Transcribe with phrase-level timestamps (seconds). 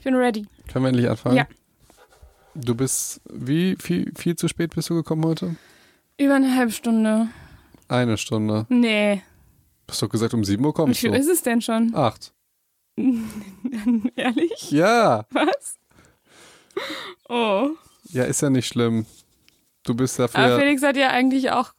[0.00, 0.46] Ich bin ready.
[0.72, 1.36] Können wir endlich anfangen?
[1.36, 1.46] Ja.
[2.54, 5.56] Du bist, wie viel, viel zu spät bist du gekommen heute?
[6.16, 7.28] Über eine halbe Stunde.
[7.86, 8.64] Eine Stunde.
[8.70, 9.16] Nee.
[9.86, 11.18] Du hast doch gesagt, um 7 Uhr Wie kommst viel du.
[11.18, 11.94] ist es denn schon?
[11.94, 12.32] Acht.
[14.16, 14.70] Ehrlich?
[14.70, 15.26] Ja.
[15.32, 15.76] Was?
[17.28, 17.68] Oh.
[18.04, 19.04] Ja, ist ja nicht schlimm.
[19.82, 21.74] Du bist Aber dafür Felix hat ja eigentlich auch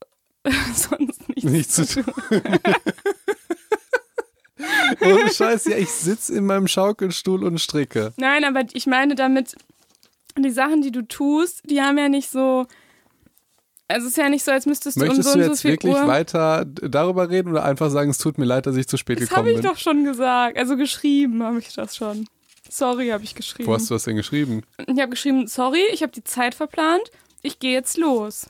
[0.75, 2.13] sonst nichts, nichts zu tun.
[5.01, 8.13] Ohne Scheiß, ja, ich sitze in meinem Schaukelstuhl und stricke.
[8.17, 9.55] Nein, aber ich meine damit,
[10.37, 12.65] die Sachen, die du tust, die haben ja nicht so.
[13.87, 15.49] Also es ist ja nicht so, als müsstest du Möchtest um so du und so
[15.51, 16.23] jetzt viel wirklich Uhr.
[16.23, 19.27] darüber darüber reden oder einfach sagen, es tut mir leid, dass ich zu spät Das
[19.27, 19.69] gekommen habe ich bin?
[19.69, 20.57] doch schon gesagt.
[20.57, 22.25] Also geschrieben habe ich das schon.
[22.69, 23.67] Sorry, habe ich geschrieben.
[23.67, 24.63] Wo hast du das denn geschrieben?
[24.87, 27.03] Ich habe geschrieben, sorry, ich habe die Zeit verplant.
[27.41, 28.45] Ich gehe jetzt los.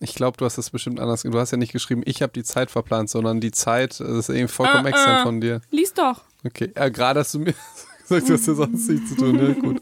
[0.00, 1.22] Ich glaube, du hast das bestimmt anders.
[1.22, 4.28] Du hast ja nicht geschrieben, ich habe die Zeit verplant, sondern die Zeit, das ist
[4.30, 5.22] irgendwie vollkommen Ah, extern ah.
[5.22, 5.60] von dir.
[5.70, 6.22] Lies doch.
[6.44, 7.54] Okay, ja, gerade hast du mir
[8.08, 9.38] gesagt, du hast ja sonst nichts zu tun.
[9.38, 9.80] Ja, gut.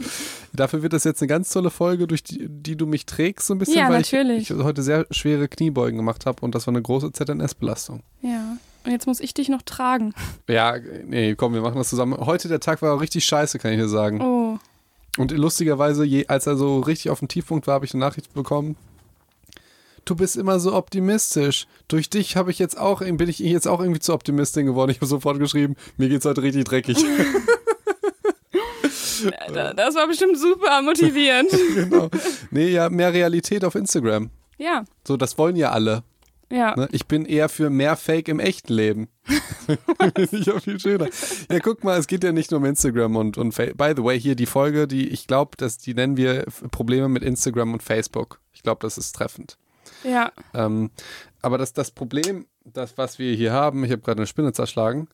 [0.53, 3.55] Dafür wird das jetzt eine ganz tolle Folge, durch die, die du mich trägst, so
[3.55, 4.51] ein bisschen, Ja, weil natürlich.
[4.51, 8.03] ich, ich heute sehr schwere Kniebeugen gemacht habe und das war eine große ZNS-Belastung.
[8.23, 8.57] Ja.
[8.85, 10.15] Und jetzt muss ich dich noch tragen.
[10.49, 10.75] Ja,
[11.05, 12.15] nee, komm, wir machen das zusammen.
[12.19, 14.21] Heute der Tag war auch richtig scheiße, kann ich dir sagen.
[14.23, 14.59] Oh.
[15.19, 18.33] Und lustigerweise, je, als er so richtig auf dem Tiefpunkt war, habe ich eine Nachricht
[18.33, 18.77] bekommen.
[20.11, 21.69] Du bist immer so optimistisch.
[21.87, 24.91] Durch dich habe ich jetzt auch, bin ich jetzt auch irgendwie zur Optimistin geworden.
[24.91, 26.97] Ich habe sofort geschrieben, mir geht's heute richtig dreckig.
[29.55, 31.49] Da- Das war bestimmt super motivierend.
[31.75, 32.11] genau.
[32.51, 34.31] Nee, ja, mehr Realität auf Instagram.
[34.59, 34.85] ja.
[35.07, 36.03] So, das wollen ja alle.
[36.51, 36.75] Ja.
[36.75, 36.89] Ne?
[36.91, 39.09] Ich bin eher für mehr Fake im echten Leben.
[40.33, 41.07] Ich auch viel schöner.
[41.49, 44.03] Ja, guck mal, es geht ja nicht nur um Instagram und, und Fa- by the
[44.03, 47.85] way, hier die Folge, die ich glaube, dass die nennen wir Probleme mit Instagram und
[47.85, 48.41] Facebook.
[48.53, 49.57] Ich glaube, das ist treffend.
[50.05, 50.33] Ja.
[50.55, 50.91] Ähm,
[51.43, 55.09] aber das, das Problem, das, was wir hier haben, ich habe gerade eine Spinne zerschlagen,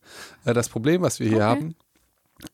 [0.45, 1.45] äh, das Problem, was wir hier Okay.
[1.47, 1.75] haben,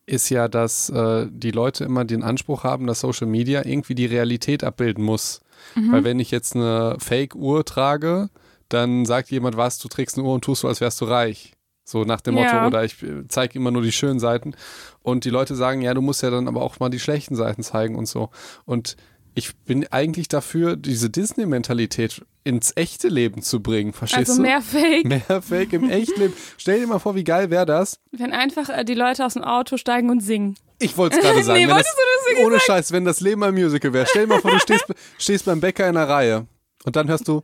[0.06, 4.06] ist ja, dass äh, die Leute immer den Anspruch haben, dass Social Media irgendwie die
[4.06, 5.40] Realität abbilden muss.
[5.76, 8.30] Weil wenn ich jetzt eine Fake-Uhr trage,
[8.68, 11.52] dann sagt jemand was, du trägst eine Uhr und tust so, als wärst du reich.
[11.84, 12.66] So nach dem Motto, Ja.
[12.66, 12.96] oder ich
[13.28, 14.54] zeige immer nur die schönen Seiten.
[15.02, 17.62] Und die Leute sagen, ja, du musst ja dann aber auch mal die schlechten Seiten
[17.62, 18.30] zeigen und so.
[18.64, 18.96] Und
[19.34, 23.92] ich bin eigentlich dafür, diese Disney-Mentalität ins echte Leben zu bringen.
[23.92, 24.42] Verstehst Also du?
[24.42, 25.04] mehr Fake.
[25.06, 26.34] Mehr Fake im Echtleben.
[26.58, 27.98] Stell dir mal vor, wie geil wäre das?
[28.10, 30.56] Wenn einfach äh, die Leute aus dem Auto steigen und singen.
[30.78, 31.58] Ich wollte es gerade sagen.
[31.60, 31.96] Nee, wenn wolltest
[32.36, 34.06] das, Ohne Scheiß, wenn das Leben ein Musical wäre.
[34.08, 34.84] Stell dir mal vor, du stehst,
[35.18, 36.46] stehst beim Bäcker in der Reihe
[36.84, 37.42] und dann hörst du,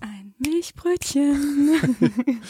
[0.00, 2.00] Ein Milchbrötchen.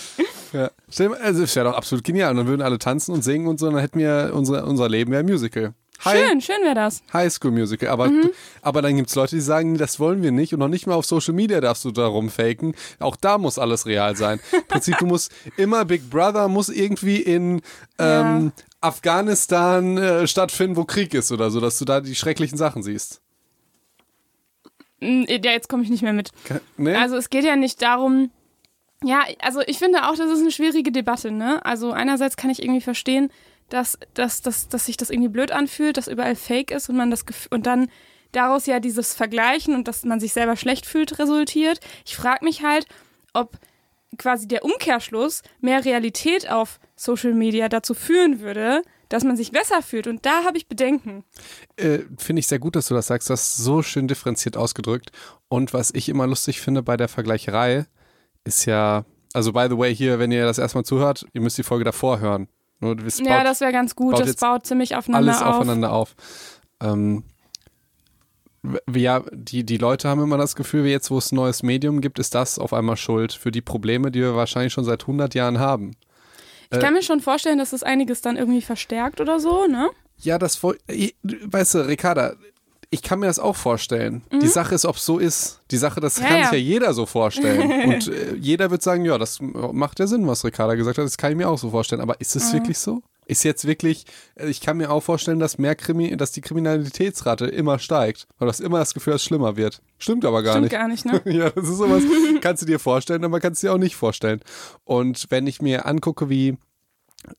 [0.52, 2.30] ja, stell dir mal, also das wäre doch absolut genial.
[2.32, 4.88] Und dann würden alle tanzen und singen und so, und dann hätten wir unser, unser
[4.88, 5.74] Leben wäre ein Musical.
[6.04, 7.02] Hi, Schön, schön wäre das.
[7.12, 7.88] High School Musical.
[7.90, 8.30] Aber, Mhm.
[8.62, 10.94] aber dann gibt es Leute, die sagen, das wollen wir nicht und noch nicht mal
[10.94, 12.74] auf Social Media darfst du darum faken.
[12.98, 14.40] Auch da muss alles real sein.
[14.52, 17.60] Im Prinzip, du musst immer Big Brother muss irgendwie in
[17.98, 22.82] ähm, Afghanistan äh, stattfinden, wo Krieg ist oder so, dass du da die schrecklichen Sachen
[22.82, 23.20] siehst.
[25.02, 26.30] Ja, jetzt komme ich nicht mehr mit.
[26.44, 26.98] Ke- Ne?
[26.98, 28.30] Also es geht ja nicht darum,
[29.02, 31.64] ja, also ich finde auch, das ist eine schwierige Debatte, ne?
[31.64, 33.30] Also einerseits kann ich irgendwie verstehen,
[33.70, 37.10] dass, dass, dass, dass sich das irgendwie blöd anfühlt, dass überall Fake ist und man
[37.10, 37.88] das Gef- und dann
[38.32, 41.80] daraus ja dieses Vergleichen und dass man sich selber schlecht fühlt resultiert.
[42.04, 42.86] Ich frage mich halt,
[43.32, 43.58] ob
[44.18, 49.82] quasi der Umkehrschluss mehr Realität auf Social Media dazu führen würde, dass man sich besser
[49.82, 50.06] fühlt.
[50.06, 51.24] Und da habe ich Bedenken.
[51.76, 53.30] äh, finde ich sehr gut, dass du das sagst.
[53.30, 55.10] Das ist so schön differenziert ausgedrückt.
[55.48, 57.86] Und was ich immer lustig finde bei der Vergleicherei,
[58.44, 61.62] ist ja, also by the way, hier, wenn ihr das erstmal zuhört, ihr müsst die
[61.62, 62.48] Folge davor hören.
[62.80, 64.12] Nur, es ja, baut das wäre ganz gut.
[64.12, 65.54] baut Das baut ziemlich aufeinander alles auf.
[65.56, 66.14] aufeinander auf.
[66.82, 67.24] Ähm,
[68.92, 72.18] ja, die, die Leute haben immer das Gefühl, jetzt wo es ein neues Medium gibt,
[72.18, 75.58] ist das auf einmal schuld für die Probleme, die wir wahrscheinlich schon seit 100 Jahren
[75.58, 75.92] haben.
[76.72, 79.90] Ich kann mir schon vorstellen, dass das einiges dann irgendwie verstärkt oder so, ne?
[80.18, 82.34] Ja, das weißt du, Ricarda,
[82.92, 84.22] ich kann mir das auch vorstellen.
[84.42, 85.60] Die Sache ist, ob es so ist.
[85.70, 86.22] Die Sache, das Mhm.
[86.24, 86.44] Ja, kann ja.
[86.46, 87.70] sich ja jeder so vorstellen.
[87.94, 91.04] Und äh, jeder wird sagen, ja, das macht ja Sinn, was Ricarda gesagt hat.
[91.04, 92.00] Das kann ich mir auch so vorstellen.
[92.00, 93.02] Aber ist es wirklich so?
[93.26, 97.46] Ist jetzt wirklich, äh, ich kann mir auch vorstellen, dass mehr Krimi, dass die Kriminalitätsrate
[97.46, 98.26] immer steigt.
[98.38, 99.82] Weil du hast immer das Gefühl, dass es schlimmer wird.
[99.98, 100.72] Stimmt aber gar Stimmt nicht.
[100.72, 101.22] gar nicht, ne?
[101.32, 102.02] Ja, das ist sowas,
[102.40, 104.40] kannst du dir vorstellen, aber kannst du dir auch nicht vorstellen.
[104.82, 106.56] Und wenn ich mir angucke, wie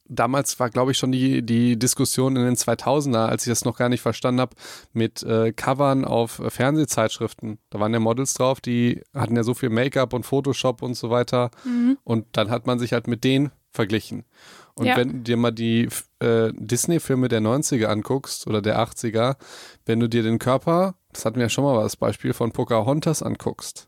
[0.06, 3.78] damals war, glaube ich, schon die, die Diskussion in den 2000er, als ich das noch
[3.78, 4.56] gar nicht verstanden habe,
[4.94, 7.60] mit äh, Covern auf äh, Fernsehzeitschriften.
[7.69, 11.10] Da waren ja Models drauf, die hatten ja so viel Make-up und Photoshop und so
[11.10, 11.51] weiter.
[12.04, 14.25] Und dann hat man sich halt mit denen verglichen.
[14.75, 14.98] Und Ja.
[14.98, 15.88] wenn du dir mal die
[16.19, 19.36] äh, Disney-Filme der 90er anguckst oder der 80er,
[19.86, 23.22] wenn du dir den Körper, das hatten wir ja schon mal als Beispiel, von Pocahontas
[23.24, 23.88] anguckst,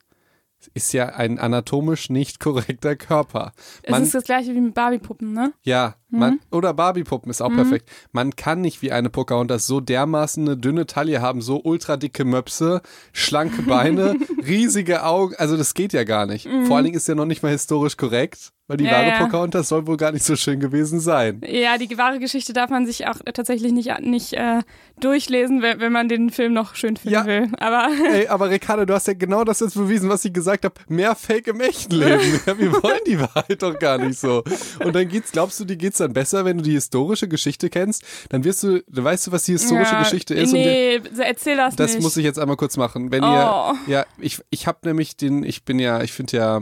[0.74, 3.54] ist ja ein anatomisch nicht korrekter Körper.
[3.81, 5.54] Es Man, ist das gleiche wie mit Barbie-Puppen, ne?
[5.63, 7.89] ja, Man, oder Barbie-Puppen ist auch perfekt.
[8.12, 12.24] Man kann nicht wie eine Pocahontas so dermaßen eine dünne Taille haben, so ultra dicke
[12.25, 12.81] Möpse,
[13.13, 14.15] schlanke Beine,
[14.48, 15.36] riesige Augen.
[15.38, 16.48] Also das geht ja gar nicht.
[16.68, 19.19] Vor allen Dingen ist ja noch nicht mal historisch korrekt, weil die Ja, wahre ja.
[19.19, 21.42] Pocahontas soll wohl gar nicht so schön gewesen sein.
[21.45, 24.62] Ja, die wahre Geschichte darf man sich auch tatsächlich nicht, nicht äh,
[25.00, 27.25] durchlesen, wenn, wenn man den Film noch schön finden Ja.
[27.25, 27.50] will.
[27.59, 30.75] Aber Ey, aber Ricardo, du hast ja genau das jetzt bewiesen, was ich gesagt habe.
[30.88, 32.21] Mehr Fake im echten Leben.
[32.57, 34.44] Wir wollen die Wahrheit doch gar nicht so.
[34.83, 38.03] Und dann geht's, glaubst du, dir geht's dann besser, wenn du die historische Geschichte kennst?
[38.29, 40.53] Dann wirst du, dann weißt du, was die historische ja, Geschichte ist.
[40.53, 42.03] und Nee, erzähl das, Das nicht.
[42.03, 43.11] muss ich jetzt einmal kurz machen.
[43.11, 43.27] Wenn Oh.
[43.27, 46.61] ihr, ja, ich, ich habe nämlich den, ich bin ja, ich finde ja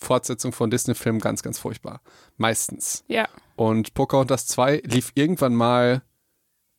[0.00, 2.00] Fortsetzung von Disney-Filmen ganz, ganz furchtbar.
[2.36, 3.04] Meistens.
[3.08, 6.02] Ja, Und Pocahontas 2 lief irgendwann mal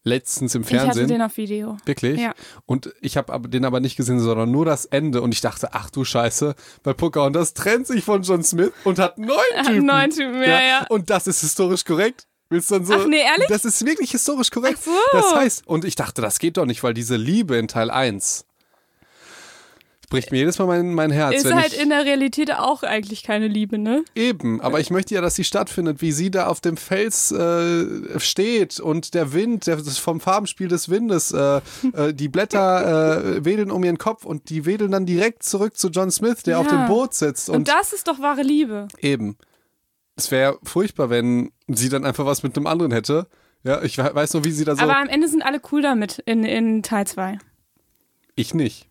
[0.09, 1.07] letztens im ich hatte Fernsehen.
[1.07, 1.77] den auf Video.
[1.85, 2.19] Wirklich?
[2.19, 2.33] Ja.
[2.65, 5.21] Und ich habe den aber nicht gesehen, sondern nur das Ende.
[5.21, 9.17] Und ich dachte, ach du Scheiße, weil Pocahontas trennt sich von John Smith und hat
[9.17, 9.85] neun Hat Typen.
[9.85, 10.85] neun Typen, ja, ja.
[10.89, 12.25] Und das ist historisch korrekt.
[12.51, 12.95] Willst du dann so?
[12.95, 13.47] Ach nee, ehrlich?
[13.47, 14.79] Das ist wirklich historisch korrekt.
[14.81, 14.91] Ach so.
[15.13, 18.45] Das heißt, und ich dachte, das geht doch nicht, weil diese Liebe in Teil 1
[20.09, 21.35] bricht mir jedes Mal mein, mein Herz.
[21.43, 24.03] Ist halt in der Realität auch eigentlich keine Liebe, ne?
[24.15, 28.19] Eben, aber ich möchte ja, dass sie stattfindet, wie sie da auf dem Fels äh,
[28.19, 31.61] steht und der Wind, der, das vom Farbenspiel des Windes, äh,
[31.93, 35.89] äh, die Blätter äh, wedeln um ihren Kopf und die wedeln dann direkt zurück zu
[35.89, 36.77] John Smith, der auf Ja.
[36.85, 37.49] dem Boot sitzt.
[37.49, 38.87] Und, Und, das ist doch wahre Liebe.
[38.99, 39.37] eben,
[40.15, 43.27] es wäre furchtbar, wenn sie dann einfach was mit einem anderen hätte.
[43.63, 44.81] Ja, ich we- weiß nur, wie sie da so.
[44.81, 47.37] Aber am Ende sind alle cool damit in, in Teil 2.
[48.35, 48.87] ich nicht.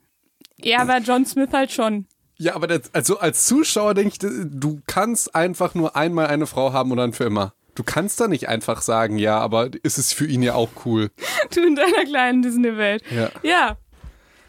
[0.63, 2.07] Ja, aber John Smith halt schon.
[2.37, 6.73] Ja, aber das, also als Zuschauer denke ich, du kannst einfach nur einmal eine Frau
[6.73, 7.53] haben und dann für immer.
[7.75, 11.11] Du kannst da nicht einfach sagen, ja, aber ist es für ihn ja auch cool.
[11.55, 13.03] Du in deiner kleinen Disney-Welt.
[13.15, 13.31] Ja.
[13.43, 13.77] Ja.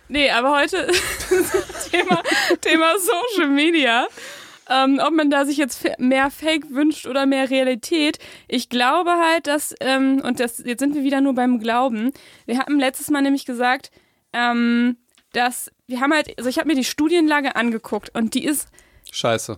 [0.07, 0.87] Nee, aber heute
[1.91, 2.23] Thema,
[2.61, 4.07] Thema Social Media.
[4.67, 8.19] Ähm, ob man da sich jetzt mehr Fake wünscht oder mehr Realität.
[8.47, 12.11] Ich glaube halt, dass, ähm, und das, jetzt sind wir wieder nur beim Glauben.
[12.45, 13.91] Wir hatten letztes Mal nämlich gesagt,
[14.33, 14.97] ähm,
[15.33, 18.67] dass wir haben halt, also ich habe mir die Studienlage angeguckt und die ist
[19.11, 19.57] Scheiße.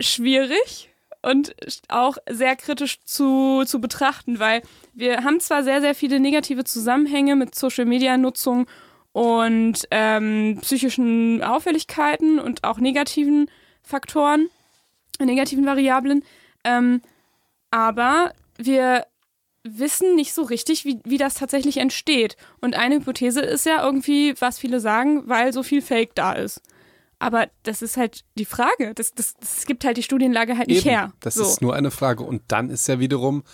[0.00, 0.90] schwierig
[1.22, 1.54] und
[1.88, 4.62] auch sehr kritisch zu, zu betrachten, weil
[4.94, 8.66] wir haben zwar sehr, sehr viele negative Zusammenhänge mit Social-Media-Nutzung
[9.12, 13.50] und ähm, psychischen Auffälligkeiten und auch negativen
[13.82, 14.48] Faktoren,
[15.18, 16.24] negativen Variablen,
[16.64, 17.02] ähm,
[17.70, 19.06] aber wir
[19.64, 22.36] wissen nicht so richtig, wie, wie das tatsächlich entsteht.
[22.60, 26.60] Und eine Hypothese ist ja irgendwie, was viele sagen, weil so viel Fake da ist.
[27.18, 28.94] Aber das ist halt die Frage.
[28.96, 31.12] Das, das, das gibt halt die Studienlage halt nicht Eben, her.
[31.20, 31.44] Das so.
[31.44, 32.24] ist nur eine Frage.
[32.24, 33.44] Und dann ist ja wiederum,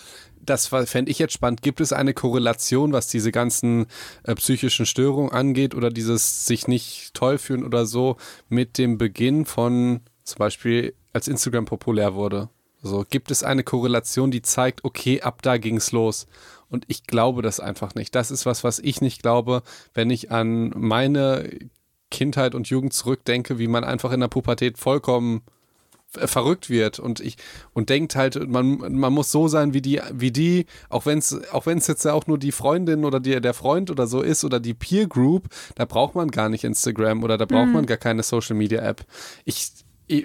[0.41, 3.87] das fände ich jetzt spannend, gibt es eine Korrelation, was diese ganzen
[4.23, 8.17] äh, psychischen Störungen angeht oder dieses sich nicht toll fühlen oder so
[8.49, 12.49] mit dem Beginn von zum Beispiel, als Instagram populär wurde?
[12.83, 16.27] So, gibt es eine Korrelation, die zeigt, okay, ab da ging es los.
[16.71, 18.15] Und ich glaube das einfach nicht.
[18.15, 19.63] Das ist was, was ich nicht glaube,
[19.95, 21.51] wenn ich an meine
[22.11, 25.43] Kindheit und Jugend zurückdenke, wie man einfach in der Pubertät vollkommen
[26.11, 27.37] verrückt wird und ich
[27.75, 31.39] und denkt halt, man, man muss so sein wie die, wie die, auch wenn es
[31.53, 34.23] auch wenn es jetzt ja auch nur die Freundin oder die, der Freund oder so
[34.23, 37.85] ist oder die Peer Group, da braucht man gar nicht Instagram oder da braucht man
[37.85, 39.05] gar keine Social Media App.
[39.45, 39.71] Ich,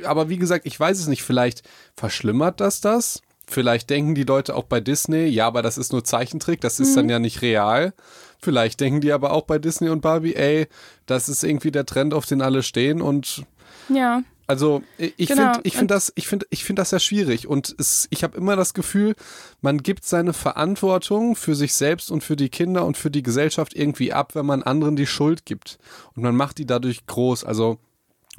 [0.05, 1.23] aber wie gesagt, ich weiß es nicht.
[1.23, 1.63] Vielleicht
[1.95, 3.21] verschlimmert das das.
[3.45, 6.95] Vielleicht denken die Leute auch bei Disney, ja, aber das ist nur Zeichentrick, das ist
[6.95, 7.93] dann ja nicht real.
[8.41, 10.67] Vielleicht denken die aber auch bei Disney und Barbie, ey,
[11.07, 13.43] das ist irgendwie der Trend, auf den alle stehen und
[13.89, 14.23] Ja.
[14.47, 15.53] also ich Genau.
[15.55, 18.37] finde ich find das, ich find, ich find das ja schwierig und es, ich habe
[18.37, 19.13] immer das Gefühl,
[19.61, 23.73] man gibt seine Verantwortung für sich selbst und für die Kinder und für die Gesellschaft
[23.75, 25.79] irgendwie ab, wenn man anderen die Schuld gibt.
[26.15, 27.43] Und man macht die dadurch groß.
[27.43, 27.77] Also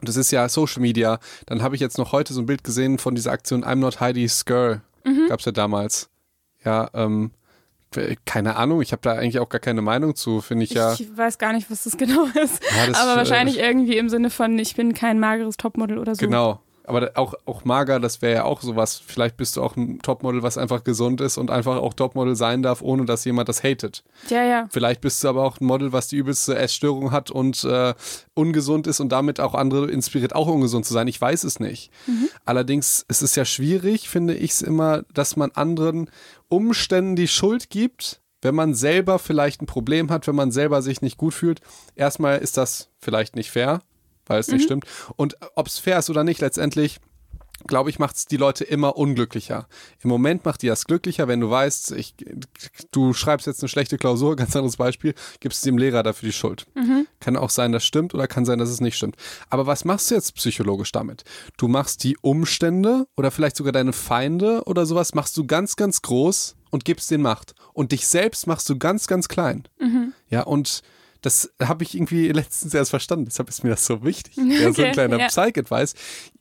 [0.03, 1.19] das ist ja Social Media.
[1.47, 4.01] Dann habe ich jetzt noch heute so ein Bild gesehen von dieser Aktion I'm Not
[4.01, 4.83] Heidi's Girl.
[5.05, 5.29] Mhm.
[5.29, 6.11] Gab's ja damals.
[6.65, 7.33] Ja, ähm,
[8.25, 10.95] keine Ahnung, ich habe da eigentlich auch gar keine Meinung zu, finde ich ja.
[10.95, 12.63] Ich weiß gar nicht, was das genau ist.
[12.77, 16.15] Ja, das, aber äh, wahrscheinlich irgendwie im Sinne von, ich bin kein mageres Topmodel oder
[16.15, 16.25] so.
[16.25, 16.61] Genau.
[16.87, 19.01] Aber auch, auch mager, das wäre ja auch sowas.
[19.05, 22.63] Vielleicht bist du auch ein Topmodel, was einfach gesund ist und einfach auch Topmodel sein
[22.63, 24.05] darf, ohne dass jemand das hatet.
[24.29, 24.69] Ja, ja.
[24.71, 27.95] Vielleicht bist du aber auch ein Model, was die übelste Essstörung hat und äh,
[28.35, 31.09] ungesund ist und damit auch andere inspiriert, auch ungesund zu sein.
[31.09, 31.91] Ich weiß es nicht.
[32.45, 36.11] Allerdings ist es ja schwierig, finde ich es immer, dass man anderen
[36.49, 41.01] Umständen die Schuld gibt, wenn man selber vielleicht ein Problem hat, wenn man selber sich
[41.01, 41.61] nicht gut fühlt.
[41.95, 43.81] Erstmal ist das vielleicht nicht fair,
[44.27, 44.85] weil es nicht stimmt.
[45.17, 47.01] Und ob es fair ist oder nicht, letztendlich
[47.67, 49.67] glaube ich, macht es die Leute immer unglücklicher.
[50.03, 52.15] Im Moment macht die das glücklicher, wenn du weißt, ich,
[52.91, 56.67] du schreibst jetzt eine schlechte Klausur, ganz anderes Beispiel, gibst dem Lehrer dafür die Schuld.
[56.75, 57.07] Mhm.
[57.21, 59.17] Kann auch sein, das stimmt oder kann sein, dass es nicht stimmt.
[59.49, 61.25] Aber was machst du jetzt psychologisch damit?
[61.57, 66.03] Du machst die Umstände oder vielleicht sogar deine Feinde oder sowas, machst du ganz, ganz
[66.03, 67.55] groß und gibst den Macht.
[67.73, 69.65] Und dich selbst machst du ganz, ganz klein.
[69.79, 70.13] Mhm.
[70.29, 70.83] Ja, und
[71.25, 73.25] das habe ich irgendwie letztens erst verstanden.
[73.25, 74.37] Deshalb ist mir das so wichtig.
[74.37, 75.29] Okay, ja, so ein kleiner ja.
[75.29, 75.95] Psych-Advice.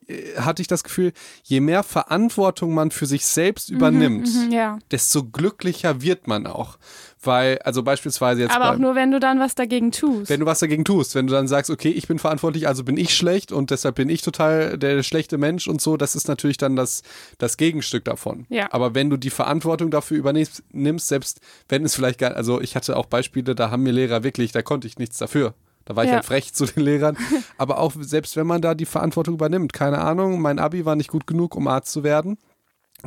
[0.07, 4.51] Äh, hatte ich das Gefühl, je mehr Verantwortung man für sich selbst mhm, übernimmt, mhm,
[4.51, 4.79] ja.
[4.91, 6.77] desto glücklicher wird man auch.
[7.25, 8.55] Weil, also beispielsweise jetzt.
[8.55, 10.29] Aber auch nur, wenn du dann was dagegen tust.
[10.29, 12.97] Wenn du was dagegen tust, wenn du dann sagst, okay, ich bin verantwortlich, also bin
[12.97, 16.57] ich schlecht und deshalb bin ich total der schlechte Mensch und so, das ist natürlich
[16.57, 17.01] dann das,
[17.37, 18.45] das Gegenstück davon.
[18.49, 18.67] Ja.
[18.73, 20.63] Aber wenn du die Verantwortung dafür übernimmst,
[21.07, 24.51] selbst wenn es vielleicht gar, also ich hatte auch Beispiele, da haben mir Lehrer wirklich,
[24.51, 25.53] da konnte ich nichts dafür.
[25.85, 26.17] Da war ich ja.
[26.17, 27.17] halt frech zu den Lehrern.
[27.57, 31.09] Aber auch selbst wenn man da die Verantwortung übernimmt, keine Ahnung, mein Abi war nicht
[31.09, 32.37] gut genug, um Arzt zu werden.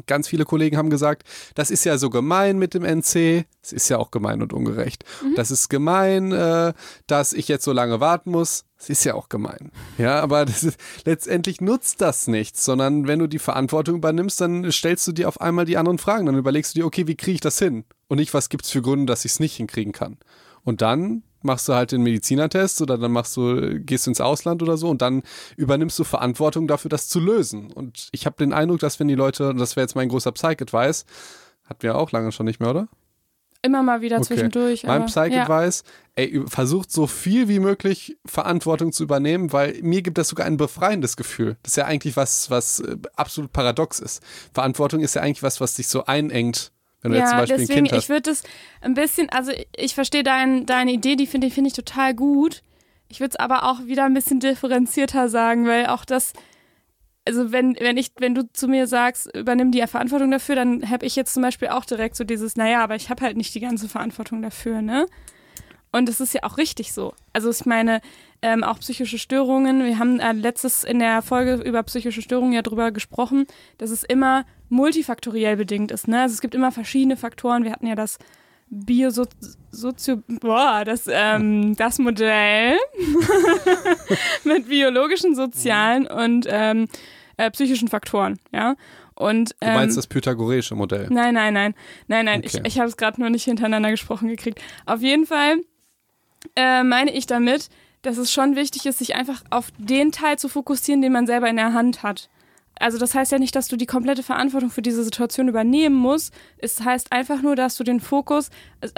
[0.05, 3.47] Ganz viele Kollegen haben gesagt, das ist ja so gemein mit dem NC.
[3.63, 5.05] Es ist ja auch gemein und ungerecht.
[5.23, 5.35] Mhm.
[5.37, 6.75] Das ist gemein, äh,
[7.07, 8.67] dass ich jetzt so lange warten muss.
[8.79, 9.73] Es ist ja auch gemein.
[9.97, 15.07] Ja, aber ist, letztendlich nutzt das nichts, sondern wenn du die Verantwortung übernimmst, dann stellst
[15.07, 16.27] du dir auf einmal die anderen Fragen.
[16.27, 17.85] Dann überlegst du dir, okay, wie kriege ich das hin?
[18.09, 20.19] Und nicht, was gibt es für Gründe, dass ich es nicht hinkriegen kann.
[20.63, 24.63] Und dann machst du halt den Medizinertest oder dann machst du, gehst du ins Ausland
[24.63, 25.23] oder so und dann
[25.57, 27.73] übernimmst du Verantwortung dafür, das zu lösen.
[27.73, 30.33] Und ich habe den Eindruck, dass wenn die Leute, und das wäre jetzt mein großer
[30.33, 31.07] Psych-Advice,
[31.65, 32.89] hatten wir auch lange schon nicht mehr, oder?
[33.63, 34.27] Immer mal wieder okay.
[34.27, 34.85] zwischendurch.
[34.85, 35.83] Mein Psych-Advice,
[36.17, 36.25] ja.
[36.25, 40.57] ey, versucht so viel wie möglich Verantwortung zu übernehmen, weil mir gibt das sogar ein
[40.57, 41.57] befreiendes Gefühl.
[41.63, 44.23] Das ist ja eigentlich was, was äh, absolut paradox ist.
[44.53, 46.71] Verantwortung ist ja eigentlich was, was dich so einengt
[47.07, 48.05] wenn du ja, jetzt zum Beispiel deswegen, ein Kind hast.
[48.05, 48.43] ich würde es
[48.81, 52.63] ein bisschen, also ich verstehe dein, deine Idee, die finde find ich total gut.
[53.09, 56.33] Ich würde es aber auch wieder ein bisschen differenzierter sagen, weil auch das,
[57.25, 61.07] also wenn, wenn ich, wenn du zu mir sagst, übernimm die Verantwortung dafür, dann habe
[61.07, 63.61] ich jetzt zum Beispiel auch direkt so dieses, naja, aber ich habe halt nicht die
[63.61, 65.07] ganze Verantwortung dafür, ne?
[65.93, 67.15] Und das ist ja auch richtig so.
[67.33, 68.03] Also ich meine,
[68.43, 69.85] ähm, auch psychische Störungen.
[69.85, 73.47] Wir haben äh, letztes in der Folge über psychische Störungen ja drüber gesprochen,
[73.79, 76.09] dass es immer multifaktoriell bedingt ist.
[76.09, 76.23] Ne?
[76.23, 77.65] Also es gibt immer verschiedene Faktoren.
[77.65, 78.19] Wir hatten ja das
[78.69, 82.77] Biosozio, boah, das, ähm, das Modell
[84.45, 86.89] mit biologischen, sozialen und ähm,
[87.37, 88.75] äh, psychischen Faktoren, ja.
[89.15, 91.07] Und, ähm, du meinst ähm, das pythagoreische Modell?
[91.11, 91.75] Nein, nein, nein,
[92.09, 92.41] nein, nein.
[92.41, 92.61] Okay.
[92.65, 94.61] Ich, ich habe es gerade nur nicht hintereinander gesprochen gekriegt.
[94.85, 95.57] Auf jeden Fall
[96.55, 97.71] äh, meine ich damit,
[98.03, 101.49] dass es schon wichtig ist, sich einfach auf den Teil zu fokussieren, den man selber
[101.49, 102.29] in der Hand hat
[102.79, 106.33] also das heißt ja nicht, dass du die komplette Verantwortung für diese Situation übernehmen musst.
[106.59, 108.51] Es heißt einfach nur, dass du den Fokus,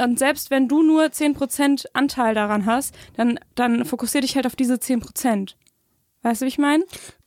[0.03, 4.57] und selbst wenn du nur 10% Anteil daran hast, dann, dann fokussier dich halt auf
[4.57, 5.55] diese 10%.
[6.23, 6.85] Weißt du, wie ich meine?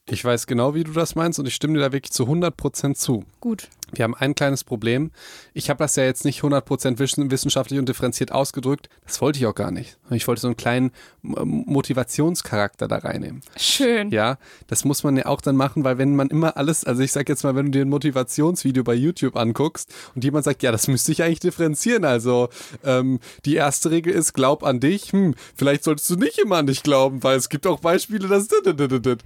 [0.10, 2.96] Ich weiß genau, wie du das meinst und ich stimme dir da wirklich zu 100%
[2.96, 3.24] zu.
[3.40, 3.70] Gut.
[3.93, 5.12] Wir haben ein kleines Problem.
[5.53, 7.00] Ich habe das ja jetzt nicht 100%
[7.31, 8.89] wissenschaftlich und differenziert ausgedrückt.
[9.05, 9.98] Das wollte ich auch gar nicht.
[10.12, 13.41] Ich wollte so einen kleinen Motivationscharakter da reinnehmen.
[13.57, 14.12] Schön.
[14.12, 17.12] Ja, das muss man ja auch dann machen, weil wenn man immer alles, also ich
[17.12, 20.71] sag jetzt mal, wenn du dir ein Motivationsvideo bei YouTube anguckst und jemand sagt, ja,
[20.71, 22.05] das müsste ich eigentlich differenzieren.
[22.05, 22.50] Also
[22.83, 25.12] ähm, die erste Regel ist, glaub an dich.
[25.12, 28.48] Hm, vielleicht solltest du nicht immer an dich glauben, weil es gibt auch Beispiele, dass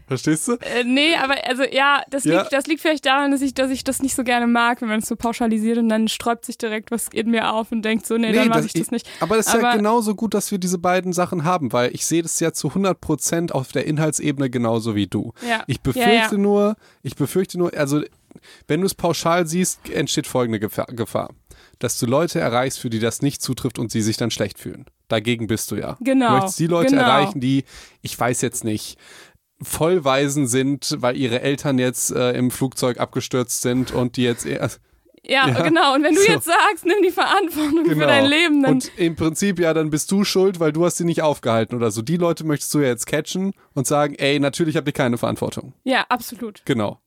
[0.08, 0.54] verstehst du?
[0.54, 2.42] Äh, nee, aber also ja, das, ja.
[2.42, 4.88] Liegt, das liegt vielleicht daran, dass ich, dass ich das nicht so gerne mag, wenn
[4.88, 8.06] man es so pauschalisiert und dann sträubt sich direkt was in mir auf und denkt
[8.06, 9.08] so, nee, nee dann mache ich das nicht.
[9.20, 12.06] Aber es ist aber, ja genauso gut, dass wir diese beiden Sachen haben, weil ich
[12.06, 15.34] sehe das ja zu 100 Prozent auf der Inhaltsebene genauso wie du.
[15.48, 15.64] Ja.
[15.68, 16.38] Ich befürchte ja, ja.
[16.38, 18.02] nur, ich befürchte nur, also
[18.68, 21.30] wenn du es pauschal siehst, entsteht folgende Gefahr.
[21.80, 24.86] Dass du Leute erreichst, für die das nicht zutrifft und sie sich dann schlecht fühlen.
[25.08, 25.98] Dagegen bist du ja.
[26.00, 26.28] Genau.
[26.28, 27.04] Du möchtest die Leute genau.
[27.04, 27.64] erreichen, die,
[28.02, 28.98] ich weiß jetzt nicht,
[29.62, 34.70] Vollweisen sind, weil ihre Eltern jetzt äh, im Flugzeug abgestürzt sind und die jetzt eher.
[35.28, 35.96] Ja, ja, genau.
[35.96, 36.32] Und wenn du so.
[36.32, 38.02] jetzt sagst, nimm die Verantwortung genau.
[38.02, 38.74] für dein Leben, dann.
[38.74, 41.90] Und im Prinzip, ja, dann bist du schuld, weil du hast sie nicht aufgehalten oder
[41.90, 42.02] so.
[42.02, 45.74] Die Leute möchtest du ja jetzt catchen und sagen, ey, natürlich habt ihr keine Verantwortung.
[45.84, 46.62] Ja, absolut.
[46.66, 47.00] Genau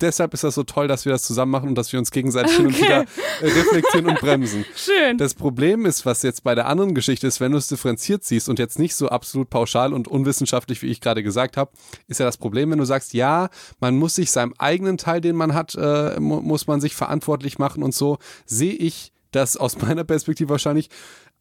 [0.00, 2.52] deshalb ist das so toll, dass wir das zusammen machen und dass wir uns gegenseitig
[2.52, 2.56] okay.
[2.56, 3.00] hin und wieder
[3.40, 4.64] äh, reflektieren und bremsen.
[4.76, 5.18] Schön.
[5.18, 8.48] Das Problem ist, was jetzt bei der anderen Geschichte ist, wenn du es differenziert siehst
[8.48, 11.70] und jetzt nicht so absolut pauschal und unwissenschaftlich, wie ich gerade gesagt habe,
[12.08, 15.36] ist ja das Problem, wenn du sagst, ja, man muss sich seinem eigenen Teil, den
[15.36, 20.04] man hat, äh, muss man sich verantwortlich machen und so, sehe ich das aus meiner
[20.04, 20.88] Perspektive wahrscheinlich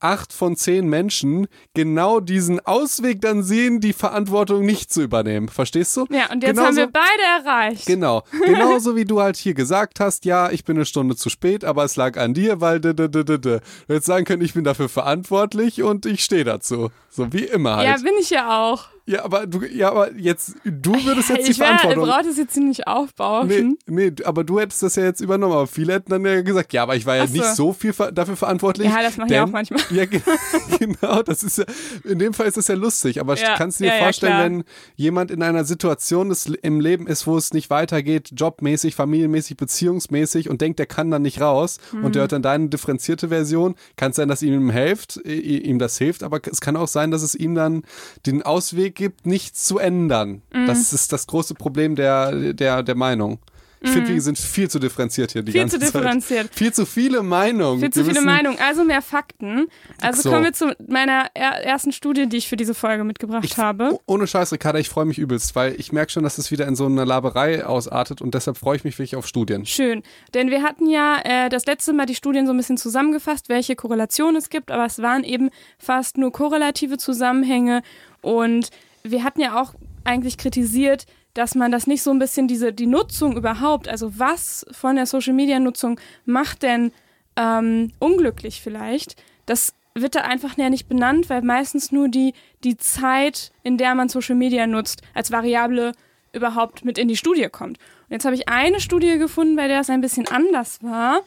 [0.06, 5.50] acht von zehn Menschen genau diesen Ausweg dann sehen, die Verantwortung nicht zu übernehmen.
[5.50, 6.06] Verstehst du?
[6.12, 7.88] Ja, und jetzt Genauso, haben wir beide erreicht.
[7.88, 8.24] Genau.
[8.46, 11.84] Genauso wie du halt hier gesagt hast, ja, ich bin eine Stunde zu spät, aber
[11.84, 16.24] es lag an dir, weil du jetzt sagen können, ich bin dafür verantwortlich und ich
[16.24, 16.92] stehe dazu.
[17.10, 17.88] So wie immer halt.
[17.88, 18.90] Ja, bin ich ja auch.
[19.08, 22.06] Ja, aber du, ja, aber jetzt, du würdest jetzt die ich Verantwortung.
[22.06, 23.48] braucht es jetzt nicht aufbauen.
[23.48, 25.54] Nee, nee, aber du hättest das ja jetzt übernommen.
[25.54, 27.34] Aber viele hätten dann ja gesagt, ja, aber ich war ja so.
[27.34, 28.90] nicht so viel dafür verantwortlich.
[28.90, 29.80] Ja, das mache ich auch manchmal.
[29.96, 30.22] Ja, ge-
[30.80, 31.22] genau.
[31.24, 31.66] Das ist ja,
[32.04, 33.20] in dem Fall ist das ja lustig.
[33.20, 34.64] Aber Ja, kannst du dir ja, vorstellen, wenn
[34.96, 40.50] jemand in einer Situation des, im Leben ist, wo es nicht weitergeht, jobmäßig, familienmäßig, beziehungsmäßig
[40.50, 42.06] und denkt, der kann dann nicht raus Mhm.
[42.06, 45.98] und der hört dann deine differenzierte Version, kann es sein, dass ihm hilft, ihm das
[45.98, 47.84] hilft, aber es kann auch sein, dass es ihm dann
[48.26, 50.42] den Ausweg gibt, nichts zu ändern.
[50.54, 50.68] Mhm.
[50.68, 53.40] Das ist das große Problem der, der, der Meinung.
[53.86, 55.54] Ich finde, wir sind viel zu differenziert hier die Mhm.
[55.54, 56.48] Viel ganze zu differenziert.
[56.48, 56.56] Zeit.
[56.56, 57.80] Viel zu viele Meinungen.
[57.80, 59.68] Viel zu Wir viele Meinungen, also mehr Fakten.
[60.02, 60.32] Also So.
[60.32, 63.92] kommen wir zu meiner er ersten Studie, die ich für diese Folge mitgebracht Ich, habe.
[63.94, 66.68] oh- ohne Scheiß, Ricarda, ich freue mich übelst, weil ich merke schon, dass es wieder
[66.68, 69.66] in so eine Laberei ausartet und deshalb freue ich mich wirklich auf Studien.
[69.66, 73.50] Schön, denn wir hatten ja äh, das letzte Mal die Studien so ein bisschen zusammengefasst,
[73.50, 77.82] welche Korrelationen es gibt, aber es waren eben fast nur korrelative Zusammenhänge
[78.22, 78.70] und
[79.04, 79.74] wir hatten ja auch
[80.06, 84.66] eigentlich kritisiert, dass man das nicht so ein bisschen diese die Nutzung überhaupt, also was
[84.72, 86.92] von der Social Media Nutzung macht denn
[87.36, 92.34] ähm, unglücklich vielleicht, das wird da einfach näher nicht benannt, weil meistens nur die,
[92.64, 95.94] die Zeit, in der man Social Media nutzt, als Variable
[96.34, 97.78] überhaupt mit in die Studie kommt.
[97.78, 101.22] Und jetzt habe ich eine Studie gefunden, bei der es ein bisschen anders war.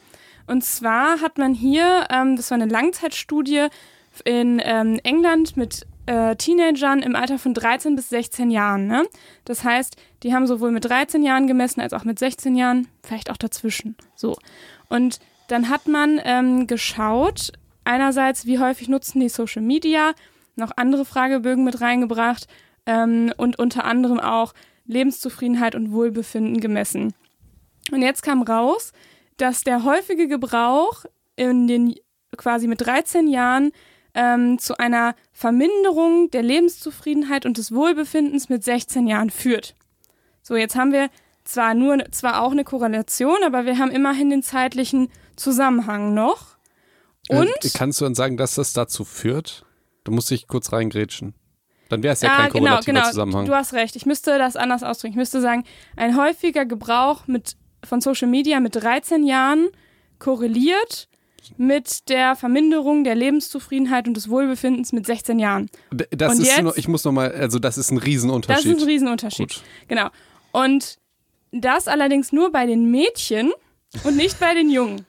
[0.45, 3.67] Und zwar hat man hier, ähm, das war eine Langzeitstudie
[4.23, 8.87] in ähm, England mit äh, Teenagern im Alter von 13 bis 16 Jahren.
[8.87, 9.05] Ne?
[9.45, 13.29] Das heißt, die haben sowohl mit 13 Jahren gemessen als auch mit 16 Jahren, vielleicht
[13.29, 13.95] auch dazwischen.
[14.15, 14.35] So.
[14.89, 17.51] Und dann hat man ähm, geschaut,
[17.83, 20.13] einerseits, wie häufig nutzen die Social Media,
[20.55, 22.47] noch andere Fragebögen mit reingebracht
[22.87, 24.53] ähm, und unter anderem auch
[24.87, 27.13] Lebenszufriedenheit und Wohlbefinden gemessen.
[27.91, 28.93] Und jetzt kam raus,
[29.37, 31.93] dass der häufige Gebrauch in den
[32.35, 33.71] quasi mit 13 Jahren
[34.13, 39.75] ähm, zu einer Verminderung der Lebenszufriedenheit und des Wohlbefindens mit 16 Jahren führt.
[40.41, 41.09] So, jetzt haben wir
[41.43, 46.57] zwar nur zwar auch eine Korrelation, aber wir haben immerhin den zeitlichen Zusammenhang noch.
[47.27, 49.65] Und Äh, kannst du dann sagen, dass das dazu führt?
[50.03, 51.33] Du musst dich kurz reingrätschen.
[51.89, 53.07] Dann wäre es ja Ah, kein genau, korrelativer genau.
[53.09, 53.45] Zusammenhang.
[53.45, 53.95] Du hast recht.
[53.95, 55.13] Ich müsste das anders ausdrücken.
[55.13, 55.63] Ich müsste sagen,
[55.95, 59.69] ein häufiger Gebrauch mit, von Social Media mit 13 Jahren
[60.19, 61.08] korreliert
[61.57, 65.69] mit der Verminderung der Lebenszufriedenheit und des Wohlbefindens mit 16 Jahren.
[66.11, 68.75] Das Und ist jetzt- nur, ich muss nochmal, also das ist ein Das Riesenunterschied.
[68.77, 69.49] ist ein Riesenunterschied.
[69.53, 69.63] Gut.
[69.87, 70.09] Genau.
[70.51, 70.97] Und
[71.51, 73.51] das allerdings nur bei den Mädchen
[74.03, 75.05] und nicht bei den Jungen.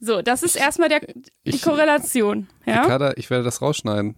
[0.00, 2.46] So, das ist erstmal der, die ich- Korrelation.
[2.66, 2.82] Ja?
[2.82, 4.14] Ricarda, ich werde das rausschneiden.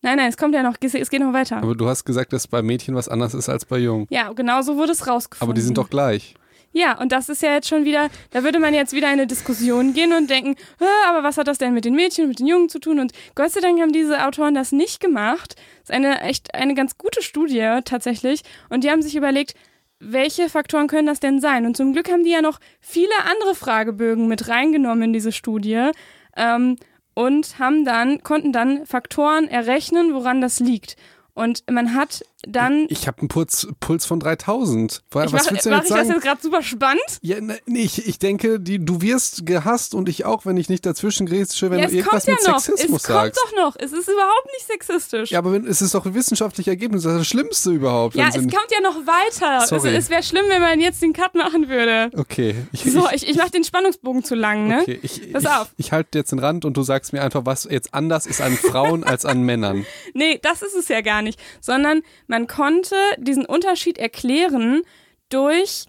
[0.00, 1.56] Nein, nein, es kommt ja noch, es geht noch weiter.
[1.58, 4.06] Aber du hast gesagt, dass bei Mädchen was anders ist als bei Jungen.
[4.10, 5.42] Ja, genau so wurde es rausgefunden.
[5.50, 6.34] Aber die sind doch gleich.
[6.72, 9.26] Ja, und das ist ja jetzt schon wieder, da würde man jetzt wieder in eine
[9.26, 12.46] Diskussion gehen und denken, "Ah, aber was hat das denn mit den Mädchen mit den
[12.46, 13.00] Jungen zu tun?
[13.00, 15.56] Und Gott sei Dank haben diese Autoren das nicht gemacht.
[15.80, 18.42] Das ist eine echt eine ganz gute Studie tatsächlich.
[18.68, 19.54] Und die haben sich überlegt,
[20.00, 21.66] welche Faktoren können das denn sein?
[21.66, 25.90] Und zum Glück haben die ja noch viele andere Fragebögen mit reingenommen in diese Studie.
[26.36, 26.76] Ähm,
[27.14, 30.94] und haben dann, konnten dann Faktoren errechnen, woran das liegt.
[31.34, 35.02] Und man hat dann Ich habe einen Puls, Puls von 3000.
[35.10, 36.12] Woher- ich was mach, willst du mach jetzt ich das sagen?
[36.14, 37.02] jetzt gerade super spannend?
[37.20, 40.68] Ja, ne, nee, ich, ich denke, die, du wirst gehasst und ich auch, wenn ich
[40.68, 42.60] nicht dazwischen grätsche, wenn ja, du es irgendwas kommt ja mit noch.
[42.60, 43.40] Sexismus es kommt sagst.
[43.44, 43.76] doch noch.
[43.78, 45.30] Es ist überhaupt nicht sexistisch.
[45.32, 48.14] Ja, aber wenn, es ist doch ein wissenschaftliches Ergebnis, das ist das Schlimmste überhaupt.
[48.14, 49.64] Ja, es kommt ja noch weiter.
[49.64, 49.96] Es, Sorry.
[49.96, 52.10] es wäre schlimm, wenn man jetzt den Cut machen würde.
[52.16, 52.54] Okay.
[52.72, 54.80] Ich, So, ich, ich mache den Spannungsbogen zu lang, ne?
[54.82, 55.00] okay.
[55.02, 55.68] Ich, Pass ich, auf.
[55.76, 58.56] Ich halte jetzt den Rand und du sagst mir einfach, was jetzt anders ist an
[58.56, 59.84] Frauen als an Männern.
[60.14, 61.38] Nee, das ist es ja gar nicht.
[61.60, 64.82] Sondern man konnte diesen Unterschied erklären
[65.28, 65.86] durch,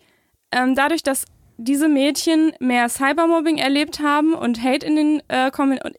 [0.52, 1.26] ähm, dadurch, dass
[1.58, 5.52] diese Mädchen mehr Cybermobbing erlebt haben und Hate in, den, äh,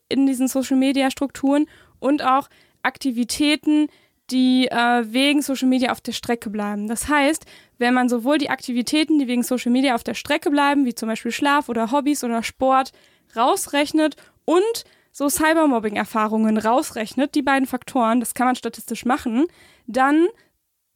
[0.09, 1.67] in diesen Social-Media-Strukturen
[2.01, 2.49] und auch
[2.83, 3.89] Aktivitäten,
[4.31, 6.89] die äh, wegen Social Media auf der Strecke bleiben.
[6.89, 7.45] Das heißt,
[7.79, 11.09] wenn man sowohl die Aktivitäten, die wegen Social Media auf der Strecke bleiben, wie zum
[11.09, 12.93] Beispiel Schlaf oder Hobbys oder Sport,
[13.37, 19.47] rausrechnet und so Cybermobbing-Erfahrungen rausrechnet, die beiden Faktoren, das kann man statistisch machen,
[19.87, 20.29] dann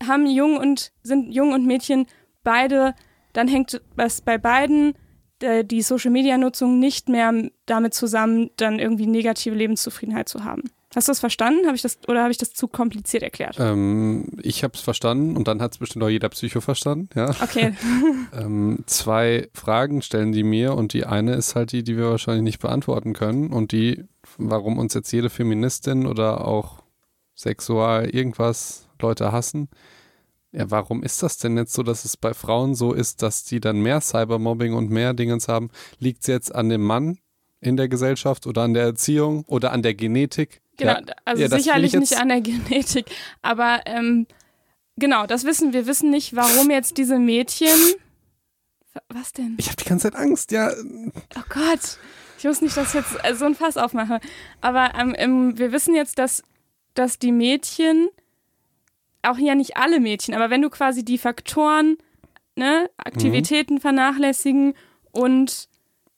[0.07, 2.07] haben Jungen und sind Jungen und Mädchen
[2.43, 2.95] beide,
[3.33, 4.95] dann hängt es bei beiden
[5.41, 7.33] äh, die Social Media Nutzung nicht mehr
[7.67, 10.63] damit zusammen, dann irgendwie negative Lebenszufriedenheit zu haben.
[10.95, 11.67] Hast du das verstanden?
[11.67, 13.57] Habe ich das oder habe ich das zu kompliziert erklärt?
[13.59, 17.31] Ähm, ich habe es verstanden und dann hat es bestimmt auch jeder Psycho verstanden, ja.
[17.43, 17.75] Okay.
[18.33, 22.43] Ähm, zwei Fragen stellen die mir und die eine ist halt die, die wir wahrscheinlich
[22.43, 24.05] nicht beantworten können und die,
[24.39, 26.83] warum uns jetzt jede Feministin oder auch
[27.37, 29.69] sexual irgendwas Leute hassen.
[30.53, 33.61] Ja, warum ist das denn jetzt so, dass es bei Frauen so ist, dass die
[33.61, 35.71] dann mehr Cybermobbing und mehr Dingens haben?
[35.99, 37.19] Liegt es jetzt an dem Mann
[37.61, 40.63] in der Gesellschaft oder an der Erziehung oder an der Genetik?
[40.77, 43.07] Genau, also Ja, sicherlich nicht an der Genetik,
[43.43, 44.27] aber ähm,
[44.97, 45.87] genau, das wissen wir.
[45.87, 47.69] wissen nicht, warum jetzt diese Mädchen.
[48.93, 49.55] Wa- Was denn?
[49.59, 50.73] Ich habe die ganze Zeit Angst, ja.
[51.37, 51.99] Oh Gott,
[52.39, 54.21] ich muss nicht, dass ich jetzt äh, so ein Fass aufmache.
[54.61, 56.43] Aber ähm, wir wissen jetzt, dass,
[56.95, 58.09] dass die Mädchen,
[59.23, 61.97] auch ja nicht alle Mädchen, aber wenn du quasi die Faktoren,
[62.57, 64.75] ne, Aktivitäten vernachlässigen
[65.13, 65.69] und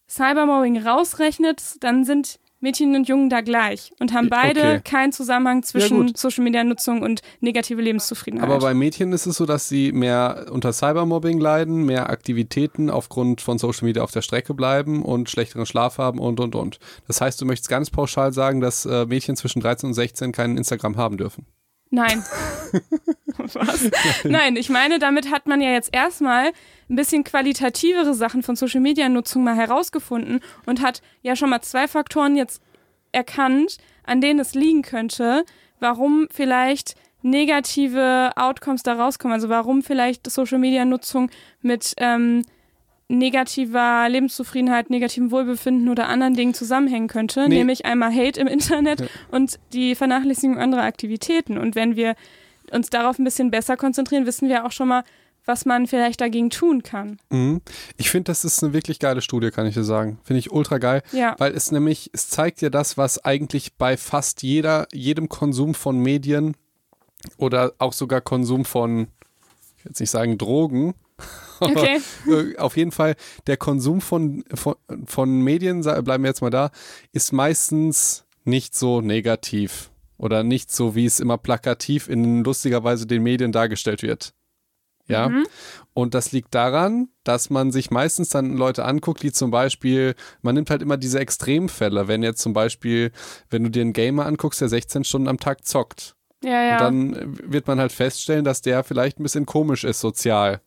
[0.09, 4.81] Cybermobbing rausrechnet, dann sind Mädchen und Jungen da gleich und haben beide Okay.
[4.83, 6.19] keinen Zusammenhang zwischen gut.
[6.19, 8.49] Social Media Nutzung und negative Lebenszufriedenheit.
[8.51, 13.41] Aber bei Mädchen ist es so, dass sie mehr unter Cybermobbing leiden, mehr Aktivitäten aufgrund
[13.41, 16.81] von Social Media auf der Strecke bleiben und schlechteren Schlaf haben und und und.
[17.07, 20.57] Das heißt, du möchtest ganz pauschal sagen, dass äh, Mädchen zwischen 13 und 16 keinen
[20.57, 21.47] Instagram haben dürfen.
[21.91, 22.25] Nein.
[23.39, 23.91] Was?
[24.25, 26.51] Nein, ich meine, damit hat man ja jetzt erstmal
[26.89, 31.61] ein bisschen qualitativere Sachen von Social Media Nutzung mal herausgefunden und hat ja schon mal
[31.63, 32.63] zwei Faktoren jetzt
[33.13, 35.45] erkannt, an denen es liegen könnte,
[35.81, 39.35] warum vielleicht negative Outcomes da rauskommen.
[39.35, 42.45] Also warum vielleicht Social Media Nutzung mit ähm,
[43.09, 47.59] negativer Lebenszufriedenheit, negativem Wohlbefinden oder anderen Dingen zusammenhängen könnte, Nee.
[47.59, 49.07] nämlich einmal Hate im Internet Ja.
[49.31, 51.59] und die Vernachlässigung anderer Aktivitäten.
[51.59, 52.15] Und wenn wir
[52.73, 55.05] uns darauf ein bisschen besser konzentrieren, wissen wir auch schon mal,
[55.47, 57.19] was man vielleicht dagegen tun kann.
[57.31, 57.63] Mhm.
[57.97, 60.19] Ich finde, das ist eine wirklich geile Studie, kann ich dir sagen.
[60.25, 61.35] Finde ich ultra geil, Ja.
[61.39, 65.99] weil es nämlich, es zeigt dir das, was eigentlich bei fast jeder, jedem Konsum von
[65.99, 66.57] Medien
[67.39, 69.09] oder auch sogar Konsum von,
[69.79, 70.95] ich will jetzt nicht sagen Drogen,
[71.61, 72.01] Okay.
[72.29, 73.15] äh, auf jeden Fall
[73.47, 74.75] der Konsum von, von,
[75.07, 76.71] von Medien, bleiben wir jetzt mal da,
[77.13, 83.23] ist meistens nicht so negativ oder nicht so, wie es immer plakativ in lustigerweise den
[83.23, 84.35] Medien dargestellt wird.
[85.09, 85.29] Ja.
[85.29, 85.47] Mhm.
[85.95, 90.55] Und das liegt daran, dass man sich meistens dann Leute anguckt, die zum Beispiel, man
[90.55, 93.13] nimmt halt immer diese Extremfälle, wenn jetzt zum Beispiel,
[93.51, 96.17] wenn du dir einen Gamer anguckst, der 16 Stunden am Tag zockt.
[96.45, 96.87] Ja, ja.
[96.87, 100.61] Und dann wird man halt feststellen, dass der vielleicht ein bisschen komisch ist sozial.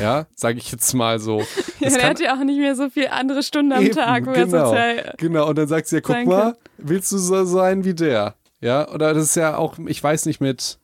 [0.00, 1.42] Ja, sage ich jetzt mal so.
[1.80, 4.30] ja, der hat ja auch nicht mehr so viele andere Stunden am Eben, Tag, wo
[4.30, 4.66] er genau.
[4.66, 5.14] sozial.
[5.18, 8.36] Genau, und dann sagt sie ja, guck mal, willst du so sein wie der?
[8.60, 10.78] Ja, oder das ist ja auch, ich weiß nicht, mit,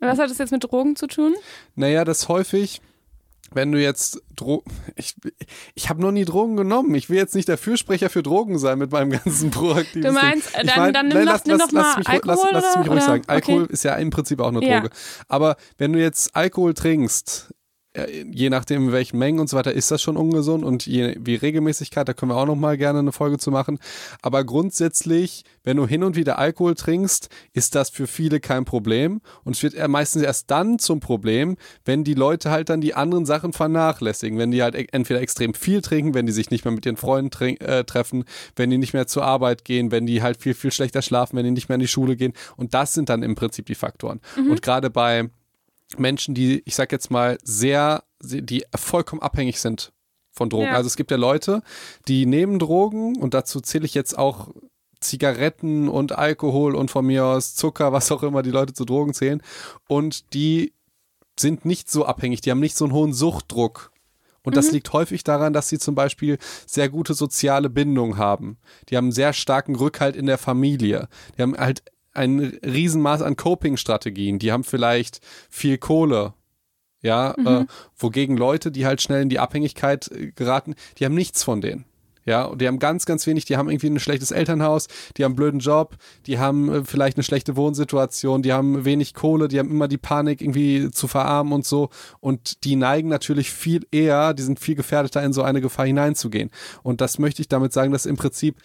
[0.00, 1.34] Was hat das jetzt mit Drogen zu tun?
[1.74, 2.80] naja, das häufig,
[3.52, 4.62] wenn du jetzt Dro
[4.94, 5.14] ich,
[5.74, 6.94] ich habe noch nie Drogen genommen.
[6.94, 10.54] Ich will jetzt nicht der Fürsprecher für Drogen sein mit meinem ganzen proaktiven Du meinst,
[10.54, 12.38] dann- Ich mein, dann nimm nein, lass, nimm lass, doch mal lass mich, ruhig- lass,
[12.40, 13.06] Alkohol lass es mich ruhig oder?
[13.06, 13.22] sagen.
[13.26, 13.72] Alkohol Okay.
[13.72, 14.80] ist ja im Prinzip auch eine Ja.
[14.80, 14.94] Droge.
[15.28, 17.54] Aber wenn du jetzt Alkohol trinkst,
[18.06, 20.64] je nachdem in welchen Mengen und so weiter, ist das schon ungesund.
[20.64, 23.78] Und je, wie Regelmäßigkeit, da können wir auch noch mal gerne eine Folge zu machen.
[24.22, 29.20] Aber grundsätzlich, wenn du hin und wieder Alkohol trinkst, ist das für viele kein Problem.
[29.44, 33.26] Und es wird meistens erst dann zum Problem, wenn die Leute halt dann die anderen
[33.26, 36.72] Sachen vernachlässigen, wenn die halt e- entweder extrem viel trinken, wenn die sich nicht mehr
[36.72, 37.30] mit ihren Freunden
[37.60, 38.24] äh, treffen,
[38.56, 41.44] wenn die nicht mehr zur Arbeit gehen, wenn die halt viel, viel schlechter schlafen, wenn
[41.44, 42.32] die nicht mehr in die Schule gehen.
[42.56, 44.20] Und das sind dann im Prinzip die Faktoren.
[44.50, 45.30] Und gerade bei
[45.96, 49.92] Menschen, die, ich sag jetzt mal, sehr, die vollkommen abhängig sind
[50.30, 50.66] von Drogen.
[50.66, 50.74] Ja.
[50.74, 51.62] Also es gibt ja Leute,
[52.06, 54.48] die nehmen Drogen und dazu zähle ich jetzt auch
[55.00, 59.14] Zigaretten und Alkohol und von mir aus Zucker, was auch immer die Leute zu Drogen
[59.14, 59.42] zählen
[59.88, 60.72] und die
[61.38, 63.92] sind nicht so abhängig, die haben nicht so einen hohen Suchtdruck.
[64.42, 68.56] Und das liegt häufig daran, dass sie zum Beispiel sehr gute soziale Bindung haben.
[68.88, 71.08] Die haben einen sehr starken Rückhalt in der Familie.
[71.36, 71.82] Die haben halt
[72.18, 74.38] ein Riesenmaß an Coping-Strategien.
[74.38, 76.34] Die haben vielleicht viel Kohle.
[77.00, 77.64] Ja, äh,
[77.96, 81.84] wogegen Leute, die halt schnell in die Abhängigkeit äh, geraten, die haben nichts von denen.
[82.28, 85.30] Ja, und die haben ganz, ganz wenig, die haben irgendwie ein schlechtes Elternhaus, die haben
[85.30, 89.58] einen blöden Job, die haben äh, vielleicht eine schlechte Wohnsituation, die haben wenig Kohle, die
[89.58, 91.88] haben immer die Panik, irgendwie zu verarmen und so.
[92.20, 96.50] Und die neigen natürlich viel eher, die sind viel gefährdeter, in so eine Gefahr hineinzugehen.
[96.82, 98.56] Und das möchte ich damit sagen, dass im Prinzip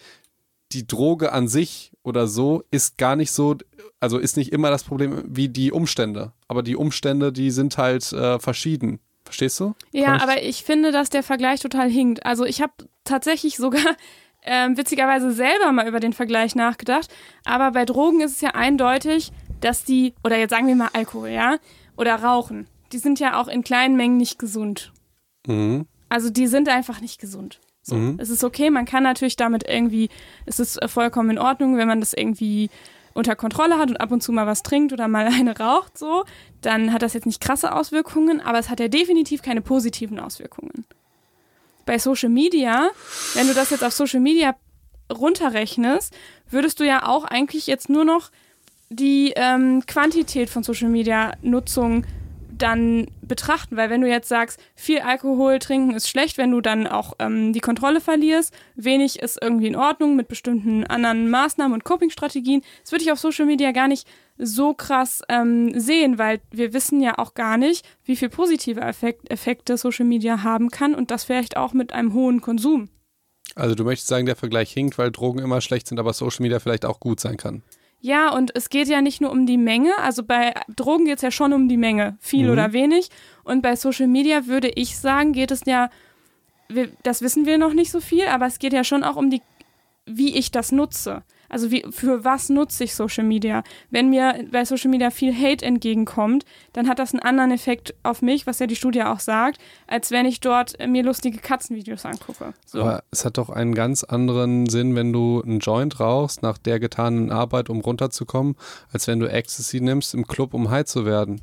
[0.74, 3.56] die Droge an sich oder so ist gar nicht so,
[4.00, 6.32] also ist nicht immer das Problem wie die Umstände.
[6.48, 9.00] Aber die Umstände, die sind halt äh, verschieden.
[9.24, 9.74] Verstehst du?
[9.92, 12.26] Ja, ich- aber ich finde, dass der Vergleich total hinkt.
[12.26, 12.72] Also ich habe
[13.04, 13.96] tatsächlich sogar
[14.44, 17.08] ähm, witzigerweise selber mal über den Vergleich nachgedacht.
[17.44, 21.30] Aber bei Drogen ist es ja eindeutig, dass die, oder jetzt sagen wir mal Alkohol,
[21.30, 21.56] ja,
[21.96, 24.92] oder Rauchen, die sind ja auch in kleinen Mengen nicht gesund.
[25.46, 25.86] Mhm.
[26.10, 27.60] Also die sind einfach nicht gesund.
[27.86, 28.16] So, Mhm.
[28.18, 30.08] es ist okay, man kann natürlich damit irgendwie,
[30.46, 32.70] es ist vollkommen in Ordnung, wenn man das irgendwie
[33.12, 36.24] unter Kontrolle hat und ab und zu mal was trinkt oder mal eine raucht, so,
[36.62, 40.84] dann hat das jetzt nicht krasse Auswirkungen, aber es hat ja definitiv keine positiven Auswirkungen.
[41.86, 42.88] Bei Social Media,
[43.34, 44.56] wenn du das jetzt auf Social Media
[45.12, 46.14] runterrechnest,
[46.50, 48.30] würdest du ja auch eigentlich jetzt nur noch
[48.88, 52.06] die ähm, Quantität von Social Media Nutzung
[52.58, 53.76] dann betrachten.
[53.76, 57.52] Weil wenn du jetzt sagst, viel Alkohol trinken ist schlecht, wenn du dann auch ähm,
[57.52, 62.92] die Kontrolle verlierst, wenig ist irgendwie in Ordnung mit bestimmten anderen Maßnahmen und Coping-Strategien, das
[62.92, 67.18] würde ich auf Social Media gar nicht so krass ähm, sehen, weil wir wissen ja
[67.18, 71.56] auch gar nicht, wie viel positive Effekt Effekte Social Media haben kann und das vielleicht
[71.56, 72.88] auch mit einem hohen Konsum.
[73.54, 76.58] Also du möchtest sagen, der Vergleich hinkt, weil Drogen immer schlecht sind, aber Social Media
[76.58, 77.62] vielleicht auch gut sein kann.
[78.04, 79.96] Ja, und es geht ja nicht nur um die Menge.
[79.96, 82.52] Also bei Drogen geht es ja schon um die Menge, viel mhm.
[82.52, 83.08] oder wenig.
[83.44, 85.88] Und bei Social Media würde ich sagen, geht es ja,
[86.68, 89.30] wir, das wissen wir noch nicht so viel, aber es geht ja schon auch um
[89.30, 89.40] die,
[90.04, 91.22] wie ich das nutze.
[91.54, 93.62] Also wie, für was nutze ich Social Media?
[93.88, 98.22] Wenn mir bei Social Media viel Hate entgegenkommt, dann hat das einen anderen Effekt auf
[98.22, 102.54] mich, was ja die Studie auch sagt, als wenn ich dort mir lustige Katzenvideos angucke.
[102.66, 102.80] So.
[102.80, 106.80] Aber es hat doch einen ganz anderen Sinn, wenn du einen Joint rauchst nach der
[106.80, 108.56] getanen Arbeit, um runterzukommen,
[108.92, 111.40] als wenn du Ecstasy nimmst im Club, um high zu werden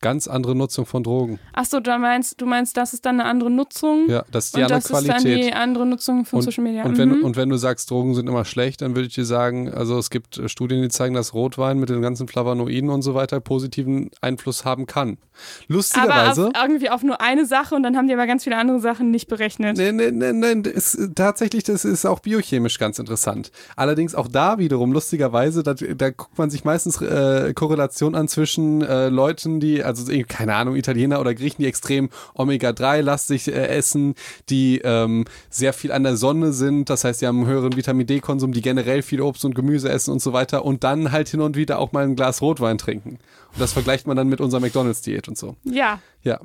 [0.00, 1.38] ganz andere Nutzung von Drogen.
[1.52, 4.08] Achso, du meinst, du meinst, das ist dann eine andere Nutzung?
[4.08, 5.10] Ja, das ist die andere Qualität.
[5.10, 6.84] das ist dann die andere Nutzung von und, Social Media.
[6.84, 7.24] Und, wenn, mhm.
[7.24, 10.10] und wenn du sagst, Drogen sind immer schlecht, dann würde ich dir sagen, also es
[10.10, 14.10] gibt äh, Studien, die zeigen, dass Rotwein mit den ganzen Flavonoiden und so weiter positiven
[14.20, 15.18] Einfluss haben kann.
[15.68, 16.46] Lustigerweise.
[16.46, 18.80] Aber auf, irgendwie auf nur eine Sache und dann haben die aber ganz viele andere
[18.80, 19.76] Sachen nicht berechnet.
[19.76, 23.50] Nein, nein, nein, nein ist, tatsächlich, das ist auch biochemisch ganz interessant.
[23.76, 28.82] Allerdings auch da wiederum, lustigerweise, da, da guckt man sich meistens äh, Korrelation an zwischen
[28.82, 34.14] äh, Leuten, die, also keine Ahnung, Italiener oder Griechen, die extrem Omega-3-lastig äh, essen,
[34.48, 38.06] die ähm, sehr viel an der Sonne sind, das heißt, die haben einen höheren Vitamin
[38.06, 41.40] D-Konsum, die generell viel Obst und Gemüse essen und so weiter und dann halt hin
[41.40, 43.18] und wieder auch mal ein Glas Rotwein trinken.
[43.52, 45.56] Und das vergleicht man dann mit unserer McDonalds-Diät und so.
[45.64, 46.00] Ja.
[46.22, 46.40] Ja.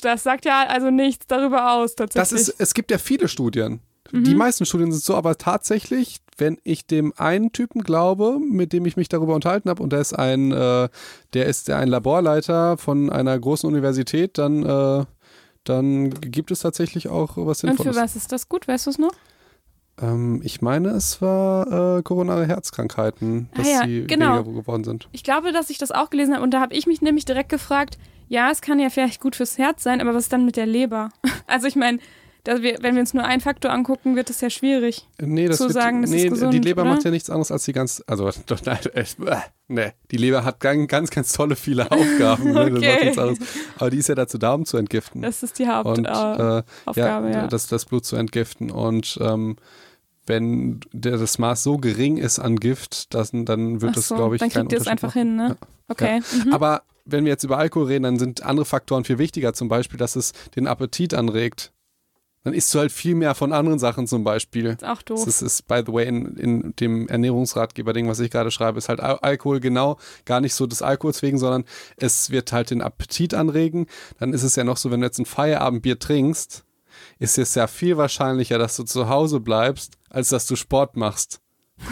[0.00, 2.30] Das sagt ja also nichts darüber aus, tatsächlich.
[2.30, 3.80] Das ist, es gibt ja viele Studien.
[4.12, 4.24] Mhm.
[4.24, 8.86] Die meisten Studien sind so, aber tatsächlich, wenn ich dem einen Typen glaube, mit dem
[8.86, 10.88] ich mich darüber unterhalten habe, und der ist ein, äh,
[11.34, 15.04] der ist ein Laborleiter von einer großen Universität, dann, äh,
[15.64, 17.86] dann gibt es tatsächlich auch was Sinnvolles.
[17.86, 18.68] Und für was ist das gut?
[18.68, 19.12] Weißt du es noch?
[20.00, 24.36] Ähm, ich meine, es war äh, koronare Herzkrankheiten, dass ah ja, sie genau.
[24.36, 25.08] weniger geworden sind.
[25.12, 27.48] Ich glaube, dass ich das auch gelesen habe und da habe ich mich nämlich direkt
[27.48, 30.56] gefragt, ja, es kann ja vielleicht gut fürs Herz sein, aber was ist dann mit
[30.56, 31.10] der Leber?
[31.48, 32.00] Also ich meine,
[32.46, 35.64] wir, wenn wir uns nur einen Faktor angucken, wird es ja schwierig nee, das zu
[35.64, 36.92] wird, sagen, das nee, ist gesund, die Leber oder?
[36.92, 39.04] macht ja nichts anderes als die ganz, also doch, nein, äh,
[39.68, 42.52] nee, die Leber hat ganz, ganz, ganz tolle viele Aufgaben.
[42.52, 43.36] ne, okay.
[43.78, 45.22] Aber die ist ja dazu da, um zu entgiften.
[45.22, 47.46] Das ist die Hauptaufgabe, äh, ja, ja.
[47.46, 49.56] Das, das Blut zu entgiften und ähm,
[50.26, 54.36] wenn der, das Maß so gering ist an Gift, das, dann wird es, so, glaube
[54.36, 55.48] ich, dann kriegt ihr es einfach hin, ne?
[55.60, 55.66] Ja.
[55.88, 56.20] Okay.
[56.20, 56.44] Ja.
[56.44, 56.52] Mhm.
[56.52, 59.98] Aber wenn wir jetzt über Alkohol reden, dann sind andere Faktoren viel wichtiger, zum Beispiel,
[59.98, 61.72] dass es den Appetit anregt
[62.46, 64.76] dann isst du halt viel mehr von anderen Sachen zum Beispiel.
[64.76, 65.24] Das ist auch doof.
[65.24, 69.00] Das ist, by the way, in, in dem Ernährungsratgeber-Ding, was ich gerade schreibe, ist halt
[69.00, 71.64] Al Alkohol genau gar nicht so des Alkohols wegen, sondern
[71.96, 73.88] es wird halt den Appetit anregen.
[74.20, 76.64] Dann ist es ja noch so, wenn du jetzt ein Feierabendbier trinkst,
[77.18, 81.40] ist es ja viel wahrscheinlicher, dass du zu Hause bleibst, als dass du Sport machst.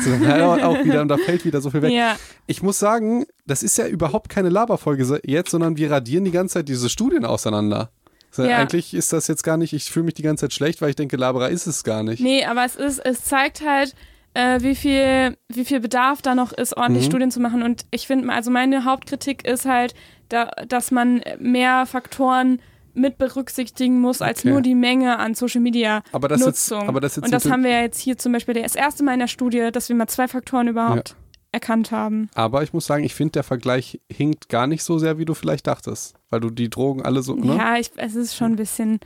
[0.04, 1.90] So, dann auch wieder und da fällt wieder so viel weg.
[1.90, 2.16] Ja.
[2.46, 6.54] Ich muss sagen, das ist ja überhaupt keine Laberfolge jetzt, sondern wir radieren die ganze
[6.54, 7.90] Zeit diese Studien auseinander.
[8.36, 8.58] Ja.
[8.58, 10.96] Eigentlich ist das jetzt gar nicht, ich fühle mich die ganze Zeit schlecht, weil ich
[10.96, 12.20] denke, Labra ist es gar nicht.
[12.20, 13.94] Nee, aber es ist, es zeigt halt,
[14.34, 17.10] äh, wie viel, wie viel Bedarf da noch ist, ordentlich mhm.
[17.10, 17.62] Studien zu machen.
[17.62, 19.94] Und ich finde, also meine Hauptkritik ist halt,
[20.28, 22.60] da, dass man mehr Faktoren
[22.94, 24.50] mit berücksichtigen muss als okay.
[24.50, 26.80] nur die Menge an Social Media aber das Nutzung.
[26.80, 29.02] Jetzt, aber das jetzt und das haben wir ja jetzt hier zum Beispiel das erste
[29.02, 31.23] Mal in der Studie, dass wir mal zwei Faktoren überhaupt ja
[31.54, 32.28] erkannt haben.
[32.34, 35.34] Aber ich muss sagen, ich finde, der Vergleich hinkt gar nicht so sehr, wie du
[35.34, 36.16] vielleicht dachtest.
[36.28, 37.34] Weil du die Drogen alle so.
[37.34, 37.56] Ne?
[37.56, 39.00] Ja, ich, es ist schon ein bisschen.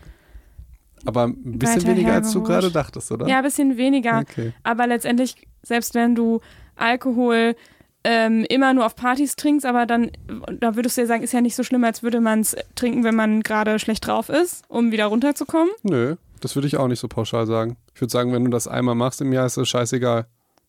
[1.05, 3.29] Aber ein bisschen weniger, als du gerade dachtest, oder?
[3.29, 4.21] Ja, ein bisschen weniger.
[4.21, 4.53] Okay.
[4.65, 6.41] Aber letztendlich, selbst wenn du
[6.75, 7.55] Alkohol
[8.03, 10.11] ähm, immer nur auf Partys trinkst, aber dann,
[10.59, 13.05] da würdest du ja sagen, ist ja nicht so schlimm, als würde man es trinken,
[13.05, 15.71] wenn man gerade schlecht drauf ist, um wieder runterzukommen.
[15.83, 17.77] Nö, das würde ich auch nicht so pauschal sagen.
[17.95, 20.27] Ich würde sagen, wenn du das einmal machst im Jahr, ist das scheißegal.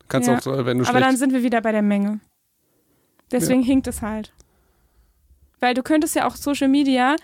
[0.09, 0.37] Kannst ja.
[0.37, 2.19] auch, wenn du Aber dann sind wir wieder bei der Menge.
[3.31, 3.67] Deswegen ja.
[3.67, 4.33] hinkt es halt.
[5.59, 7.15] Weil du könntest ja auch Social Media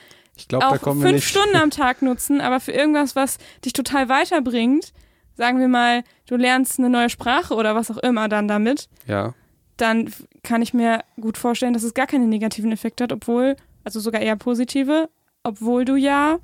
[0.48, 4.94] glaub, auch fünf Stunden am Tag nutzen, aber für irgendwas, was dich total weiterbringt,
[5.36, 8.88] sagen wir mal, du lernst eine neue Sprache oder was auch immer dann damit.
[9.08, 9.34] Ja.
[9.78, 14.00] Dann kann ich mir gut vorstellen, dass es gar keine negativen Effekte hat, obwohl, also
[14.00, 15.10] sogar eher positive,
[15.44, 16.38] obwohl du ja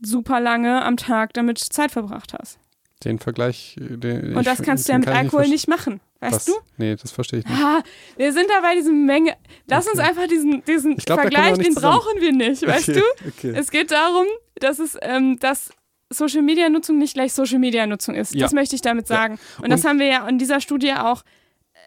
[0.00, 2.58] super lange am Tag damit Zeit verbracht hast.
[3.04, 3.76] Den Vergleich.
[3.78, 6.00] Den, und das ich, kannst du ja mit Alkohol nicht, nicht, machen.
[6.20, 6.44] Weißt Was?
[6.44, 6.52] du?
[6.76, 7.60] Nee, das verstehe ich nicht.
[7.60, 7.82] Ah,
[8.16, 9.36] wir sind da bei diesem Menge.
[9.66, 9.98] Lass okay.
[9.98, 11.98] uns einfach diesen, diesen glaub, Vergleich, den zusammen.
[11.98, 13.00] brauchen wir nicht, weißt okay.
[13.00, 13.28] du?
[13.28, 13.58] Okay.
[13.58, 15.70] Es geht darum, dass es, ähm, dass
[16.10, 18.34] Social Media Nutzung nicht gleich Social Media Nutzung ist.
[18.34, 18.42] Ja.
[18.42, 19.34] Das möchte ich damit sagen.
[19.34, 19.56] Ja.
[19.58, 21.22] Und, und, das haben wir ja in dieser Studie auch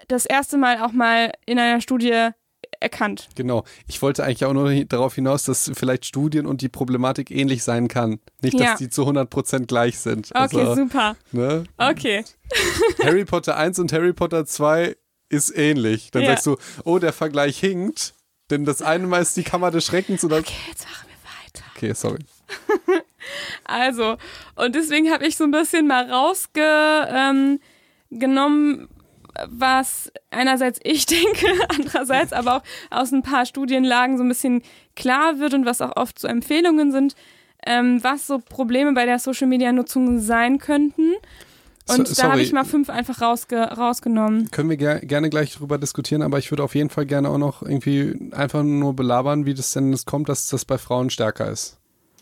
[0.07, 2.29] das erste Mal auch mal in einer Studie
[2.79, 3.29] erkannt.
[3.35, 3.63] Genau.
[3.87, 7.87] Ich wollte eigentlich auch nur darauf hinaus, dass vielleicht Studien und die Problematik ähnlich sein
[7.87, 8.19] kann.
[8.41, 8.75] Nicht, dass Ja.
[8.77, 10.29] die zu 100% gleich sind.
[10.33, 11.15] Okay, also, super.
[11.31, 11.63] ne?
[11.77, 12.23] Okay.
[13.03, 14.95] Harry Potter 1 und Harry Potter 2
[15.29, 16.11] ist ähnlich.
[16.11, 16.29] Dann Ja.
[16.31, 18.13] sagst du, oh, der Vergleich hinkt.
[18.51, 20.37] Denn das eine Mal ist die Kammer des Schreckens oder.
[20.37, 21.17] Okay, jetzt machen wir
[21.59, 21.65] weiter.
[21.75, 22.19] Okay, sorry.
[23.63, 24.17] Also,
[24.55, 27.59] und deswegen habe ich so ein bisschen mal rausgenommen,
[28.11, 28.89] ähm,
[29.47, 34.61] was einerseits ich denke, andererseits aber auch aus ein paar Studienlagen so ein bisschen
[34.95, 37.15] klar wird und was auch oft so Empfehlungen sind,
[37.65, 41.13] ähm, was so Probleme bei der Social-Media-Nutzung sein könnten.
[41.87, 44.49] Und So- da habe ich mal fünf einfach rausge rausgenommen.
[44.49, 47.37] Können wir ger gerne gleich drüber diskutieren, aber ich würde auf jeden Fall gerne auch
[47.37, 51.49] noch irgendwie einfach nur belabern, wie das denn das kommt, dass das bei Frauen stärker
[51.51, 51.77] ist.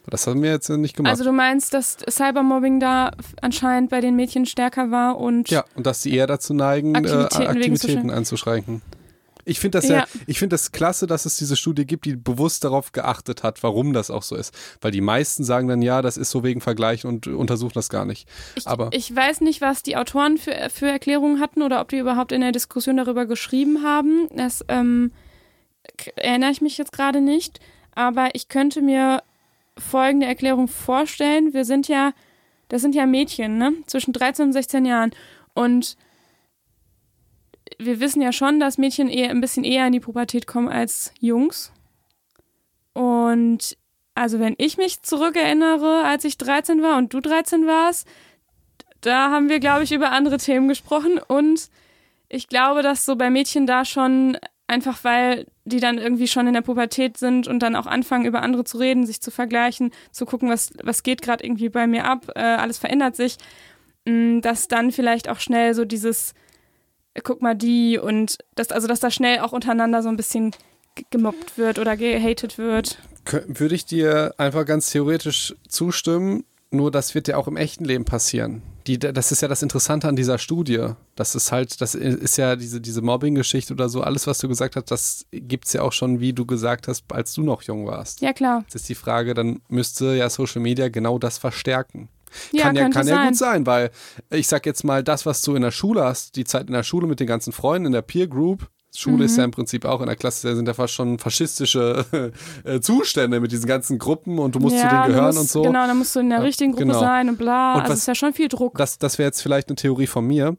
[0.08, 1.12] Das haben wir jetzt nicht gemacht.
[1.12, 3.12] Also du meinst, dass Cybermobbing da
[3.42, 7.42] anscheinend bei den Mädchen stärker war und ja, und dass die eher dazu neigen, Aktivitäten
[7.42, 8.82] äh, Aktivitäten anzuschränken.
[9.46, 10.06] Ich finde das ja, Ja.
[10.26, 13.92] ich finde das klasse, dass es diese Studie gibt, die bewusst darauf geachtet hat, warum
[13.94, 14.54] das auch so ist.
[14.82, 18.06] Weil die meisten sagen dann, ja, das ist so wegen Vergleichen und untersuchen das gar
[18.06, 18.28] nicht.
[18.56, 21.98] Ich, Aber ich weiß nicht, was die Autoren für, für Erklärungen hatten oder ob die
[21.98, 24.30] überhaupt in der Diskussion darüber geschrieben haben.
[24.34, 25.12] Das ähm,
[26.16, 27.60] erinnere ich mich jetzt gerade nicht.
[27.96, 29.22] Aber ich könnte mir
[29.78, 31.54] folgende Erklärung vorstellen.
[31.54, 32.14] Wir sind ja,
[32.70, 33.74] das sind ja Mädchen, ne?
[33.88, 35.12] Zwischen 13 und 16 Jahren.
[35.54, 35.98] Und
[37.78, 41.14] wir wissen ja schon, dass Mädchen eher ein bisschen eher in die Pubertät kommen als
[41.20, 41.72] Jungs.
[42.94, 43.78] Und
[44.16, 48.08] also wenn ich mich zurückerinnere, als ich 13 war und du 13 warst,
[49.02, 51.20] da haben wir, glaube ich, über andere Themen gesprochen.
[51.20, 51.70] Und
[52.30, 56.54] ich glaube, dass so bei Mädchen da schon einfach, weil die dann irgendwie schon in
[56.54, 60.26] der Pubertät sind und dann auch anfangen, über andere zu reden, sich zu vergleichen, zu
[60.26, 63.38] gucken, was, was geht gerade irgendwie bei mir ab, äh, alles verändert sich,
[64.06, 66.34] mh, dass dann vielleicht auch schnell so dieses,
[67.14, 70.52] äh, guck mal die und das, also dass da schnell auch untereinander so ein bisschen
[71.10, 73.00] gemobbt wird oder gehatet wird.
[73.26, 78.06] würde ich dir einfach ganz theoretisch zustimmen, nur das wird ja auch im echten Leben
[78.06, 78.62] passieren.
[78.88, 80.90] Die, das ist ja das Interessante an dieser Studie.
[81.16, 84.76] Das ist halt, das ist ja diese, diese Mobbing-Geschichte oder so, alles, was du gesagt
[84.76, 87.88] hast, das gibt es ja auch schon, wie du gesagt hast, als du noch jung
[87.88, 88.22] warst.
[88.22, 88.64] Ja, klar.
[88.64, 92.10] Jetzt ist die Frage, dann müsste ja Social Media genau das verstärken.
[92.52, 93.28] Ja, kann ja, kann ja sein.
[93.28, 93.92] gut sein, weil
[94.32, 96.84] ich sag jetzt mal, das, was du in der Schule hast, die Zeit in der
[96.84, 99.22] Schule mit den ganzen Freunden in der Peer Group, Schule Mhm.
[99.24, 102.06] ist ja im Prinzip auch in der Klasse, da sind ja fast schon faschistische
[102.64, 105.40] äh, Zustände mit diesen ganzen Gruppen und du musst zu ja, denen du gehören musst,
[105.40, 105.62] und so.
[105.64, 107.00] Genau, dann musst du in der richtigen Gruppe genau.
[107.00, 107.74] sein und bla.
[107.76, 108.78] Und also was- es ist ja schon viel Druck.
[108.78, 110.58] Das, das wäre jetzt vielleicht eine Theorie von mir,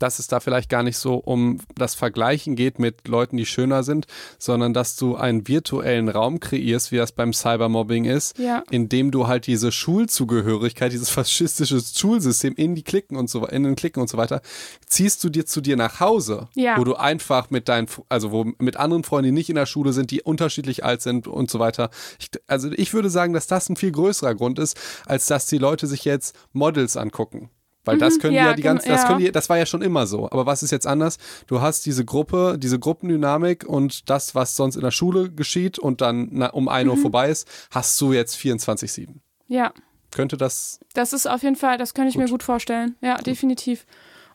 [0.00, 3.84] dass es da vielleicht gar nicht so um das Vergleichen geht mit Leuten, die schöner
[3.84, 4.06] sind,
[4.38, 8.64] sondern dass du einen virtuellen Raum kreierst, wie das beim Cybermobbing ist, Ja.
[8.70, 13.76] indem du halt diese Schulzugehörigkeit, dieses faschistische Schulsystem in die Klicken und so in den
[13.76, 14.40] Klicken und so weiter,
[14.86, 16.76] ziehst du dir zu dir nach Hause, Ja.
[16.78, 19.92] wo du einfach mit deinen, also wo mit anderen Freunden, die nicht in der Schule
[19.92, 21.90] sind, die unterschiedlich alt sind und so weiter.
[22.18, 25.58] Ich, also ich würde sagen, dass das ein viel größerer Grund ist, als dass die
[25.58, 27.50] Leute sich jetzt Models angucken.
[27.84, 29.80] Weil das können ja, die ja die ganze, das können die, das war ja schon
[29.82, 30.30] immer so.
[30.30, 31.16] Aber was ist jetzt anders?
[31.46, 36.00] Du hast diese Gruppe, diese Gruppendynamik und das, was sonst in der Schule geschieht und
[36.02, 36.90] dann na, um 1 Mhm.
[36.90, 39.08] Uhr vorbei ist, hast du jetzt 24-7.
[39.48, 39.72] Ja.
[40.10, 42.96] Könnte das, Das ist auf jeden Fall, das könnte ich mir gut vorstellen.
[43.00, 43.86] Ja, definitiv.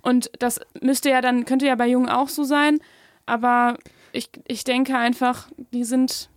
[0.02, 2.80] Und das müsste ja dann, könnte ja bei Jungen auch so sein,
[3.26, 3.78] aber
[4.12, 6.30] ich, ich denke einfach, die sind.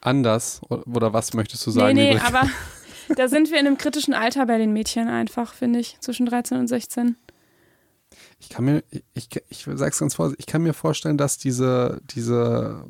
[0.00, 1.94] anders oder was möchtest du sagen?
[1.96, 2.48] nee, nee, aber
[3.16, 6.58] da sind wir in einem kritischen Alter bei den Mädchen einfach, finde ich, zwischen 13
[6.58, 7.16] und 16.
[8.40, 8.82] Ich kann mir,
[9.14, 12.84] ich, ich, sag's ganz vorsichtig, ich kann mir vorstellen, dass diese, diese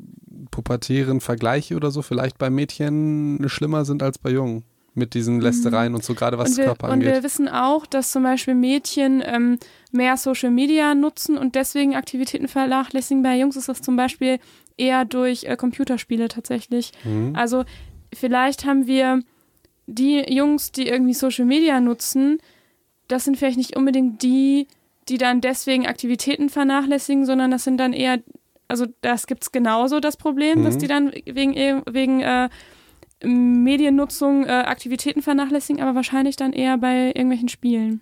[0.49, 4.63] pubertären Vergleiche oder so vielleicht bei Mädchen schlimmer sind als bei Jungen.
[4.93, 6.51] Mit diesen Lästereien und so, gerade was Mhm.
[6.51, 7.13] und, wir, Körper und angeht.
[7.13, 9.57] wir wissen auch, dass zum Beispiel Mädchen ähm,
[9.93, 13.23] mehr Social Media nutzen und deswegen Aktivitäten vernachlässigen.
[13.23, 14.39] Bei Jungs ist das zum Beispiel
[14.75, 16.91] eher durch äh, Computerspiele tatsächlich.
[17.05, 17.33] Mhm.
[17.37, 17.63] Also
[18.13, 19.21] vielleicht haben wir
[19.93, 22.39] die Jungs, die irgendwie Social Media nutzen,
[23.07, 24.67] das sind vielleicht nicht unbedingt die,
[25.09, 28.19] die dann deswegen Aktivitäten vernachlässigen, sondern das sind dann eher,
[28.67, 30.79] also das gibt es genauso das Problem, dass Mhm.
[30.79, 32.49] die dann wegen, wegen äh,
[33.23, 38.01] Mediennutzung äh, Aktivitäten vernachlässigen, aber wahrscheinlich dann eher bei irgendwelchen Spielen.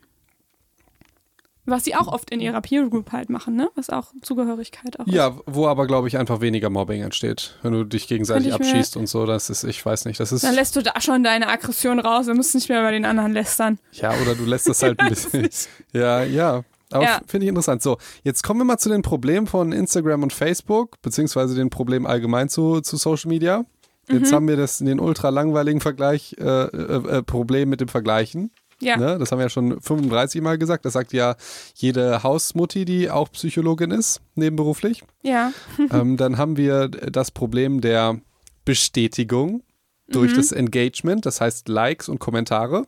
[1.70, 3.70] Was sie auch oft in ihrer Peer Group halt machen, ne?
[3.76, 5.14] Was auch Zugehörigkeit auch ist.
[5.14, 9.08] Ja, wo aber, glaube ich, einfach weniger Mobbing entsteht, wenn du dich gegenseitig abschießt und
[9.08, 9.26] so.
[9.26, 10.44] Das ist, ich weiß nicht, das ist.
[10.44, 13.34] Dann lässt du da schon deine Aggression raus, du musst nicht mehr über den anderen
[13.34, 13.80] lästern.
[13.94, 15.50] Ja, oder du lässt das halt ein bisschen.
[15.94, 16.64] ja, ja.
[16.92, 17.22] Aber Ja.
[17.28, 17.84] finde ich interessant.
[17.84, 22.08] So, jetzt kommen wir mal zu den Problemen von Instagram und Facebook, beziehungsweise den Problemen
[22.08, 23.64] allgemein zu, zu Social Media.
[24.12, 24.36] Jetzt Mhm.
[24.36, 28.50] haben wir das, den ultra langweiligen Vergleich, äh, äh, äh, Problem mit dem Vergleichen.
[28.82, 28.98] Ja.
[28.98, 29.18] Ne?
[29.20, 30.86] Das haben wir ja schon 35 Mal gesagt.
[30.86, 31.36] Das sagt ja
[31.76, 35.04] jede Hausmutti, die auch Psychologin ist, nebenberuflich.
[35.22, 35.52] Ja.
[35.92, 38.20] ähm, dann haben wir das Problem der
[38.66, 39.64] Bestätigung
[40.08, 40.38] durch Mhm.
[40.38, 42.86] das Engagement, das heißt Likes und Kommentare.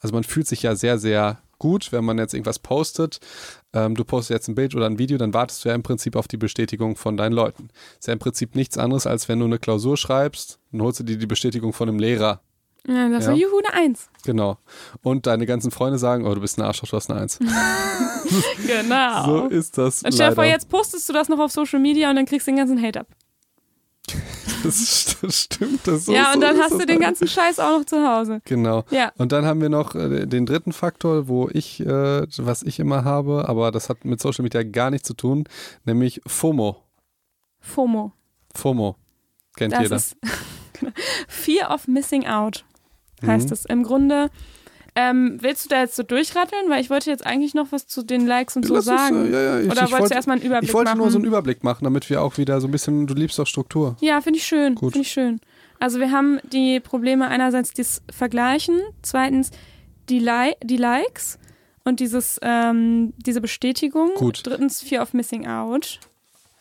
[0.00, 3.18] Also man fühlt sich ja sehr, sehr gut, wenn man jetzt irgendwas postet.
[3.72, 6.14] Ähm, du postest jetzt ein Bild oder ein Video, dann wartest du ja im Prinzip
[6.16, 7.68] auf die Bestätigung von deinen Leuten.
[7.98, 11.04] Ist ja im Prinzip nichts anderes, als wenn du eine Klausur schreibst, dann holst du
[11.04, 12.40] dir die Bestätigung von einem Lehrer.
[12.86, 13.30] Ja das Ja.
[13.32, 14.08] war Juhu eine Eins.
[14.24, 14.58] Genau.
[15.02, 17.38] Und deine ganzen Freunde sagen, oh, du bist ein Arschloch, du hast eine Eins.
[18.66, 19.24] Genau.
[19.24, 22.10] So ist das und stell dir vor, jetzt postest du das noch auf Social Media
[22.10, 23.06] und dann kriegst du den ganzen Hate ab.
[24.64, 25.86] Das st- stimmt.
[25.86, 28.40] Das so, ja, und dann hast das du den ganzen Scheiß auch noch zu Hause.
[28.44, 28.82] Genau.
[28.90, 29.12] Ja.
[29.16, 33.04] Und dann haben wir noch äh, den dritten Faktor, wo ich, äh, was ich immer
[33.04, 35.44] habe, aber das hat mit Social Media gar nichts zu tun,
[35.84, 36.76] nämlich FOMO.
[37.60, 38.12] FOMO.
[38.52, 38.96] FOMO.
[39.56, 40.32] Kennt Das jeder.
[40.80, 40.92] genau.
[41.28, 42.64] Fear of Missing Out
[43.26, 43.52] heißt Mhm.
[43.52, 43.64] es.
[43.64, 44.30] Im Grunde,
[44.94, 46.68] ähm, willst du da jetzt so durchratteln?
[46.68, 49.26] Weil ich wollte jetzt eigentlich noch was zu den Likes und so Lass uns, sagen.
[49.26, 50.98] äh, ja, ja, ich, Oder ich wolltest wollte, du erstmal einen Überblick ich wollte machen?
[50.98, 53.46] nur so einen Überblick machen, damit wir auch wieder so ein bisschen, du liebst doch
[53.46, 53.96] Struktur.
[54.00, 54.76] Ja, finde ich schön.
[54.76, 55.40] Finde ich schön.
[55.80, 59.50] Also wir haben die Probleme einerseits das Vergleichen, zweitens
[60.08, 61.38] die, Li die Likes
[61.84, 64.10] und dieses, ähm, diese Bestätigung.
[64.16, 64.40] Gut.
[64.44, 66.00] Drittens Fear of Missing Out.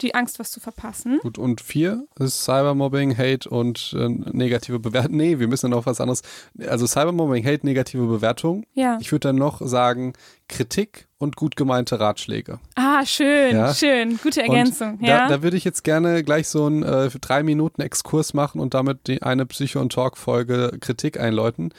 [0.01, 1.19] Die Angst, was zu verpassen.
[1.21, 5.15] Gut, und vier ist Cybermobbing, Hate und äh, negative Bewertung.
[5.15, 6.21] Nee, wir müssen dann noch was anderes.
[6.67, 8.65] Also Cybermobbing, Hate, negative Bewertung.
[8.73, 8.97] Ja.
[9.01, 10.13] Ich würde dann noch sagen
[10.47, 12.59] Kritik und gut gemeinte Ratschläge.
[12.75, 13.73] Ah, schön, Ja.
[13.73, 14.17] schön.
[14.21, 14.99] Gute Ergänzung.
[15.01, 15.27] Da, ja.
[15.27, 19.07] da würde ich jetzt gerne gleich so einen äh, drei Minuten Exkurs machen und damit
[19.07, 21.73] die, eine Psycho- und Talk-Folge Kritik einläuten.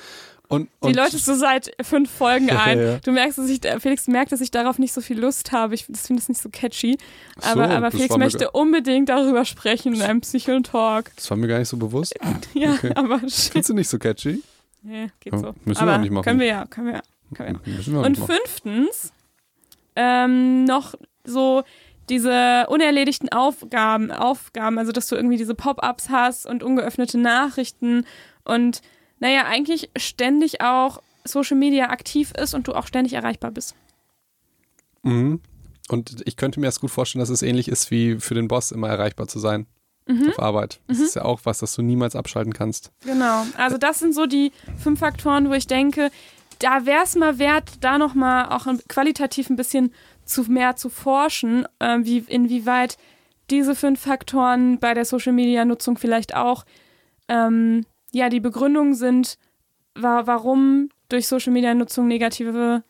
[0.49, 2.79] Und, Die und Leute so seit fünf Folgen ein.
[2.79, 2.99] ja.
[2.99, 5.75] Du merkst, dass ich, Felix merkt, dass ich darauf nicht so viel Lust habe.
[5.75, 6.97] Ich das finde es nicht so catchy.
[7.43, 11.11] Aber, so, aber Felix möchte unbedingt darüber sprechen in einem Psycho-Talk.
[11.17, 12.15] Das war mir gar nicht so bewusst.
[12.55, 12.93] Ja, Okay.
[12.95, 13.19] aber.
[13.29, 14.43] Findest du nicht so catchy?
[14.83, 15.55] Nee, geht Ja, so.
[15.67, 16.25] müssen wir aber auch nicht machen.
[16.25, 17.03] Können wir ja, können wir ja.
[17.35, 17.87] Können wir ja.
[17.93, 19.13] Wir Und fünftens,
[19.97, 20.95] ähm, noch
[21.25, 21.63] so
[22.09, 28.07] diese unerledigten Aufgaben, Aufgaben, also dass du irgendwie diese Pop-ups hast und ungeöffnete Nachrichten
[28.45, 28.81] und
[29.21, 33.75] naja, eigentlich ständig auch Social Media aktiv ist und du auch ständig erreichbar bist.
[35.03, 35.41] Mhm.
[35.89, 38.73] Und ich könnte mir das gut vorstellen, dass es ähnlich ist wie für den Boss
[38.73, 39.67] immer erreichbar zu sein
[40.09, 40.31] Mhm.
[40.31, 40.81] auf Arbeit.
[40.87, 42.91] Das ist ja auch was, das du niemals abschalten kannst.
[43.05, 43.45] Genau.
[43.59, 44.53] Also das sind so die
[44.83, 46.11] fünf Faktoren, wo ich denke,
[46.61, 49.93] da wäre es mal wert, da nochmal auch qualitativ ein bisschen
[50.25, 52.97] zu mehr zu forschen, äh, wie, inwieweit
[53.51, 56.65] diese fünf Faktoren bei der Social-Media-Nutzung vielleicht auch
[57.29, 59.39] ähm, ja die Begründung sind,
[59.95, 62.83] wa warum durch Social-Media-Nutzung negative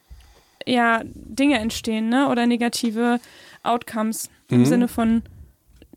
[0.66, 2.28] ja, Dinge entstehen, ne?
[2.28, 3.20] Oder negative
[3.62, 4.64] Outcomes im Mhm.
[4.66, 5.22] Sinne von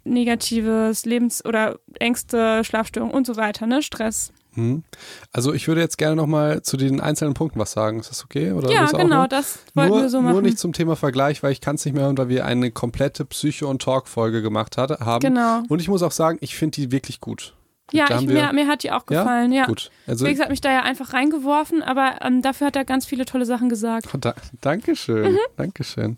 [0.04, 3.82] negatives Lebens- oder Ängste, Schlafstörungen und so weiter, ne?
[3.82, 4.32] Stress.
[4.56, 4.84] Mhm.
[5.32, 8.00] Also ich würde jetzt gerne nochmal zu den einzelnen Punkten was sagen.
[8.00, 8.52] Ist das okay?
[8.52, 10.34] Oder ja, genau, das wollten Nur, wir so machen.
[10.34, 12.70] nur nicht zum Thema Vergleich, weil ich kann es nicht mehr hören, weil wir eine
[12.72, 15.22] komplette Psycho- und Talk-Folge gemacht hat, haben.
[15.22, 15.64] genau.
[15.70, 17.54] Und ich muss auch sagen, ich finde die wirklich gut.
[17.94, 19.22] Ja, ich, mir, mir hat die auch Ja?
[19.24, 19.66] gefallen, ja.
[19.66, 19.92] Gut.
[20.08, 23.26] Also, Felix hat mich da ja einfach reingeworfen, aber ähm, dafür hat er ganz viele
[23.26, 24.08] tolle Sachen gesagt.
[24.20, 25.38] Da, Dankeschön, Mhm.
[25.58, 26.18] Dankeschön.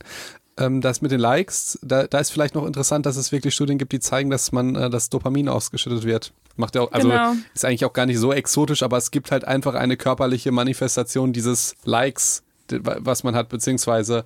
[0.56, 3.80] Ähm, das mit den Likes, da, da ist vielleicht noch interessant, dass es wirklich Studien
[3.80, 6.32] gibt, die zeigen, dass man äh, das Dopamin ausgeschüttet wird.
[6.58, 7.34] Macht ja auch, also Genau.
[7.56, 11.34] ist eigentlich auch gar nicht so exotisch, aber es gibt halt einfach eine körperliche Manifestation
[11.34, 14.24] dieses Likes, was man hat, beziehungsweise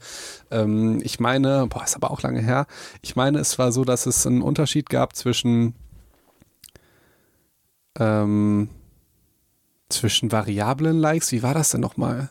[0.51, 2.67] ähm, ich meine, boah, ist aber auch lange her,
[3.01, 5.75] ich meine, es war so, dass es einen Unterschied gab zwischen
[7.99, 8.69] ähm,
[9.89, 12.29] zwischen variablen Likes, wie war das denn nochmal?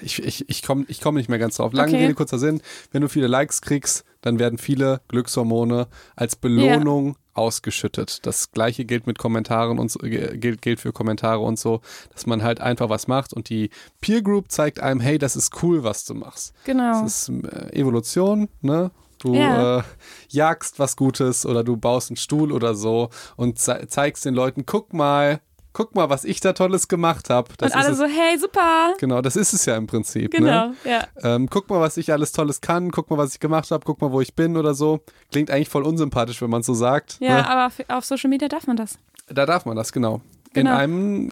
[0.00, 1.74] Ich, ich, ich komme ich komm nicht mehr ganz drauf.
[1.74, 2.02] Lange Okay.
[2.02, 2.62] Rede, kurzer Sinn.
[2.92, 8.24] Wenn du viele Likes kriegst, dann werden viele Glückshormone als Belohnung ausgeschüttet.
[8.24, 12.42] Das gleiche gilt mit Kommentaren und so, gilt, gilt für Kommentare und so, dass man
[12.42, 13.68] halt einfach was macht und die
[14.00, 16.54] Peer Group zeigt einem, hey, das ist cool, was du machst.
[16.64, 17.02] Genau.
[17.02, 18.90] Das ist äh, Evolution, ne?
[19.18, 19.78] Du Ja.
[19.78, 19.82] äh,
[20.28, 24.66] jagst was Gutes oder du baust einen Stuhl oder so und ze zeigst den Leuten,
[24.66, 25.40] guck mal,
[25.72, 27.50] guck mal, was ich da Tolles gemacht habe.
[27.60, 28.94] und alle so, hey, super.
[28.98, 30.30] Genau, das ist es ja im Prinzip.
[30.32, 30.74] Genau, Ne?
[30.84, 31.06] ja.
[31.22, 34.00] Ähm, guck mal, was ich alles Tolles kann, guck mal, was ich gemacht habe, guck
[34.00, 35.00] mal, wo ich bin oder so.
[35.30, 37.18] Klingt eigentlich voll unsympathisch, wenn man so sagt.
[37.20, 37.48] Ja, Ne?
[37.50, 38.98] aber auf Social Media darf man das.
[39.28, 40.20] Da darf man das, genau.
[40.56, 40.70] Genau.
[40.72, 41.30] In einem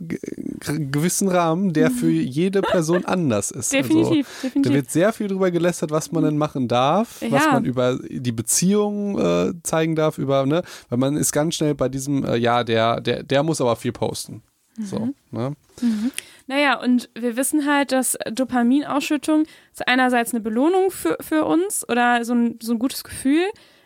[0.90, 3.72] gewissen Rahmen, der für jede Person anders ist.
[3.72, 4.72] Definitiv, Also, da definitiv.
[4.72, 7.52] wird sehr viel drüber gelästert, was man denn machen darf, was Ja.
[7.52, 11.88] man über die Beziehung äh, zeigen darf, über, ne, weil man ist ganz schnell bei
[11.88, 14.42] diesem, äh, ja, der, der, der muss aber viel posten.
[14.80, 15.14] So, Mhm.
[15.30, 15.52] ne?
[16.46, 22.24] Naja, und wir wissen halt, dass Dopaminausschüttung ist einerseits eine Belohnung für, für uns oder
[22.24, 23.44] so ein, so ein gutes Gefühl,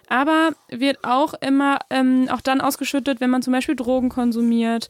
[0.09, 4.89] aber wird auch immer ähm, auch dann ausgeschüttet, wenn man zum Beispiel Drogen konsumiert,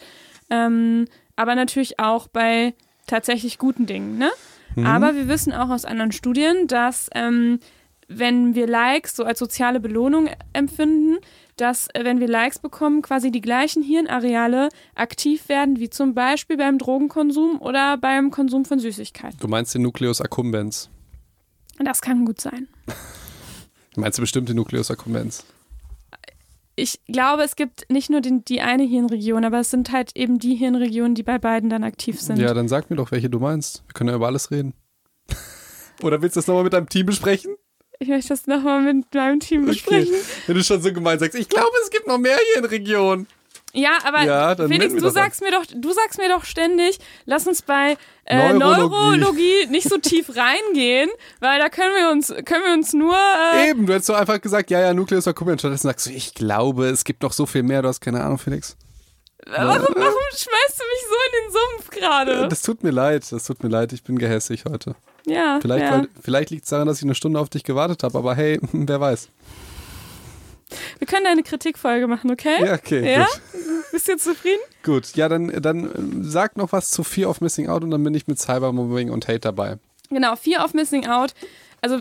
[0.50, 2.74] ähm, aber natürlich auch bei
[3.06, 4.30] tatsächlich guten Dingen, ne?
[4.76, 4.86] Mhm.
[4.86, 7.60] Aber wir wissen auch aus anderen Studien, dass ähm,
[8.08, 11.18] wenn wir Likes so als soziale Belohnung empfinden,
[11.56, 16.56] dass äh, wenn wir Likes bekommen, quasi die gleichen Hirnareale aktiv werden, wie zum Beispiel
[16.56, 19.38] beim Drogenkonsum oder beim Konsum von Süßigkeiten.
[19.40, 20.88] Du meinst den Nucleus accumbens.
[21.78, 22.68] Das kann gut sein.
[23.96, 25.44] Meinst du bestimmt den Nucleus accumbens?
[26.78, 30.38] Ich glaube, es gibt nicht nur den, die eine Hirnregion, aber es sind halt eben
[30.38, 32.38] die Hirnregionen, die bei beiden dann aktiv sind.
[32.38, 33.82] Ja, dann sag mir doch, welche du meinst.
[33.88, 34.74] Wir können ja über alles reden.
[36.02, 37.56] Oder willst du das nochmal mit deinem Team besprechen?
[37.98, 40.14] Ich möchte das nochmal mit meinem Team besprechen.
[40.14, 40.24] Okay.
[40.46, 42.70] Wenn du schon so gemein sagst, ich glaube, es gibt noch mehr hier in der
[42.70, 43.26] Region.
[43.74, 47.62] Ja, aber Ja, Felix, du sagst mir doch, du sagst mir doch ständig, lass uns
[47.62, 49.18] bei äh, Neurologie.
[49.18, 49.66] Neurologie.
[49.68, 51.10] nicht so tief reingehen,
[51.40, 53.14] weil da können wir uns, können wir uns nur
[53.54, 55.60] äh, Eben, du hättest doch einfach gesagt, ja, ja, Nucleus accumbens.
[55.60, 57.82] Stattdessen sagst du, ich glaube, es gibt noch so viel mehr.
[57.82, 58.76] Du hast keine Ahnung, Felix.
[59.46, 62.48] warum, warum schmeißt du mich so in den Sumpf gerade?
[62.48, 63.92] Das tut mir leid, das tut mir leid.
[63.92, 64.94] Ich bin gehässig heute.
[65.26, 66.04] Ja, Vielleicht, ja.
[66.22, 69.00] vielleicht liegt es daran, dass ich eine Stunde auf dich gewartet habe, aber hey, wer
[69.00, 69.28] weiß.
[70.98, 72.64] Wir können eine Kritikfolge machen, okay?
[72.64, 73.26] Ja, okay, Ja?
[73.92, 74.60] Bist du zufrieden?
[74.82, 78.04] Gut, ja, dann, dann äh, sag noch was zu Fear of Missing Out und dann
[78.04, 79.78] bin ich mit Cybermobbing und Hate dabei.
[80.10, 81.34] Genau, Fear of Missing Out.
[81.80, 82.00] Also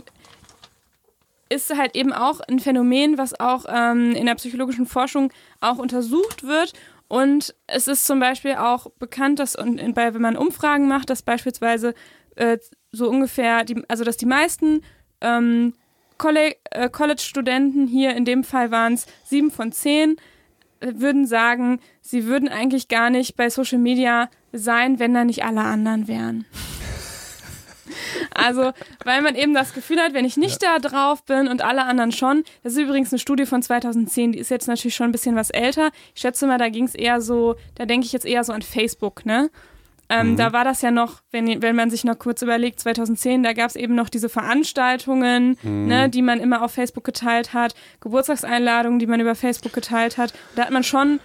[1.50, 5.32] ist halt eben auch ein Phänomen, was auch ähm, in der psychologischen Forschung
[5.62, 6.74] auch untersucht wird.
[7.08, 11.22] Und es ist zum Beispiel auch bekannt, dass und bei, wenn man Umfragen macht, dass
[11.22, 11.94] beispielsweise
[12.36, 12.58] äh,
[12.92, 14.84] so ungefähr, die, also dass die meisten
[15.22, 15.87] ähm, äh,
[16.18, 20.18] College-Studenten hier, in dem Fall waren es sieben von zehn,
[20.80, 25.44] äh, würden sagen, sie würden eigentlich gar nicht bei Social Media sein, wenn da nicht
[25.44, 26.46] alle anderen wären.
[28.34, 28.72] Also,
[29.04, 32.12] weil man eben das Gefühl hat, wenn ich nicht da drauf bin und alle anderen
[32.12, 35.36] schon, das ist übrigens eine Studie von 2010, die ist jetzt natürlich schon ein bisschen
[35.36, 35.92] was älter.
[36.14, 38.62] Ich schätze mal, da ging es eher so, da denke ich jetzt eher so an
[38.62, 39.50] Facebook, ne?
[40.10, 43.54] Ähm, Da war das ja noch, wenn, wenn man sich noch kurz überlegt, 2010, da
[43.54, 49.00] gab es eben noch diese Veranstaltungen, ne, die man immer auf Facebook geteilt hat, Geburtstagseinladungen,
[49.00, 50.34] die man über Facebook geteilt hat.
[50.56, 51.20] Da hat man schon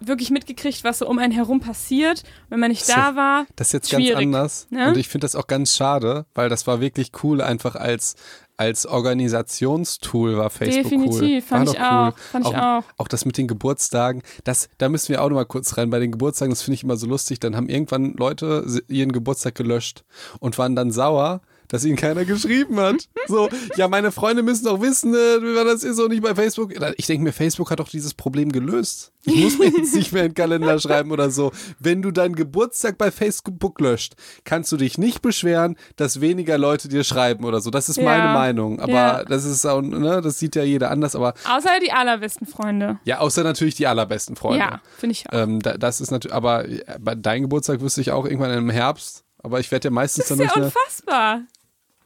[0.00, 2.22] wirklich mitgekriegt, was so um einen herum passiert.
[2.48, 4.66] Wenn man nicht da war, Das ist jetzt ganz anders.
[4.70, 4.88] ne?
[4.88, 8.16] Und ich finde das auch ganz schade, weil das war wirklich cool, einfach als,
[8.62, 11.08] als Organisationstool war Facebook cool.
[11.08, 11.86] Definitiv, fand war ich cool.
[11.86, 12.84] auch, fand ich auch.
[12.96, 15.90] Auch das mit den Geburtstagen, das, da müssen wir auch noch mal kurz rein.
[15.90, 19.56] Bei den Geburtstagen, das finde ich immer so lustig, dann haben irgendwann Leute ihren Geburtstag
[19.56, 20.04] gelöscht
[20.38, 23.08] und waren dann sauer, dass ihnen keiner geschrieben hat.
[23.28, 26.72] So, ja, meine Freunde müssen doch wissen, äh, das ist und nicht bei Facebook.
[26.96, 29.12] Ich denke mir, Facebook hat doch dieses Problem gelöst.
[29.24, 31.52] Ich muss mir jetzt nicht mehr in den Kalender schreiben oder so.
[31.78, 36.88] Wenn du deinen Geburtstag bei Facebook löscht, kannst du dich nicht beschweren, dass weniger Leute
[36.88, 37.70] dir schreiben oder so.
[37.70, 38.04] Das ist Ja.
[38.04, 38.80] meine Meinung.
[38.80, 39.24] Aber Ja.
[39.24, 41.14] das ist auch, ne, das sieht ja jeder anders.
[41.14, 42.98] Aber Außer die allerbesten Freunde.
[43.04, 44.58] ja, außer natürlich die allerbesten Freunde.
[44.58, 45.34] Ja, finde ich auch.
[45.34, 48.70] Ähm, da, das ist natürlich, aber äh, bei deinem Geburtstag wüsste ich auch irgendwann im
[48.70, 49.24] Herbst.
[49.44, 51.42] Aber ich werde ja meistens das dann ist ja unfassbar.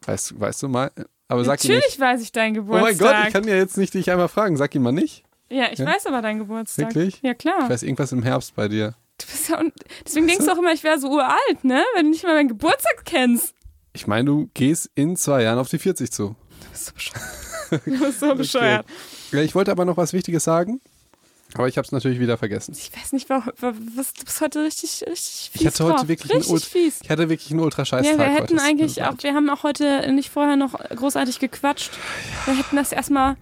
[0.06, 0.90] Weißt, weißt du mal?
[1.28, 1.80] Aber sag ihn nicht.
[1.82, 2.88] Natürlich weiß ich deinen Oh Geburtstag.
[2.88, 4.56] mein Gott, ich kann ja jetzt nicht dich einmal fragen.
[4.56, 5.24] Sag ihn mal nicht.
[5.50, 5.86] ja, ich Ja?
[5.86, 6.94] weiß aber deinen Geburtstag.
[6.94, 7.20] Wirklich?
[7.22, 7.64] Ja, klar.
[7.64, 8.94] Ich weiß irgendwas im Herbst bei dir.
[9.18, 9.72] Du bist ja un
[10.04, 11.82] Deswegen denkst du auch immer, ich wäre so uralt, ne?
[11.94, 13.54] Wenn du nicht mal meinen Geburtstag kennst.
[13.94, 16.36] Ich meine, du gehst in zwei Jahren auf die 40 zu.
[16.60, 17.22] Du bist so bescheuert.
[17.84, 18.86] Du bist so bescheuert.
[19.32, 20.80] Ja, ich wollte aber noch was Wichtiges sagen.
[21.54, 22.74] Aber ich habe es natürlich wieder vergessen.
[22.76, 23.52] Ich weiß nicht, warum,
[23.94, 26.08] was, du bist heute richtig, richtig fies Ich hatte heute drauf.
[26.08, 26.98] wirklich einen richtig Ult- fies.
[27.02, 30.30] Ich hatte wirklich einen ultra-scheiß Ja, wir hätten eigentlich auch, wir haben auch heute nicht
[30.30, 31.92] vorher noch großartig gequatscht.
[32.44, 33.36] Wir hätten das erstmal,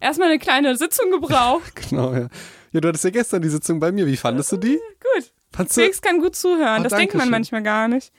[0.00, 1.72] erstmal eine kleine Sitzung gebraucht.
[1.90, 2.28] Genau, ja.
[2.72, 4.06] Ja, du hattest ja gestern die Sitzung bei mir.
[4.06, 4.78] Wie fandest du die?
[5.14, 5.32] Gut.
[5.52, 6.80] Fandst du, Felix kann gut zuhören.
[6.80, 8.12] Oh, das denkt man manchmal gar nicht.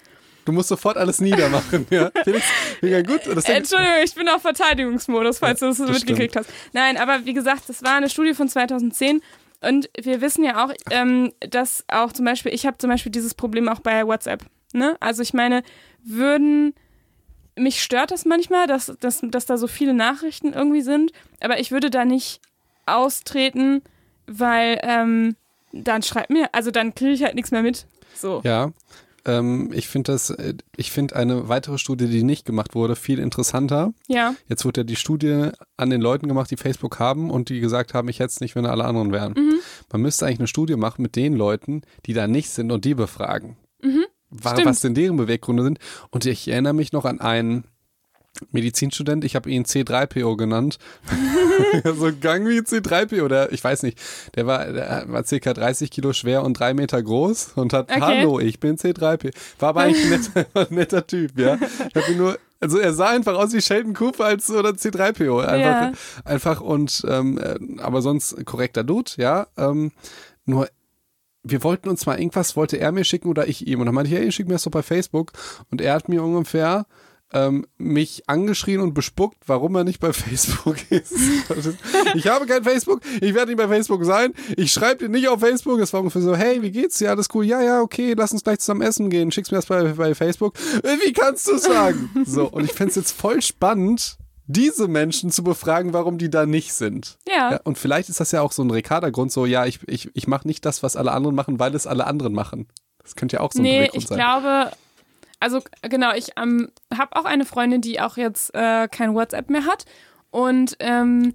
[0.46, 1.88] Du musst sofort alles niedermachen.
[1.90, 2.12] ja.
[2.24, 2.46] Felix,
[2.82, 3.22] mega gut.
[3.28, 6.50] Das Entschuldigung, ich bin auf Verteidigungsmodus, falls Ja, du das, das mitgekriegt hast.
[6.74, 9.22] Nein, aber wie gesagt, das war eine Studie von 2010
[9.62, 13.34] und wir wissen ja auch, ähm, dass auch zum Beispiel, ich habe zum Beispiel dieses
[13.34, 14.44] Problem auch bei WhatsApp.
[14.74, 14.98] Ne?
[15.00, 15.64] Also ich meine,
[16.04, 16.74] würden,
[17.56, 21.12] mich stört das manchmal, dass, dass, dass da so viele Nachrichten irgendwie sind,
[21.42, 22.42] aber ich würde da nicht
[22.88, 23.84] austreten,
[24.26, 25.36] weil ähm,
[25.74, 27.86] dann schreibt mir, also dann kriege ich halt nichts mehr mit.
[28.16, 28.42] So.
[28.44, 28.72] Ja,
[29.26, 33.20] ähm, ich finde das, äh, ich finde eine weitere Studie, die nicht gemacht wurde, viel
[33.20, 33.94] interessanter.
[34.08, 34.36] Ja.
[34.48, 37.94] Jetzt wurde ja die Studie an den Leuten gemacht, die Facebook haben und die gesagt
[37.94, 39.34] haben, ich hätte es nicht, wenn alle anderen wären.
[39.34, 39.56] Mhm.
[39.92, 42.94] Man müsste eigentlich eine Studie machen mit den Leuten, die da nicht sind und die
[42.96, 43.58] befragen.
[44.34, 44.68] Wa- Stimmt.
[44.68, 45.80] Was denn deren Beweggründe sind.
[46.10, 47.66] Und ich erinnere mich noch an einen
[48.52, 50.80] Medizinstudent, ich habe ihn C3PO genannt.
[51.96, 54.00] so ein Gang wie C3PO, der, ich weiß nicht,
[54.36, 58.02] der war, der war circa 30 Kilo schwer und drei Meter groß und hat, Okay.
[58.02, 59.32] hallo, ich bin C3PO.
[59.60, 60.10] War aber eigentlich ein
[60.54, 61.56] netter, netter Typ, ja.
[61.90, 65.42] Ich habe ihn nur, also er sah einfach aus wie Sheldon Cooper als oder C3PO.
[65.42, 65.92] Einfach, Ja.
[66.26, 69.48] einfach und, ähm, äh, aber sonst korrekter Dude, ja.
[69.58, 69.92] Ähm,
[70.46, 70.68] nur
[71.44, 73.80] wir wollten uns mal irgendwas, wollte er mir schicken oder ich ihm.
[73.80, 75.32] Und dann meinte ich, hey, schick mir das doch bei Facebook.
[75.72, 76.86] Und er hat mir ungefähr
[77.34, 81.14] ähm, mich angeschrien und bespuckt, warum er nicht bei Facebook ist.
[82.16, 85.40] ich habe kein Facebook, ich werde nicht bei Facebook sein, ich schreibe dir nicht auf
[85.40, 85.80] Facebook.
[85.80, 87.12] Es war ungefähr so, hey, wie geht's dir?
[87.12, 87.46] Alles cool?
[87.46, 89.32] Ja, ja, okay, lass uns gleich zusammen essen gehen.
[89.32, 90.56] Schickst mir das bei, bei Facebook.
[90.84, 92.10] Äh, wie kannst du sagen?
[92.26, 94.18] So, und ich fände es jetzt voll spannend,
[94.48, 97.18] diese Menschen zu befragen, warum die da nicht sind.
[97.28, 97.52] Ja.
[97.52, 100.28] ja und vielleicht ist das ja auch so ein Ricarda-Grund, so, ja, ich, ich, ich
[100.28, 102.68] mache nicht das, was alle anderen machen, weil es alle anderen machen.
[103.02, 104.18] Das könnte ja auch so ein nee, ich sein.
[104.18, 104.72] glaube,
[105.42, 109.66] also genau, ich ähm, habe auch eine Freundin, die auch jetzt äh, kein WhatsApp mehr
[109.66, 109.84] hat.
[110.30, 111.34] Und ähm,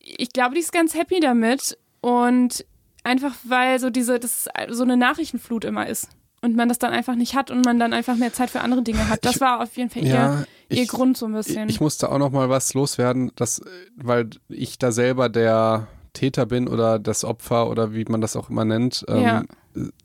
[0.00, 1.78] ich glaube, die ist ganz happy damit.
[2.00, 2.64] Und
[3.04, 6.08] einfach, weil so diese, das so eine Nachrichtenflut immer ist.
[6.40, 8.82] Und man das dann einfach nicht hat und man dann einfach mehr Zeit für andere
[8.82, 9.24] Dinge hat.
[9.24, 11.68] Das Ich- war auf jeden Fall ja, ihr, ihr ich- Grund so ein bisschen.
[11.68, 13.60] Ich musste auch noch mal was loswerden, dass,
[13.96, 18.50] weil ich da selber der Täter bin oder das Opfer oder wie man das auch
[18.50, 19.04] immer nennt.
[19.08, 19.42] Ähm, Ja.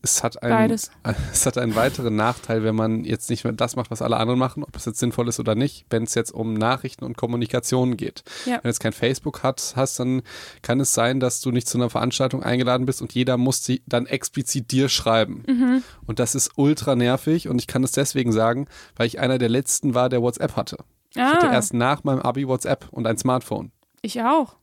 [0.02, 0.92] Es hat einen, Beides.
[1.32, 4.40] es hat einen weiteren Nachteil, wenn man jetzt nicht mehr das macht, was alle anderen
[4.40, 7.98] machen, ob es jetzt sinnvoll ist oder nicht, wenn es jetzt um Nachrichten und Kommunikation
[7.98, 8.24] geht.
[8.46, 8.54] Ja.
[8.54, 10.22] Wenn du jetzt kein Facebook hat, hast, dann
[10.62, 13.84] kann es sein, dass du nicht zu einer Veranstaltung eingeladen bist und jeder muss sie
[13.88, 15.44] dann explizit dir schreiben.
[15.48, 15.84] Mhm.
[16.06, 19.50] Und das ist ultra nervig und ich kann es deswegen sagen, weil ich einer der
[19.50, 20.78] letzten war, der WhatsApp hatte.
[21.16, 23.72] Ich hatte ah, erst nach meinem Abi WhatsApp und ein Smartphone.
[24.02, 24.56] ich auch.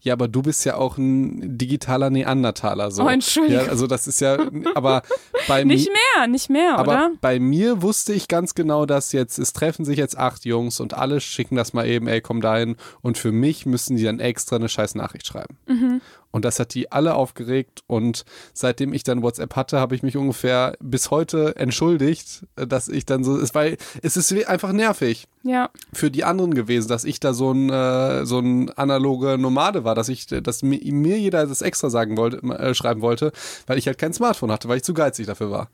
[0.00, 2.90] Ja, aber du bist ja auch ein digitaler Neandertaler.
[2.90, 3.04] So.
[3.04, 3.64] Oh, Entschuldigung.
[3.64, 4.38] Ja, also das ist ja,
[4.74, 5.02] aber
[5.48, 5.92] bei Nicht mir.
[6.16, 7.10] mehr, nicht mehr, Aber oder?
[7.20, 10.94] bei mir wusste ich ganz genau, dass jetzt, es treffen sich jetzt acht Jungs und
[10.94, 12.76] alle schicken das mal eben, ey, komm dahin.
[13.02, 15.56] Und für mich müssen die dann extra eine scheiß Nachricht schreiben.
[15.66, 16.00] Mhm.
[16.34, 17.84] Und das hat die alle aufgeregt.
[17.86, 23.06] Und seitdem ich dann WhatsApp hatte, habe ich mich ungefähr bis heute entschuldigt, dass ich
[23.06, 25.70] dann so, es, weil es ist einfach nervig Ja.
[25.92, 29.94] für die anderen gewesen, dass ich da so ein, äh, so ein analoge Nomade war,
[29.94, 33.30] dass ich, dass mir, mir jeder das extra sagen wollte, äh, schreiben wollte,
[33.68, 35.70] weil ich halt kein Smartphone hatte, weil ich zu geizig dafür war.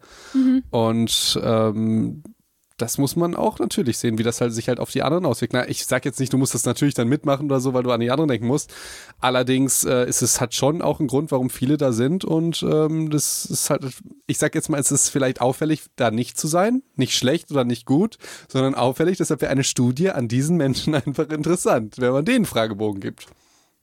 [0.71, 2.23] Und ähm,
[2.81, 5.53] das muss man auch natürlich sehen, wie das halt sich halt auf die anderen auswirkt.
[5.53, 7.91] Na, ich sag jetzt nicht, du musst das natürlich dann mitmachen oder so, weil du
[7.91, 8.73] an die anderen denken musst.
[9.21, 13.11] Allerdings äh, ist es hat schon auch ein Grund, warum viele da sind und ähm,
[13.11, 13.85] das ist halt,
[14.27, 17.65] ich sag jetzt mal, es ist vielleicht auffällig, da nicht zu sein, nicht schlecht oder
[17.65, 18.19] nicht gut,
[18.49, 19.19] sondern auffällig.
[19.19, 23.27] Deshalb wäre eine Studie an diesen Menschen einfach interessant, wenn man denen Fragebogen gibt.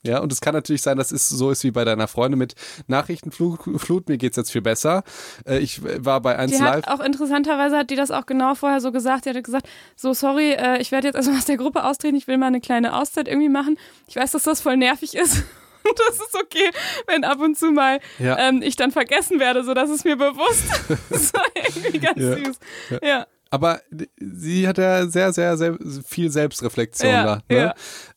[0.03, 2.53] Ja, und es kann natürlich sein, dass es so ist wie bei deiner Freundin mit
[2.87, 3.59] Nachrichtenflut.
[3.81, 5.03] Flut, mir geht's jetzt viel besser.
[5.45, 6.85] Äh, ich war bei 1 Die Live.
[6.85, 9.25] hat auch interessanterweise hat die das auch genau vorher so gesagt.
[9.25, 12.27] Die hat gesagt, so sorry, äh, ich werde jetzt erstmal aus der Gruppe austreten, ich
[12.27, 13.77] will mal eine kleine Auszeit irgendwie machen.
[14.07, 15.43] Ich weiß, dass das voll nervig ist.
[15.89, 16.69] Und das ist okay,
[17.07, 18.37] wenn ab und zu mal Ja.
[18.39, 20.63] ähm, ich dann vergessen werde, so das ist mir bewusst.
[21.09, 22.35] das war irgendwie ganz Ja.
[22.35, 22.59] süß.
[23.01, 23.27] Ja.
[23.51, 23.79] Aber
[24.19, 27.35] sie hat ja sehr, sehr, sehr viel Selbstreflexion Ja, da.
[27.49, 27.57] Ne?
[27.57, 27.73] ja.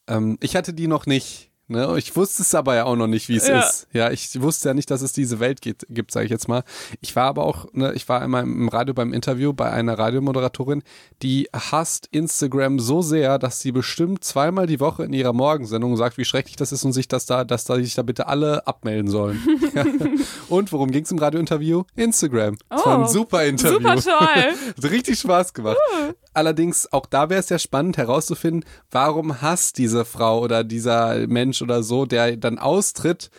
[0.09, 1.50] Ähm, ich hatte die noch nicht.
[1.71, 1.95] Ne?
[1.99, 3.61] Ich wusste es aber ja auch noch nicht, wie es Ja.
[3.61, 3.87] ist.
[3.93, 6.65] Ja, ich wusste ja nicht, dass es diese Welt gibt, gibt sage ich jetzt mal.
[7.01, 10.83] Ich war aber auch, ne, ich war einmal im Radio beim Interview bei einer Radiomoderatorin,
[11.23, 16.19] die hasst Instagram so sehr, dass sie bestimmt zweimal die Woche in ihrer Morgensendung sagt,
[16.19, 19.11] wie schrecklich das ist und sich das da, dass da sich da bitte alle abmelden
[19.11, 19.41] sollen.
[19.75, 19.85] ja.
[20.49, 21.85] Und worum ging es im Radiointerview?
[21.95, 22.57] Instagram.
[22.69, 23.79] Das war Oh, ein super Interview.
[23.79, 24.17] Super toll.
[24.77, 25.77] Hat richtig Spaß gemacht.
[26.33, 31.60] Allerdings, auch da wäre es ja spannend herauszufinden, warum hasst diese Frau oder dieser Mensch
[31.63, 33.31] oder so, der dann austritt,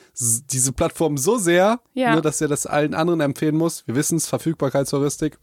[0.51, 2.15] diese Plattform so sehr, Ja.
[2.15, 3.85] ne, dass er das allen anderen empfehlen muss.
[3.87, 5.37] Wir wissen es, Verfügbarkeitsheuristik.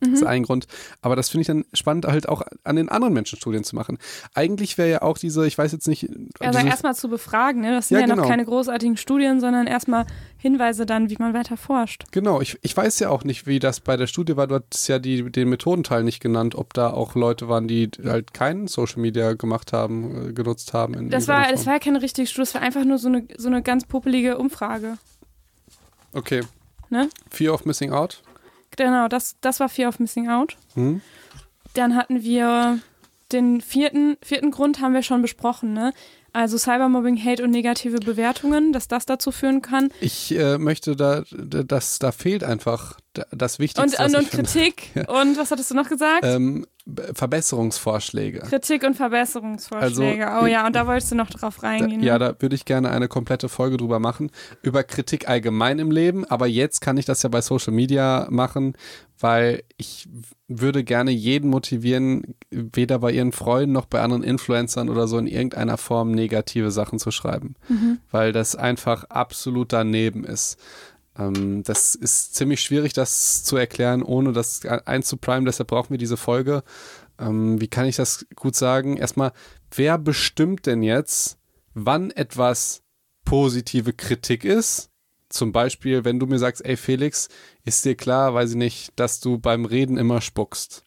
[0.00, 0.14] Mhm.
[0.14, 0.66] ist ein Grund.
[1.02, 3.98] Aber das finde ich dann spannend, halt auch an den anderen Menschen Studien zu machen.
[4.34, 6.08] Eigentlich wäre ja auch diese, ich weiß jetzt nicht.
[6.38, 7.72] Also erstmal zu befragen, ne?
[7.72, 8.22] Das sind Ja, ja, genau.
[8.22, 10.06] noch keine großartigen Studien, sondern erstmal
[10.38, 12.04] Hinweise dann, wie man weiter forscht.
[12.12, 14.46] Genau, ich, ich weiß ja auch nicht, wie das bei der Studie war.
[14.46, 18.32] Du hattest ja die, den Methodenteil nicht genannt, ob da auch Leute waren, die halt
[18.32, 21.10] keinen Social Media gemacht haben, äh, genutzt haben.
[21.10, 23.48] Das war, das war ja keine richtige Studie, das war einfach nur so eine, so
[23.48, 24.96] eine ganz popelige Umfrage.
[26.12, 26.42] Okay.
[26.88, 27.08] Ne?
[27.30, 28.22] Fear of Missing Out.
[28.76, 30.56] Genau, das, das war Fear of Missing Out.
[30.74, 31.00] Hm?
[31.74, 32.78] Dann hatten wir
[33.32, 35.92] den vierten, vierten Grund haben wir schon besprochen, ne?
[36.32, 39.88] Also Cybermobbing, Hate und negative Bewertungen, dass das dazu führen kann.
[40.00, 42.98] Ich äh, möchte da, da- das, da fehlt einfach
[43.32, 43.82] das Und, Wichtigste.
[43.82, 44.44] und, was und ich finde.
[44.50, 44.90] Kritik.
[45.08, 46.24] Und was hattest du noch gesagt?
[46.24, 46.66] Ähm,
[47.14, 48.40] Verbesserungsvorschläge.
[48.40, 50.26] Kritik und Verbesserungsvorschläge.
[50.28, 52.02] Also, oh ja, und da wolltest du noch drauf Da, reingehen.
[52.02, 52.18] ja, ne?
[52.18, 54.30] da würde ich gerne eine komplette Folge drüber machen.
[54.62, 56.24] Über Kritik allgemein im Leben.
[56.24, 58.74] Aber jetzt kann ich das ja bei Social Media machen,
[59.18, 60.08] weil ich
[60.48, 65.26] würde gerne jeden motivieren, weder bei ihren Freunden noch bei anderen Influencern oder so in
[65.26, 67.54] irgendeiner Form negative Sachen zu schreiben.
[68.10, 70.58] Weil das einfach absolut daneben ist.
[71.20, 75.44] Ähm, das ist ziemlich schwierig, das zu erklären, ohne das einzuprimen.
[75.44, 76.62] Deshalb brauchen wir diese Folge.
[77.18, 78.96] Ähm, wie kann ich das gut sagen?
[78.96, 79.32] Erstmal,
[79.74, 81.38] wer bestimmt denn jetzt,
[81.74, 82.82] wann etwas
[83.24, 84.90] positive Kritik ist
[85.30, 87.28] zum Beispiel, wenn du mir sagst, ey Felix,
[87.64, 90.84] ist dir klar, weiß ich nicht, dass du beim Reden immer spuckst.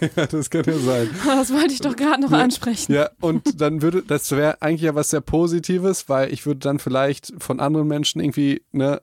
[0.16, 1.10] ja, das kann ja sein.
[1.24, 2.92] Das wollte ich doch gerade noch ansprechen.
[2.92, 6.78] Ja, und dann würde, das wäre eigentlich ja was sehr Positives, weil ich würde dann
[6.78, 9.00] vielleicht von anderen Menschen irgendwie, ne,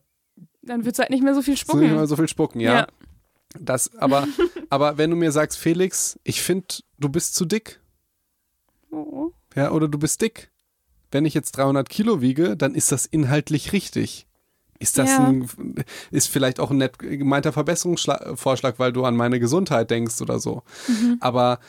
[0.62, 1.82] Dann wird es halt nicht mehr so viel spucken.
[1.82, 2.74] nicht mehr so viel spucken, ja.
[2.74, 2.88] Ja.
[3.60, 4.28] Das, aber,
[4.70, 6.68] aber wenn du mir sagst, Felix, ich finde,
[6.99, 7.80] du bist zu dick,
[8.91, 9.32] Oh.
[9.55, 10.49] ja, oder du bist dick.
[11.12, 14.28] Wenn ich jetzt 300 Kilo wiege, dann ist das inhaltlich richtig.
[14.80, 15.28] Ist das Ja.
[15.28, 15.47] ein,
[16.12, 20.64] ist vielleicht auch ein nett gemeinter Verbesserungsvorschlag, weil du an meine Gesundheit denkst oder so.
[20.88, 21.18] Mhm.
[21.20, 21.60] Aber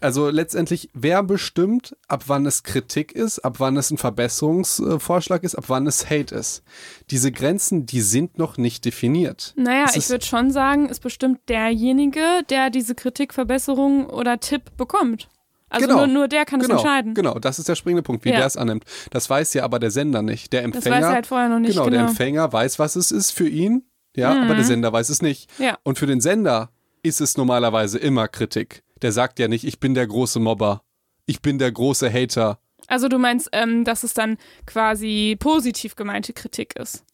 [0.00, 5.54] also letztendlich, wer bestimmt, ab wann es Kritik ist, ab wann es ein Verbesserungsvorschlag ist,
[5.54, 6.62] ab wann es Hate ist?
[7.10, 9.54] Diese Grenzen, die sind noch nicht definiert.
[9.56, 14.76] Naja, Es ich würde schon sagen, ist bestimmt derjenige, der diese Kritik, Verbesserung oder Tipp
[14.76, 15.28] bekommt.
[15.68, 15.98] Also Genau.
[16.00, 17.14] nur, nur der kann es Genau, entscheiden.
[17.14, 18.36] genau, das ist der springende Punkt, wie Ja.
[18.36, 18.84] der es annimmt.
[19.10, 20.52] Das weiß ja aber der Sender nicht.
[20.52, 21.72] Der Das Empfänger, weiß er halt vorher noch nicht.
[21.72, 23.82] genau, Genau, der Empfänger weiß, was es ist für ihn,
[24.14, 25.50] ja, aber der Sender weiß es nicht.
[25.58, 25.76] Ja.
[25.82, 26.70] Und für den Sender
[27.02, 28.84] ist es normalerweise immer Kritik.
[29.02, 30.82] Der sagt ja nicht, ich bin der große Mobber,
[31.26, 32.58] ich bin der große Hater.
[32.88, 37.04] Also du meinst, ähm, dass es dann quasi positiv gemeinte Kritik ist?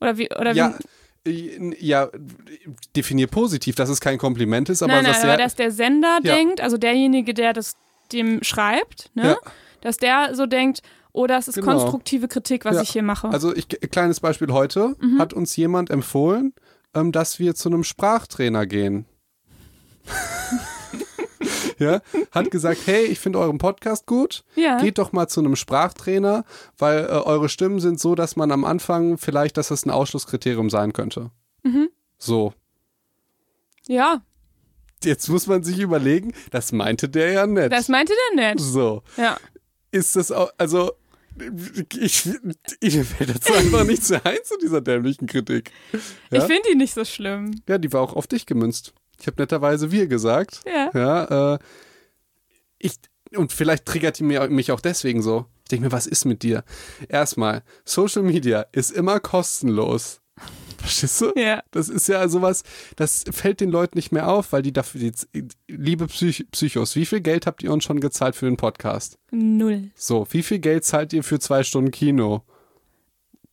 [0.00, 0.28] Oder wie?
[0.34, 0.74] Oder Ja,
[1.24, 1.30] wie?
[1.30, 2.08] äh, ja,
[2.96, 5.70] definier positiv, dass es kein Kompliment ist, aber nein, nein, dass aber er, dass der
[5.70, 6.34] Sender Ja.
[6.34, 7.76] denkt, also derjenige, der das
[8.12, 9.36] dem schreibt, ne, Ja.
[9.80, 11.68] dass der so denkt, oh, das ist Genau.
[11.72, 12.82] konstruktive Kritik, was Ja.
[12.82, 13.28] ich hier mache.
[13.28, 15.18] Also ich, kleines Beispiel heute Mhm.
[15.18, 16.52] hat uns jemand empfohlen,
[16.94, 19.06] ähm, dass wir zu einem Sprachtrainer gehen.
[21.82, 24.44] ja, hat gesagt, hey, ich finde euren Podcast gut.
[24.56, 24.78] ja.
[24.78, 26.44] Geht doch mal zu einem Sprachtrainer,
[26.78, 30.70] weil äh, eure Stimmen sind so, dass man am Anfang vielleicht, dass das ein Ausschlusskriterium
[30.70, 31.30] sein könnte.
[31.62, 31.88] Mhm.
[32.18, 32.54] So.
[33.86, 34.22] ja,
[35.04, 37.72] Jetzt muss man sich überlegen, das meinte der ja nett.
[37.72, 38.60] das meinte der nett.
[38.60, 39.02] so.
[39.16, 39.36] Ja.
[39.90, 40.92] Ist das auch, also,
[41.98, 42.28] ich,
[42.80, 45.70] ich fällt dazu einfach nicht zu ein zu dieser dämlichen Kritik.
[46.30, 46.38] Ja?
[46.38, 47.60] Ich finde ihn nicht so schlimm.
[47.68, 48.94] Ja, die war auch auf dich gemünzt.
[49.22, 50.62] Ich habe netterweise wir gesagt.
[50.66, 50.90] Ja.
[50.92, 51.58] Ja, äh,
[52.80, 52.94] ich,
[53.36, 55.46] und vielleicht triggert die mir, mich auch deswegen so.
[55.62, 56.64] Ich denke mir, was ist mit dir?
[57.08, 60.20] Erstmal, Social Media ist immer kostenlos.
[60.78, 61.32] Verstehst du?
[61.36, 61.62] Ja.
[61.70, 62.64] Das ist ja sowas,
[62.96, 67.06] das fällt den Leuten nicht mehr auf, weil die dafür, die, liebe Psych Psychos, wie
[67.06, 69.20] viel Geld habt ihr uns schon gezahlt für den Podcast?
[69.30, 69.92] Null.
[69.94, 72.42] So, wie viel Geld zahlt ihr für zwei Stunden Kino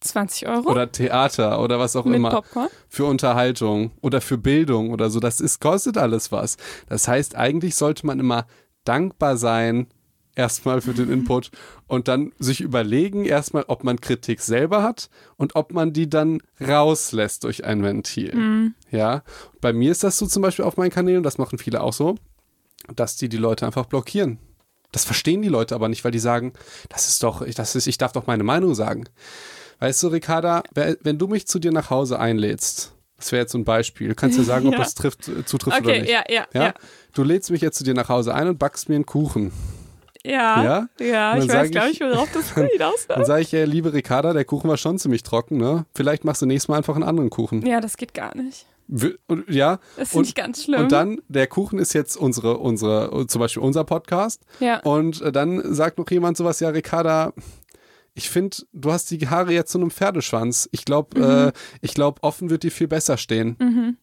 [0.01, 2.29] 20 Euro oder Theater oder was auch mit immer?
[2.29, 2.69] Popcorn.
[2.87, 5.19] für Unterhaltung oder für Bildung oder so.
[5.19, 6.57] Das ist, kostet alles was.
[6.87, 8.45] Das heißt, eigentlich sollte man immer
[8.85, 9.87] dankbar sein,
[10.35, 11.51] erstmal für den Input
[11.87, 16.41] und dann sich überlegen, erstmal, ob man Kritik selber hat und ob man die dann
[16.65, 18.73] rauslässt durch ein Ventil.
[18.89, 19.23] Ja.
[19.61, 22.15] Bei mir ist das so zum Beispiel auf meinen Kanälen, das machen viele auch so,
[22.95, 24.39] dass die die Leute einfach blockieren.
[24.91, 26.53] Das verstehen die Leute aber nicht, weil die sagen,
[26.89, 29.05] das ist doch, das ist, ich darf doch meine Meinung sagen.
[29.79, 33.57] Weißt du, Ricarda, wenn du mich zu dir nach Hause einlädst, das wäre jetzt so
[33.57, 34.79] ein Beispiel, du kannst ja sagen, ob Ja.
[34.79, 36.11] das trifft, äh, zutrifft oder Okay, nicht.
[36.11, 36.63] ja, ja, Ja?
[36.63, 36.73] ja.
[37.13, 39.51] Du lädst mich jetzt zu dir nach Hause ein und backst mir einen Kuchen.
[40.23, 40.87] Ja, Ja?
[40.99, 44.33] ja, ich weiß, glaube ich- ich, worauf das hinaus Dann sage ich, ja, liebe Ricarda,
[44.33, 45.85] der Kuchen war schon ziemlich trocken, ne?
[45.95, 47.65] Vielleicht machst du nächstes Mal einfach einen anderen Kuchen.
[47.65, 48.65] Ja, das geht gar nicht.
[49.27, 50.81] Und- Ja, Das finde ich ganz schlimm.
[50.81, 54.41] und dann, der Kuchen ist jetzt unsere, unsere, zum Beispiel unser Podcast.
[54.59, 54.79] ja.
[54.81, 57.31] Und äh, dann sagt noch jemand sowas, ja, Ricarda,
[58.13, 60.67] ich finde, du hast die Haare jetzt zu einem Pferdeschwanz.
[60.71, 61.47] Ich glaube, Mhm.
[61.49, 61.51] äh,
[61.81, 63.57] ich glaube, offen wird dir viel besser stehen.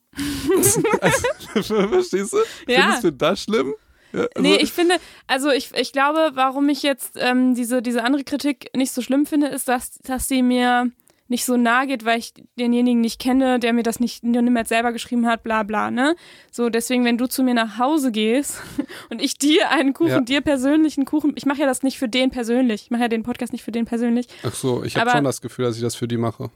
[1.00, 1.22] also,
[1.88, 2.38] verstehst du?
[2.66, 2.82] Ja.
[2.82, 3.74] Findest du das schlimm?
[4.12, 4.94] Ja, also, Nee, ich finde,
[5.26, 9.26] also ich, ich glaube, warum ich jetzt ähm, diese, diese andere Kritik nicht so schlimm
[9.26, 10.90] finde, ist, dass, dass sie mir
[11.28, 14.92] nicht so nahe geht, weil ich denjenigen nicht kenne, der mir das nicht niemals selber
[14.92, 16.14] geschrieben hat, bla bla, ne?
[16.52, 18.60] So, deswegen, wenn du zu mir nach Hause gehst
[19.10, 20.20] und ich dir einen Kuchen, Ja.
[20.20, 23.08] dir persönlich einen Kuchen, ich mache ja das nicht für den persönlich, ich mache ja
[23.08, 24.26] den Podcast nicht für den persönlich.
[24.44, 26.50] Ach so, ich habe schon das Gefühl, dass ich das für die mache.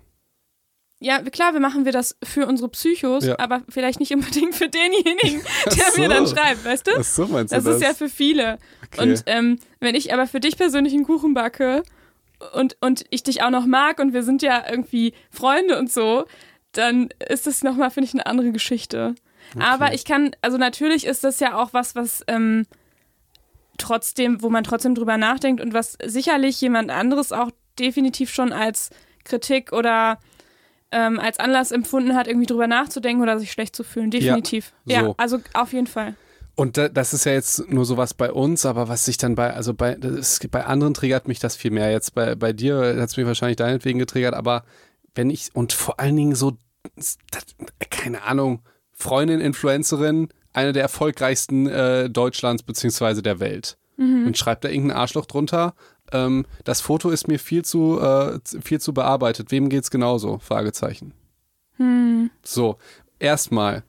[1.02, 3.38] Ja, klar, wir machen wir das für unsere Psychos, Ja.
[3.38, 6.00] aber vielleicht nicht unbedingt für denjenigen, der so.
[6.00, 6.90] mir dann schreibt, weißt du?
[6.98, 7.76] Ach so, meinst du Das das?
[7.76, 8.58] ist ja für viele.
[8.92, 9.02] Okay.
[9.10, 11.82] Und ähm, wenn ich aber für dich persönlich einen Kuchen backe
[12.54, 16.24] und, und ich dich auch noch mag und wir sind ja irgendwie Freunde und so,
[16.72, 19.14] dann ist das nochmal, finde ich, eine andere Geschichte.
[19.58, 22.66] Aber ich kann, also natürlich ist das ja auch was, was ähm,
[23.78, 28.90] trotzdem, wo man trotzdem drüber nachdenkt und was sicherlich jemand anderes auch definitiv schon als
[29.24, 30.18] Kritik oder
[30.92, 34.10] ähm, als Anlass empfunden hat, irgendwie drüber nachzudenken oder sich schlecht zu fühlen.
[34.10, 34.72] Definitiv.
[34.84, 35.14] Ja, so.
[35.16, 36.14] also auf jeden Fall.
[36.60, 39.54] Und da, das ist ja jetzt nur sowas bei uns, aber was sich dann bei,
[39.54, 41.90] also bei, ist, bei anderen triggert mich das viel mehr.
[41.90, 44.64] Jetzt bei, bei dir hat es mich wahrscheinlich deinetwegen getriggert, aber
[45.14, 46.58] wenn ich, und vor allen Dingen so,
[47.88, 48.60] keine Ahnung,
[48.92, 53.78] Freundin, Influencerin, eine der erfolgreichsten äh, Deutschlands beziehungsweise der Welt.
[53.96, 54.26] Mhm.
[54.26, 55.74] und schreibt da irgendein Arschloch drunter.
[56.12, 59.50] Ähm, das Foto ist mir viel zu, äh, viel zu bearbeitet.
[59.50, 60.40] Wem geht's genauso?
[60.40, 61.14] Fragezeichen.
[61.78, 62.30] Hm.
[62.42, 62.76] So,
[63.18, 63.82] erstmal.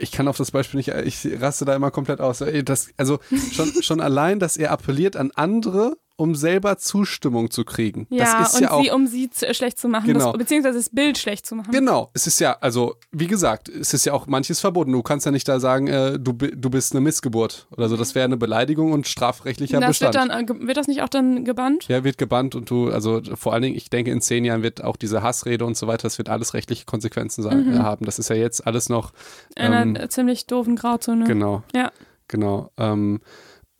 [0.00, 2.42] Ich kann auf das Beispiel nicht, ich raste da immer komplett aus.
[2.64, 3.20] Das, also
[3.52, 8.06] schon, schon allein, dass er appelliert an andere, um selber Zustimmung zu kriegen.
[8.10, 8.82] Ja, und ja auch.
[8.82, 10.32] sie, um sie zu, schlecht zu machen, Genau.
[10.32, 11.72] das, beziehungsweise das Bild schlecht zu machen.
[11.72, 14.92] Genau, es ist ja, also wie gesagt, es ist ja auch manches verboten.
[14.92, 17.96] Du kannst ja nicht da sagen, äh, du, du bist eine Missgeburt oder so.
[17.96, 20.30] Das wäre eine Beleidigung und strafrechtlicher das wird, Bestand.
[20.30, 21.86] dann, äh, wird das nicht auch dann gebannt?
[21.88, 24.84] ja, wird gebannt und du, also vor allen Dingen, ich denke, in zehn Jahren wird
[24.84, 27.74] auch diese Hassrede und so weiter, das wird alles rechtliche Konsequenzen sein, Mhm.
[27.74, 28.04] äh, haben.
[28.04, 29.12] Das ist ja jetzt alles noch,
[29.56, 31.24] In einer Ähm, äh, ziemlich doofen Grauzone.
[31.24, 31.90] genau, Ja.
[32.28, 32.70] genau.
[32.76, 33.20] Ähm,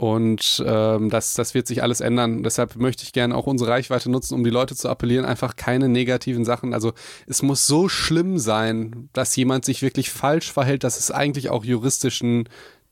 [0.01, 2.43] und ähm, das, das wird sich alles ändern.
[2.43, 5.91] Deshalb möchte ich gerne auch unsere Reichweite nutzen, um die Leute zu appellieren, einfach keine
[5.91, 6.73] negativen Sachen.
[6.73, 6.95] Also
[7.27, 11.65] es muss so schlimm sein, dass jemand sich wirklich falsch verhält, dass es eigentlich auch
[11.65, 12.49] juristischen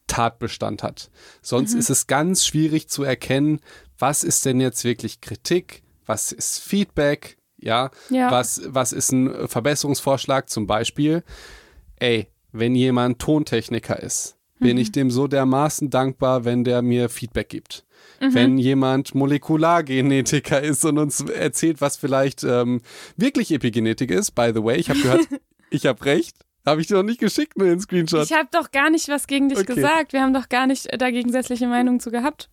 [0.07, 1.11] Tatbestand hat.
[1.41, 3.61] Sonst ist es ganz schwierig zu erkennen,
[3.99, 8.31] was ist denn jetzt wirklich Kritik, was ist Feedback, ja, Ja.
[8.31, 11.23] was, was ist ein Verbesserungsvorschlag zum Beispiel.
[11.97, 17.49] Ey, wenn jemand Tontechniker ist, bin ich dem so dermaßen dankbar, wenn der mir Feedback
[17.49, 17.85] gibt.
[18.21, 22.81] Wenn jemand Molekulargenetiker ist und uns erzählt, was vielleicht ähm,
[23.17, 25.29] wirklich Epigenetik ist, by the way, ich habe gehört,
[25.71, 26.37] ich habe recht.
[26.67, 28.25] Habe ich dir noch nicht geschickt, nur den Screenshot.
[28.25, 29.75] Ich habe doch gar nicht was gegen dich Okay.
[29.75, 30.13] gesagt.
[30.13, 32.51] Wir haben doch gar nicht äh, da gegensätzliche Meinungen zu gehabt.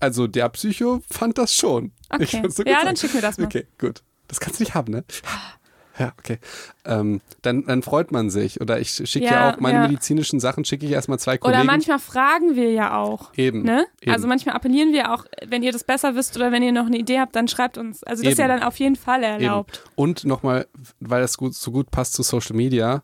[0.00, 1.92] Also der Psycho fand das schon.
[2.10, 2.42] Okay.
[2.48, 2.88] So Ja, gut.
[2.88, 3.46] dann schick mir das mal.
[3.46, 4.02] Okay, gut.
[4.26, 5.04] Das kannst du nicht haben, ne?
[5.98, 6.38] Ja, okay.
[6.84, 8.60] Ähm, dann, dann freut man sich.
[8.60, 9.88] Oder ich schicke ja, Ja, auch meine ja.
[9.88, 11.60] medizinischen Sachen, schicke ich erstmal zwei Kollegen.
[11.60, 13.32] Oder manchmal fragen wir ja auch.
[13.34, 13.62] Eben.
[13.62, 13.86] Ne?
[14.00, 14.12] eben.
[14.12, 16.98] Also manchmal appellieren wir auch, wenn ihr das besser wisst oder wenn ihr noch eine
[16.98, 18.04] Idee habt, dann schreibt uns.
[18.04, 18.58] Also das ist ja Eben.
[18.58, 19.42] dann auf jeden Fall Eben.
[19.42, 19.82] erlaubt.
[19.96, 20.66] Und nochmal,
[21.00, 23.02] weil das gut, so gut passt zu Social Media,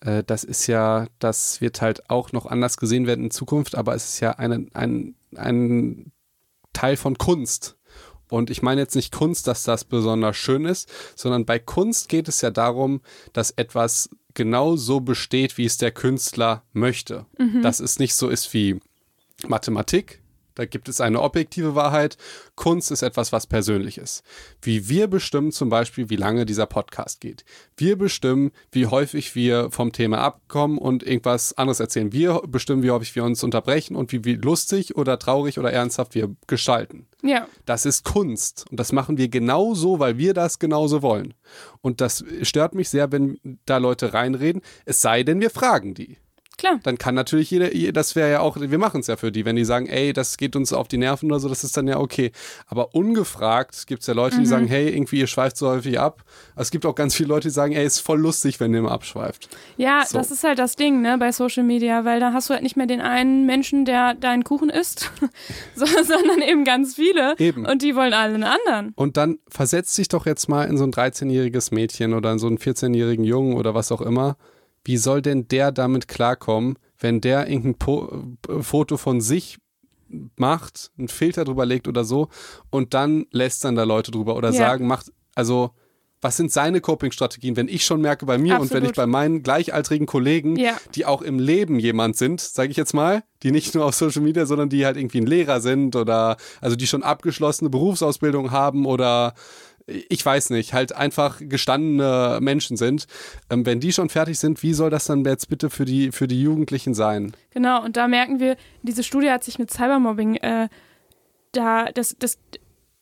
[0.00, 3.94] äh, das ist ja, das wird halt auch noch anders gesehen werden in Zukunft, aber
[3.94, 6.12] es ist ja eine, ein, ein
[6.72, 7.76] Teil von Kunst.
[8.28, 12.28] Und ich meine jetzt nicht Kunst, dass das besonders schön ist, sondern bei Kunst geht
[12.28, 13.00] es ja darum,
[13.32, 17.26] dass etwas genau so besteht, wie es der Künstler möchte.
[17.62, 18.80] Dass es nicht so ist wie
[19.46, 20.22] Mathematik.
[20.56, 22.16] Da gibt es eine objektive Wahrheit.
[22.56, 24.24] Kunst ist etwas, was persönlich ist.
[24.62, 27.44] Wie wir bestimmen zum Beispiel, wie lange dieser Podcast geht.
[27.76, 32.12] Wir bestimmen, wie häufig wir vom Thema abkommen und irgendwas anderes erzählen.
[32.12, 36.14] Wir bestimmen, wie häufig wir uns unterbrechen und wie, wie lustig oder traurig oder ernsthaft
[36.14, 37.06] wir gestalten.
[37.22, 37.46] Ja.
[37.66, 38.64] Das ist Kunst.
[38.70, 41.34] Und das machen wir genauso, weil wir das genauso wollen.
[41.82, 44.62] Und das stört mich sehr, wenn da Leute reinreden.
[44.86, 46.16] Es sei denn, wir fragen die
[46.58, 46.80] Klar.
[46.84, 49.44] dann kann natürlich jeder, je- das wäre ja auch, wir machen es ja für die,
[49.44, 51.86] wenn die sagen, ey, das geht uns auf die Nerven oder so, das ist dann
[51.86, 52.32] ja okay.
[52.66, 56.22] Aber ungefragt gibt es ja Leute, die sagen, hey, irgendwie ihr schweift so häufig ab.
[56.54, 58.90] Es gibt auch ganz viele Leute, die sagen, ey, ist voll lustig, wenn ihr immer
[58.92, 59.48] abschweift.
[59.76, 60.18] Ja, So.
[60.18, 62.76] das ist halt das Ding, ne, bei Social Media, weil da hast du halt nicht
[62.76, 65.10] mehr den einen Menschen, der deinen Kuchen isst,
[65.74, 67.34] so, sondern eben ganz viele.
[67.38, 67.66] Eben.
[67.66, 68.92] Und die wollen alle einen anderen.
[68.96, 72.46] Und dann versetzt dich doch jetzt mal in so ein 13-jähriges Mädchen oder in so
[72.46, 74.36] einen 14-jährigen Jungen oder was auch immer.
[74.86, 79.58] Wie soll denn der damit klarkommen, wenn der irgendein po äh, Foto von sich
[80.36, 82.28] macht, einen Filter drüber legt oder so
[82.70, 84.54] und dann lässt dann da Leute drüber oder Ja.
[84.54, 85.70] sagen, macht, also
[86.22, 88.94] was sind seine Coping-Strategien, wenn ich schon merke bei mir und wenn ich Absolut.
[88.96, 90.76] bei meinen gleichaltrigen Kollegen, Ja.
[90.94, 94.22] die auch im Leben jemand sind, sage ich jetzt mal, die nicht nur auf Social
[94.22, 98.86] Media, sondern die halt irgendwie ein Lehrer sind oder also die schon abgeschlossene Berufsausbildung haben
[98.86, 99.34] oder
[99.86, 103.06] ich weiß nicht, halt einfach gestandene Menschen sind.
[103.50, 106.26] Ähm, wenn die schon fertig sind, wie soll das dann jetzt bitte für die, für
[106.26, 107.32] die Jugendlichen sein?
[107.50, 110.68] Genau, und da merken wir, diese Studie hat sich mit Cybermobbing äh,
[111.52, 112.38] da, das, das,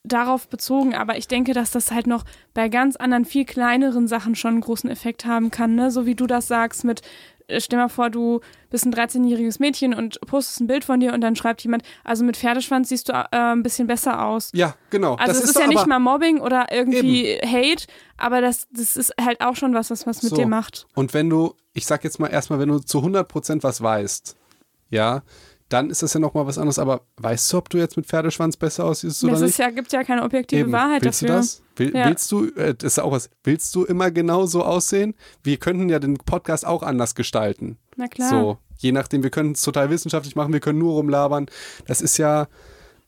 [0.04, 4.34] darauf bezogen, aber ich denke, dass das halt noch bei ganz anderen, viel kleineren Sachen
[4.34, 5.90] schon einen großen Effekt haben kann, ne?
[5.90, 7.00] So wie du das sagst mit,
[7.48, 8.40] äh, stell mal vor, du
[8.70, 12.22] bist ein 13-jähriges Mädchen und postest ein Bild von dir und dann schreibt jemand, also
[12.22, 14.50] mit Pferdeschwanz siehst du äh, ein bisschen besser aus.
[14.54, 15.14] Ja, genau.
[15.14, 17.86] Also das es ist, doch ja nicht mal Mobbing oder irgendwie Hate,
[18.18, 20.36] aber das, das ist halt auch schon was, was was mit So.
[20.36, 20.86] dir macht.
[20.94, 24.36] Und wenn du, ich sag jetzt mal erstmal, wenn du zu 100% was weißt,
[24.90, 25.22] ja,
[25.68, 26.78] dann ist das ja nochmal was anderes.
[26.78, 29.50] Aber weißt du, ob du jetzt mit Pferdeschwanz besser aussiehst oder Das nicht?
[29.50, 30.72] ist ja, gibt ja keine objektive Eben.
[30.72, 31.34] Wahrheit willst dafür.
[31.36, 31.62] du das?
[31.76, 32.06] Will, Ja.
[32.08, 35.14] Willst du, äh, das ist auch was, willst du immer genau so aussehen?
[35.42, 37.78] Wir könnten ja den Podcast auch anders gestalten.
[37.96, 38.28] Na klar.
[38.28, 41.46] So, je nachdem, wir können es total wissenschaftlich machen, wir können nur rumlabern.
[41.86, 42.46] Das ist ja,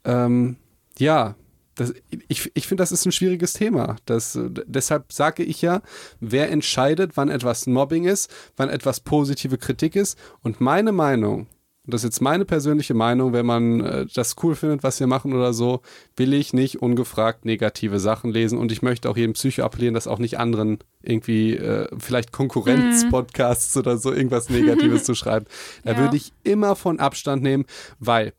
[0.05, 0.57] ähm,
[0.99, 1.35] ja,
[1.75, 1.93] das,
[2.29, 3.97] ich, ich finde, das ist ein schwieriges Thema.
[4.07, 5.83] Das, äh, deshalb sage ich ja,
[6.21, 10.19] wer entscheidet, wann etwas Mobbing ist, wann etwas positive Kritik ist.
[10.43, 11.47] Und meine Meinung
[11.87, 15.07] und das ist jetzt meine persönliche Meinung, wenn man äh, das cool findet, was wir
[15.07, 15.81] machen oder so,
[16.17, 20.07] will ich nicht ungefragt negative Sachen lesen und ich möchte auch jedem Psycho appellieren, dass
[20.09, 25.47] auch nicht anderen irgendwie äh, vielleicht Konkurrenzpodcasts oder so irgendwas Negatives zu schreiben.
[25.85, 25.99] Da Ja.
[25.99, 27.65] würde ich immer von Abstand nehmen,
[27.99, 28.33] weil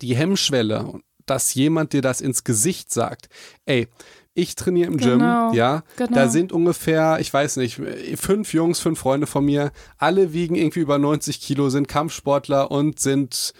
[0.00, 3.28] die Hemmschwelle, dass jemand dir das ins Gesicht sagt,
[3.66, 3.86] ey,
[4.34, 6.14] ich trainiere im Genau, Gym, ja, genau.
[6.14, 7.80] da sind ungefähr, ich weiß nicht,
[8.16, 12.98] fünf Jungs, fünf Freunde von mir, alle wiegen irgendwie über 90 Kilo, sind Kampfsportler und
[13.00, 13.52] sind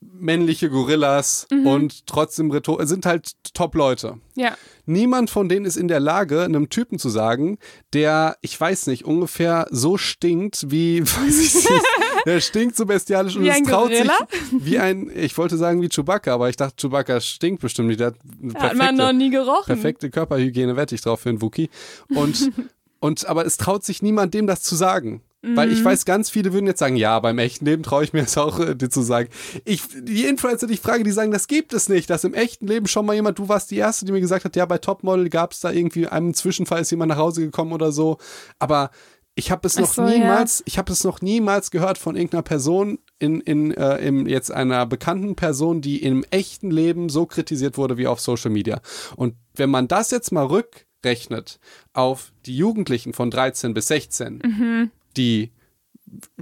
[0.00, 1.66] männliche Gorillas Mhm.
[1.66, 2.50] und trotzdem
[2.80, 4.18] sind halt Top-Leute.
[4.34, 4.56] Ja.
[4.86, 7.58] Niemand von denen ist in der Lage, einem Typen zu sagen,
[7.92, 11.84] der, ich weiß nicht, ungefähr so stinkt wie, weiß ich nicht,
[12.26, 14.14] der stinkt so bestialisch und Wie es traut Gorilla?
[14.28, 18.00] sich wie ein, ich wollte sagen wie Chewbacca, aber ich dachte, Chewbacca stinkt bestimmt nicht.
[18.00, 19.66] Der hat eine Hat man noch perfekte, nie gerochen.
[19.66, 21.70] perfekte Körperhygiene, wette ich drauf für einen Wookie.
[22.14, 22.50] Und,
[23.00, 25.22] und, aber es traut sich niemand, dem das zu sagen.
[25.42, 25.72] Weil Mhm.
[25.72, 28.36] ich weiß, ganz viele würden jetzt sagen, ja, beim echten Leben traue ich mir es
[28.36, 29.30] auch, äh, dir zu sagen.
[29.64, 32.10] Ich, die Influencer, die ich frage, die sagen, das gibt es nicht.
[32.10, 34.54] Dass im echten Leben schon mal jemand, du warst die Erste, die mir gesagt hat,
[34.54, 37.90] ja, bei Topmodel gab es da irgendwie einen Zwischenfall, ist jemand nach Hause gekommen oder
[37.90, 38.18] so.
[38.58, 38.90] Aber
[39.34, 40.10] ich habe es noch so, ja.
[40.10, 44.50] niemals, ich habe es noch niemals gehört von irgendeiner Person in, in, äh, in jetzt
[44.50, 48.80] einer bekannten Person, die im echten Leben so kritisiert wurde wie auf Social Media.
[49.16, 51.58] Und wenn man das jetzt mal rückrechnet
[51.92, 54.90] auf die Jugendlichen von 13 bis 16, Mhm.
[55.16, 55.52] die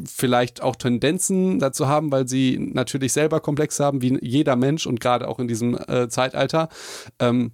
[0.05, 4.99] vielleicht auch Tendenzen dazu haben, weil sie natürlich selber Komplexe haben, wie jeder Mensch und
[4.99, 6.69] gerade auch in diesem äh, Zeitalter.
[7.19, 7.53] Ähm,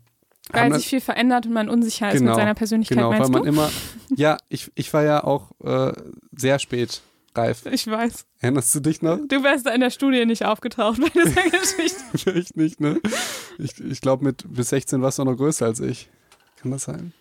[0.50, 3.42] Weil sich viel verändert und man unsicher ist mit seiner Persönlichkeit, genau, weil meinst man
[3.42, 3.48] du?
[3.48, 3.70] immer,
[4.14, 5.92] ja, ich, ich war ja auch äh,
[6.36, 7.00] sehr spät
[7.34, 7.66] reif.
[7.66, 8.26] Ich weiß.
[8.40, 9.18] Erinnerst du dich noch?
[9.26, 12.00] Du wärst da in der Studie nicht aufgetaucht bei dieser Geschichte.
[12.14, 13.00] Vielleicht nicht, ne?
[13.58, 16.08] Ich, ich glaube, mit bis 16 warst du noch größer als ich.
[16.60, 17.12] Kann das sein?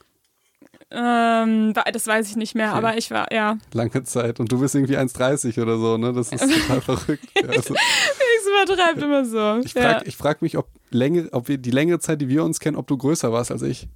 [0.94, 2.78] Ähm, das weiß ich nicht mehr, Okay.
[2.78, 3.58] aber ich war, ja.
[3.74, 4.40] Lange Zeit.
[4.40, 6.14] Und du bist irgendwie 1,30 oder so, ne?
[6.14, 7.26] Das ist total verrückt.
[7.42, 9.60] Ja, also, Felix übertreibt immer so.
[9.64, 12.60] ich frage ich frag mich, ob, Länge, ob wir die längere Zeit, die wir uns
[12.60, 13.88] kennen, ob du größer warst als ich.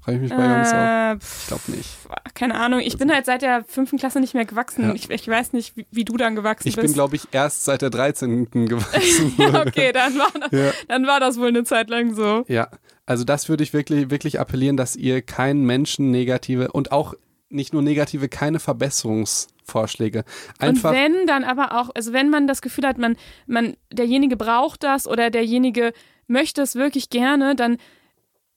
[0.00, 0.72] Frage ich mich bei uns auch.
[0.72, 1.12] ja.
[1.12, 1.90] äh, Ich glaube nicht.
[2.34, 2.78] keine Ahnung.
[2.80, 4.84] Ich bin halt seit der fünften Klasse nicht mehr gewachsen.
[4.88, 4.94] Ja.
[4.94, 6.94] Ich, ich weiß nicht, wie, wie du dann gewachsen Ich bin, bist.
[6.94, 8.48] glaube ich, erst seit der 13.
[8.68, 9.34] gewachsen.
[9.36, 10.70] ja, okay, dann war, das, Ja.
[10.88, 12.44] dann war das wohl eine Zeit lang so.
[12.46, 12.68] Ja,
[13.06, 17.14] also das würde ich wirklich, wirklich appellieren, dass ihr keinen Menschen negative und auch
[17.48, 20.24] nicht nur negative, keine Verbesserungsvorschläge.
[20.58, 24.36] Einfach, Und wenn dann aber auch, also wenn man das Gefühl hat, man, man, derjenige
[24.36, 25.92] braucht das oder derjenige
[26.26, 27.78] möchte es wirklich gerne, dann,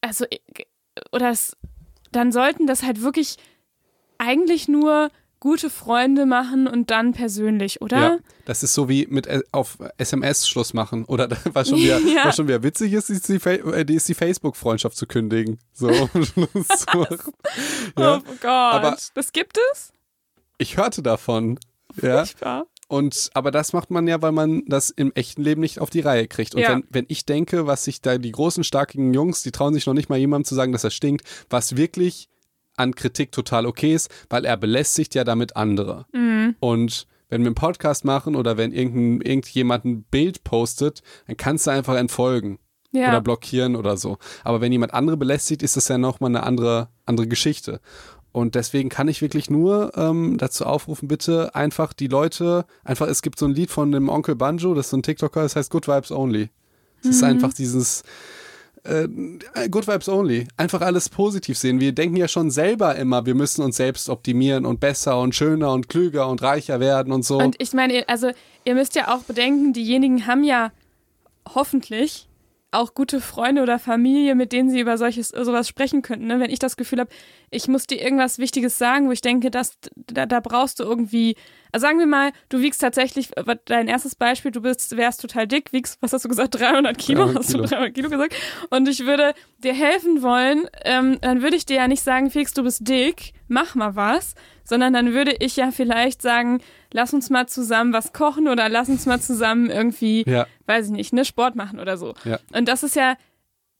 [0.01, 0.25] also,
[1.11, 1.55] oder es,
[2.11, 3.37] dann sollten das halt wirklich
[4.17, 5.09] eigentlich nur
[5.39, 7.97] gute Freunde machen und dann persönlich, oder?
[7.97, 11.99] ja, das ist so wie mit äh, auf SMS Schluss machen oder was schon wieder,
[12.15, 12.25] Ja.
[12.25, 15.59] was schon wieder witzig ist, die, äh, die, ist die Facebook-Freundschaft zu kündigen.
[15.73, 16.23] So, machen.
[17.97, 18.17] ja.
[18.17, 19.91] Oh Gott, Aber- das gibt es?
[20.57, 21.57] Ich hörte davon.
[22.01, 22.25] Ja.
[22.87, 25.99] Und aber das macht man ja, weil man das im echten Leben nicht auf die
[26.01, 26.55] Reihe kriegt.
[26.55, 26.69] Und Ja.
[26.73, 29.93] wenn, wenn ich denke, was sich da die großen, starken Jungs, die trauen sich noch
[29.93, 32.27] nicht mal jemandem zu sagen, dass er stinkt, was wirklich
[32.80, 36.05] an Kritik total okay ist, weil er belästigt ja damit andere.
[36.13, 36.55] Mhm.
[36.59, 41.67] Und wenn wir einen Podcast machen oder wenn irgendein, irgendjemand ein Bild postet, dann kannst
[41.67, 42.57] du einfach entfolgen
[42.91, 43.09] Ja.
[43.09, 44.17] oder blockieren oder so.
[44.43, 47.82] Aber wenn jemand andere belästigt, ist das ja nochmal eine andere, andere Geschichte.
[48.32, 53.21] Und deswegen kann ich wirklich nur ähm, dazu aufrufen, bitte einfach die Leute, einfach, es
[53.23, 55.71] gibt so ein Lied von dem Onkel Banjo, das ist so ein TikToker, das heißt
[55.71, 56.49] Good Vibes Only.
[57.01, 58.03] Es ist einfach dieses
[58.84, 60.47] Good Vibes Only.
[60.55, 61.80] Einfach alles positiv sehen.
[61.82, 65.73] Wir denken ja schon selber immer, wir müssen uns selbst optimieren und besser und schöner
[65.73, 67.39] und klüger und reicher werden und so.
[67.39, 68.32] Und ich meine, also
[68.63, 70.71] ihr müsst ja auch bedenken, diejenigen haben ja
[71.53, 72.28] hoffentlich
[72.72, 76.28] auch gute Freunde oder Familie, mit denen sie über solches sowas sprechen könnten.
[76.28, 76.39] Ne?
[76.39, 77.09] Wenn ich das Gefühl habe,
[77.49, 81.36] ich muss dir irgendwas Wichtiges sagen, wo ich denke, dass da, da brauchst du irgendwie,
[81.72, 83.32] also sagen wir mal, du wiegst tatsächlich,
[83.65, 87.24] dein erstes Beispiel, du bist, wärst total dick, wiegst, was hast du gesagt, 300 Kilo,
[87.26, 87.67] 300 hast du Kilo.
[87.67, 88.36] 300 Kilo gesagt,
[88.70, 92.53] und ich würde dir helfen wollen, ähm, dann würde ich dir ja nicht sagen, Felix,
[92.53, 94.36] du bist dick, mach mal was,
[94.70, 96.59] sondern dann würde ich ja vielleicht sagen,
[96.93, 100.91] lass uns mal zusammen was kochen oder lass uns mal zusammen irgendwie, ja, weiß ich
[100.91, 102.13] nicht, ne, Sport machen oder so.
[102.24, 102.39] Ja.
[102.53, 103.15] Und das ist ja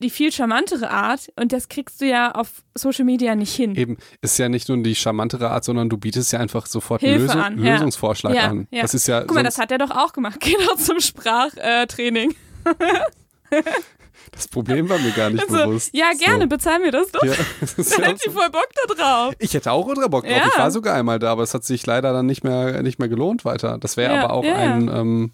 [0.02, 3.76] die viel charmantere Art und das kriegst du ja auf Social Media nicht hin.
[3.76, 7.20] eben, ist ja nicht nur die charmantere Art, sondern du bietest ja einfach sofort einen
[7.20, 7.74] Lösung, an, ja.
[7.74, 8.68] Lösungsvorschlag Ja, an.
[8.72, 8.82] ja.
[8.84, 10.40] Das ist ja Guck mal, das hat er doch auch gemacht.
[10.68, 12.34] Doch zum Sprachtraining.
[14.32, 15.90] das Problem war mir gar nicht Also, bewusst.
[15.94, 16.48] ja, gerne, So.
[16.50, 17.24] bezahl mir das doch.
[17.24, 19.34] Ja, das Dann hätte ich voll Bock da drauf.
[19.40, 20.32] Ich hätte auch ultra Bock drauf.
[20.36, 20.48] Ja.
[20.48, 23.10] Ich war sogar einmal da, aber es hat sich leider dann nicht mehr, nicht mehr
[23.10, 23.78] gelohnt weiter.
[23.80, 25.32] Das wäre Ja, aber auch ein, ähm,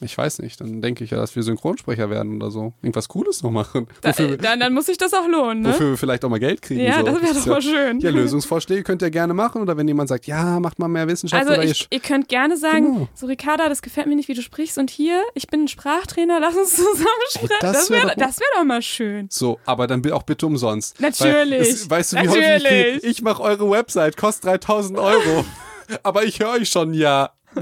[0.00, 0.60] Ich weiß nicht.
[0.60, 2.72] Dann denke ich ja, dass wir Synchronsprecher werden oder so.
[2.82, 3.88] Irgendwas Cooles noch machen.
[4.00, 5.70] Da, wofür, dann, dann muss sich das auch lohnen, ne?
[5.70, 6.80] wofür wir vielleicht auch mal Geld kriegen.
[6.80, 7.06] Ja, so.
[7.06, 8.00] das wäre doch mal schön.
[8.00, 9.60] Ja, Lösungsvorschläge könnt ihr gerne machen.
[9.62, 11.40] Oder wenn jemand sagt, ja, macht mal mehr Wissenschaft.
[11.42, 13.08] Also oder ihr ich, ihr könnt gerne sagen, Genau.
[13.14, 14.78] so Ricarda, das gefällt mir nicht, wie du sprichst.
[14.78, 17.48] Und hier, ich bin ein Sprachtrainer, lass uns zusammen sprechen.
[17.60, 19.26] das Das wär wäre doch- das wär doch mal schön.
[19.30, 21.00] So, aber dann auch bitte umsonst.
[21.00, 21.68] Natürlich.
[21.68, 22.62] Es, weißt du, wie häufig ich kriege?
[22.62, 23.04] Natürlich.
[23.04, 25.44] Ich mache eure Website, kostet 3000 Euro.
[26.02, 27.30] aber ich höre euch schon, ja.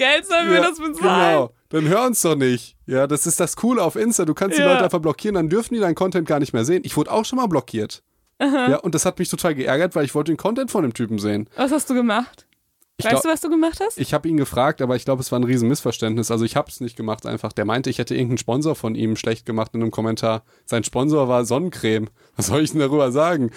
[0.00, 0.98] Geld sollen wir ja das bezahlen?
[1.32, 1.54] Genau.
[1.68, 2.76] Dann hör uns doch nicht.
[2.86, 4.24] Ja, das ist das Coole auf Insta.
[4.24, 4.72] Du kannst die Ja.
[4.72, 6.82] Leute einfach blockieren, dann dürfen die deinen Content gar nicht mehr sehen.
[6.84, 8.02] Ich wurde auch schon mal blockiert.
[8.40, 11.18] Ja, und das hat mich total geärgert, weil ich wollte den Content von dem Typen
[11.18, 11.48] sehen.
[11.56, 12.46] Was hast du gemacht?
[13.04, 13.98] Weißt glaub- du, was du gemacht hast?
[13.98, 16.30] Ich habe ihn gefragt, aber ich glaube, es war ein riesen Missverständnis.
[16.30, 17.52] Also ich habe es nicht gemacht einfach.
[17.52, 20.42] Der meinte, ich hätte irgendeinen Sponsor von ihm schlecht gemacht in einem Kommentar.
[20.66, 22.08] Sein Sponsor war Sonnencreme.
[22.36, 23.50] Was soll ich denn darüber sagen?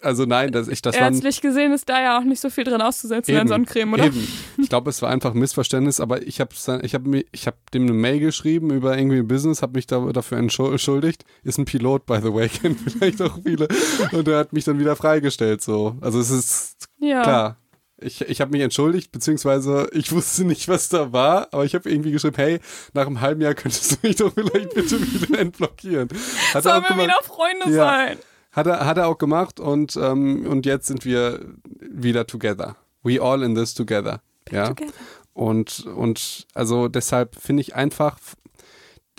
[0.00, 2.64] Also nein, das, ich, das war Ärztlich gesehen ist da ja auch nicht so viel
[2.64, 4.04] drin auszusetzen an Sonnencreme, oder?
[4.06, 4.28] Eben.
[4.58, 6.50] Ich glaube, es war einfach ein Missverständnis, aber ich habe
[6.82, 7.02] ich hab,
[7.32, 11.24] ich hab dem eine Mail geschrieben über irgendwie Business, habe mich da, dafür entschu- entschuldigt.
[11.42, 13.68] Ist ein Pilot, by the way, kennen vielleicht auch viele.
[14.12, 15.62] Und er hat mich dann wieder freigestellt.
[15.62, 15.96] So.
[16.00, 17.22] Also es ist Ja.
[17.22, 17.56] klar.
[18.04, 21.90] Ich, ich habe mich entschuldigt, beziehungsweise ich wusste nicht, was da war, aber ich habe
[21.90, 22.60] irgendwie geschrieben, hey,
[22.92, 26.08] nach einem halben Jahr könntest du mich doch vielleicht bitte wieder entblockieren.
[26.52, 27.04] Hat Sollen wir gemacht.
[27.04, 27.84] wieder Freunde Ja.
[27.86, 28.18] sein?
[28.52, 31.40] Hat er, hat er auch gemacht und, ähm, und jetzt sind wir
[31.80, 32.76] wieder together.
[33.02, 34.20] We all in this together.
[34.50, 34.68] Ja.
[34.68, 34.92] together.
[35.32, 38.18] Und, und also deshalb finde ich einfach,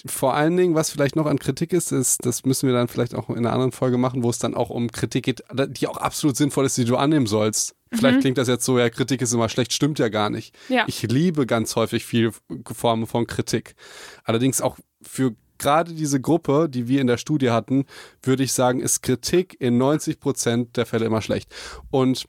[0.06, 3.16] vor allen Dingen, was vielleicht noch an Kritik ist, ist, das müssen wir dann vielleicht
[3.16, 5.98] auch in einer anderen Folge machen, wo es dann auch um Kritik geht, die auch
[5.98, 7.75] absolut sinnvoll ist, die du annehmen sollst.
[7.92, 10.56] Vielleicht klingt das jetzt so, ja, Kritik ist immer schlecht, stimmt ja gar nicht.
[10.70, 10.86] Ja.
[10.88, 12.32] Ich liebe ganz häufig viele
[12.74, 13.76] Formen von Kritik.
[14.24, 17.86] Allerdings auch für gerade diese Gruppe, die wir in der Studie hatten,
[18.22, 21.54] würde ich sagen, ist Kritik in 90 Prozent der Fälle immer schlecht.
[21.92, 22.28] Und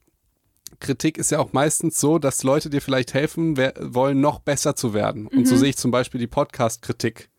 [0.78, 4.94] Kritik ist ja auch meistens so, dass Leute dir vielleicht helfen wollen, noch besser zu
[4.94, 5.26] werden.
[5.26, 7.30] Und so sehe ich zum Beispiel die Podcast-Kritik.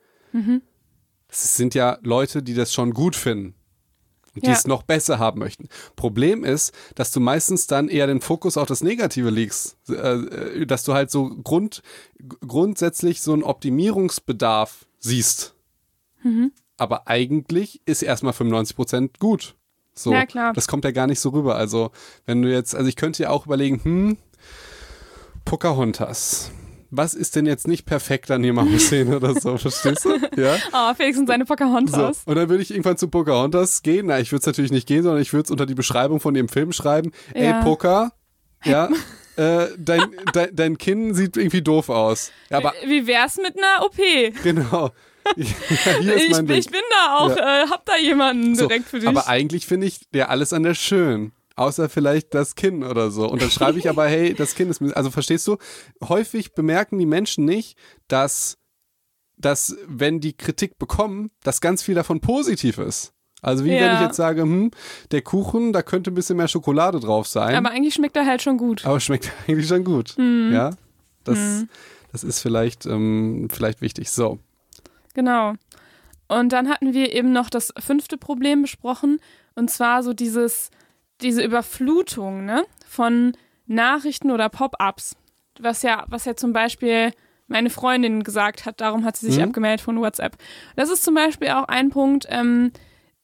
[1.28, 3.57] Das sind ja Leute, die das schon gut finden
[4.38, 4.56] und die Ja.
[4.56, 5.68] es noch besser haben möchten.
[5.96, 10.66] Problem ist, dass du meistens dann eher den Fokus auf das Negative legst, äh, äh,
[10.66, 11.82] dass du halt so grund,
[12.48, 15.54] grundsätzlich so einen Optimierungsbedarf siehst.
[16.78, 19.56] Aber eigentlich ist erstmal 95 Prozent gut.
[19.94, 20.54] So, Ja, klar.
[20.54, 21.56] das kommt ja gar nicht so rüber.
[21.56, 21.92] Also,
[22.26, 24.18] wenn du jetzt, also ich könnte ja auch überlegen, hm,
[25.46, 26.52] Pocahontas.
[26.98, 30.16] Was ist denn jetzt nicht perfekt an jemandem Szene oder so, verstehst du?
[30.36, 30.56] Ja.
[30.74, 31.54] Oh, Felix und seine So.
[31.54, 32.24] Pocahontas.
[32.26, 34.08] Und dann würde ich irgendwann zu Pocahontas gehen.
[34.08, 36.34] Na, ich würde es natürlich nicht gehen, sondern ich würde es unter die Beschreibung von
[36.34, 37.12] dem Film schreiben.
[37.36, 37.60] Ja.
[37.60, 38.12] Ey, Poca,
[38.66, 38.90] ja,
[39.36, 40.02] äh, dein,
[40.34, 42.32] dein, dein Kinn sieht irgendwie doof aus.
[42.50, 43.96] Ja, aber Wie wär's mit einer OP?
[44.44, 44.92] genau.
[45.36, 49.10] Ja, Ich, ich bin da auch, äh, hab da jemanden So, direkt für dich.
[49.10, 51.34] Aber eigentlich finde ich der alles an der schön.
[51.58, 53.28] Außer vielleicht das Kinn oder so.
[53.30, 54.82] Und dann schreibe ich aber, hey, das Kinn ist.
[54.96, 55.58] Also verstehst du?
[56.08, 57.78] Häufig bemerken die Menschen nicht,
[58.08, 58.58] dass,
[59.38, 63.12] dass wenn die Kritik bekommen, dass ganz viel davon positiv ist.
[63.42, 63.96] Also wie wenn Ja.
[63.96, 64.72] ich jetzt sage, hm,
[65.12, 67.56] der Kuchen, da könnte ein bisschen mehr Schokolade drauf sein.
[67.56, 68.86] aber eigentlich schmeckt er halt schon gut.
[68.86, 70.16] aber schmeckt eigentlich schon gut.
[70.18, 70.52] Mhm.
[70.54, 70.72] Ja,
[71.24, 71.66] das,
[72.12, 74.10] das ist vielleicht, ähm, vielleicht wichtig.
[74.12, 74.40] So.
[75.16, 75.54] Genau.
[76.28, 79.20] Und dann hatten wir eben noch das fünfte Problem besprochen,
[79.56, 80.70] und zwar so dieses,
[81.22, 83.34] diese Überflutung ne, von
[83.66, 85.16] Nachrichten oder Pop-ups,
[85.60, 87.12] was ja, was ja zum Beispiel
[87.48, 89.46] meine Freundin gesagt hat, darum hat sie sich Mhm.
[89.50, 90.38] abgemeldet von WhatsApp.
[90.76, 92.72] Das ist zum Beispiel auch ein Punkt, ähm,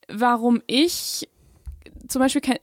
[0.07, 1.27] warum ich
[2.07, 2.57] zum Beispiel kein,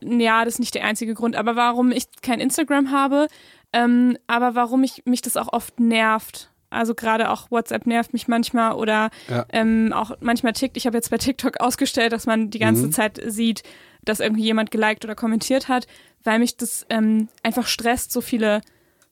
[0.00, 3.28] ja, das ist nicht der einzige Grund, aber warum ich kein Instagram habe,
[3.72, 6.50] ähm, aber warum ich, mich das auch oft nervt.
[6.70, 9.44] Also gerade auch WhatsApp nervt mich manchmal oder Ja.
[9.50, 10.76] ähm, auch manchmal tickt.
[10.76, 12.92] Ich habe jetzt bei TikTok ausgestellt, dass man die ganze Mhm.
[12.92, 13.62] Zeit sieht,
[14.02, 15.86] dass irgendwie jemand geliked oder kommentiert hat,
[16.24, 18.60] weil mich das ähm, einfach stresst, so viele,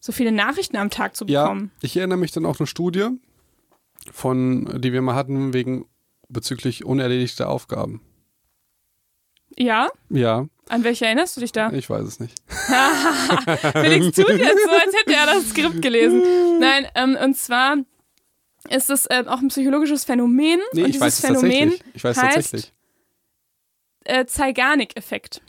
[0.00, 1.70] so viele Nachrichten am Tag zu Ja, bekommen.
[1.82, 3.08] ich erinnere mich dann auch eine Studie
[4.12, 5.86] von, die wir mal hatten wegen
[6.28, 8.02] bezüglich unerledigter Aufgaben.
[9.56, 9.88] Ja?
[10.10, 11.72] Ja, An welche erinnerst du dich da?
[11.72, 12.34] ich weiß es nicht.
[13.72, 16.22] Felix tut jetzt so, als hätte er das Skript gelesen.
[16.60, 17.76] Nein, ähm, und zwar
[18.68, 20.60] ist es ähm, auch ein psychologisches Phänomen.
[20.72, 21.82] Nee, und ich dieses weiß es Phänomen tatsächlich.
[21.94, 22.72] Ich weiß heißt, tatsächlich.
[24.08, 25.40] Äh, Zeigarnik-Effekt.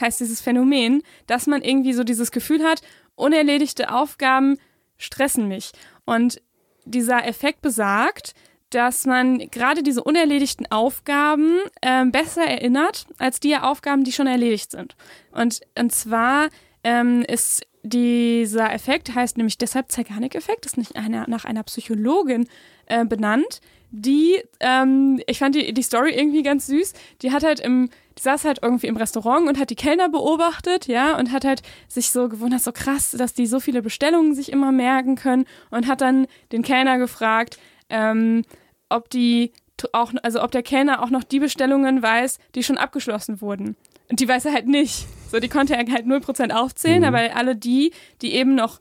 [0.00, 2.82] Heißt dieses Phänomen, dass man irgendwie so dieses Gefühl hat,
[3.14, 4.58] unerledigte Aufgaben
[4.96, 5.72] stressen mich.
[6.04, 6.40] Und
[6.84, 8.34] dieser Effekt besagt,
[8.70, 14.70] dass man gerade diese unerledigten Aufgaben ähm, besser erinnert als die Aufgaben, die schon erledigt
[14.70, 14.94] sind.
[15.32, 16.48] Und, und zwar
[16.84, 22.48] ähm, ist dieser Effekt, heißt nämlich deshalb Zeigarnik-Effekt, ist nicht einer, nach einer Psychologin
[22.86, 23.60] äh, benannt,
[23.90, 26.92] die, ähm, ich fand die, die Story irgendwie ganz süß,
[27.22, 30.86] die hat halt im, die saß halt irgendwie im Restaurant und hat die Kellner beobachtet,
[30.86, 34.52] ja, und hat halt sich so gewundert, so krass, dass die so viele Bestellungen sich
[34.52, 37.58] immer merken können und hat dann den Kellner gefragt,
[37.88, 38.44] ähm,
[38.88, 39.52] ob die
[39.92, 43.76] auch, also ob der Kellner auch noch die Bestellungen weiß, die schon abgeschlossen wurden.
[44.10, 45.06] Und die weiß er halt nicht.
[45.30, 47.04] So, die konnte er halt 0% aufzählen, mhm.
[47.04, 47.92] aber alle die,
[48.22, 48.80] die eben noch,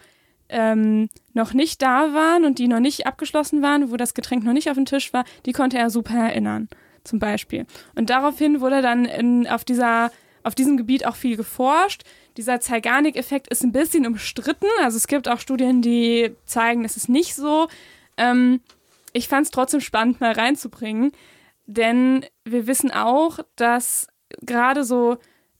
[0.49, 4.53] ähm, noch nicht da waren und die noch nicht abgeschlossen waren, wo das Getränk noch
[4.53, 6.67] nicht auf dem Tisch war, die konnte er super erinnern,
[7.03, 7.65] zum Beispiel.
[7.95, 10.11] Und daraufhin wurde dann in, auf, dieser,
[10.43, 12.03] auf diesem Gebiet auch viel geforscht.
[12.37, 14.67] Dieser Zeigarnik-Effekt ist ein bisschen umstritten.
[14.81, 17.67] Also es gibt auch Studien, die zeigen, es ist nicht so.
[18.17, 18.61] Ähm,
[19.13, 21.11] ich fand es trotzdem spannend, mal reinzubringen,
[21.65, 24.07] denn wir wissen auch, dass
[24.41, 25.17] gerade so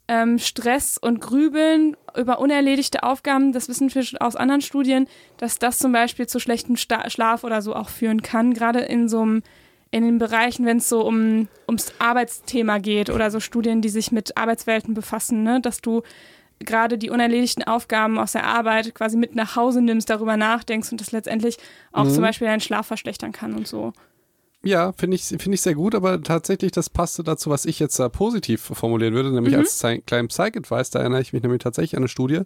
[0.10, 5.07] ähm, Stress und Grübeln über unerledigte Aufgaben, das wissen wir aus anderen Studien,
[5.38, 9.07] dass das zum Beispiel zu schlechtem Sta Schlaf oder so auch führen kann, gerade in
[9.07, 9.44] so einem
[9.91, 14.11] in den Bereichen, wenn es so um, ums Arbeitsthema geht oder so Studien, die sich
[14.11, 15.61] mit Arbeitswelten befassen, ne?
[15.61, 16.03] dass du
[16.60, 21.02] gerade die unerledigten Aufgaben aus der Arbeit quasi mit nach Hause nimmst, darüber nachdenkst und
[21.02, 21.57] das letztendlich
[21.91, 22.11] auch mhm.
[22.11, 23.94] zum Beispiel deinen Schlaf verschlechtern kann und so.
[24.61, 27.98] Ja, finde ich, finde ich sehr gut, aber tatsächlich, das passte dazu, was ich jetzt
[27.98, 29.60] da positiv formulieren würde, nämlich mhm.
[29.60, 32.41] als kleinen Psych-Advice, da erinnere ich mich nämlich tatsächlich an eine Studie,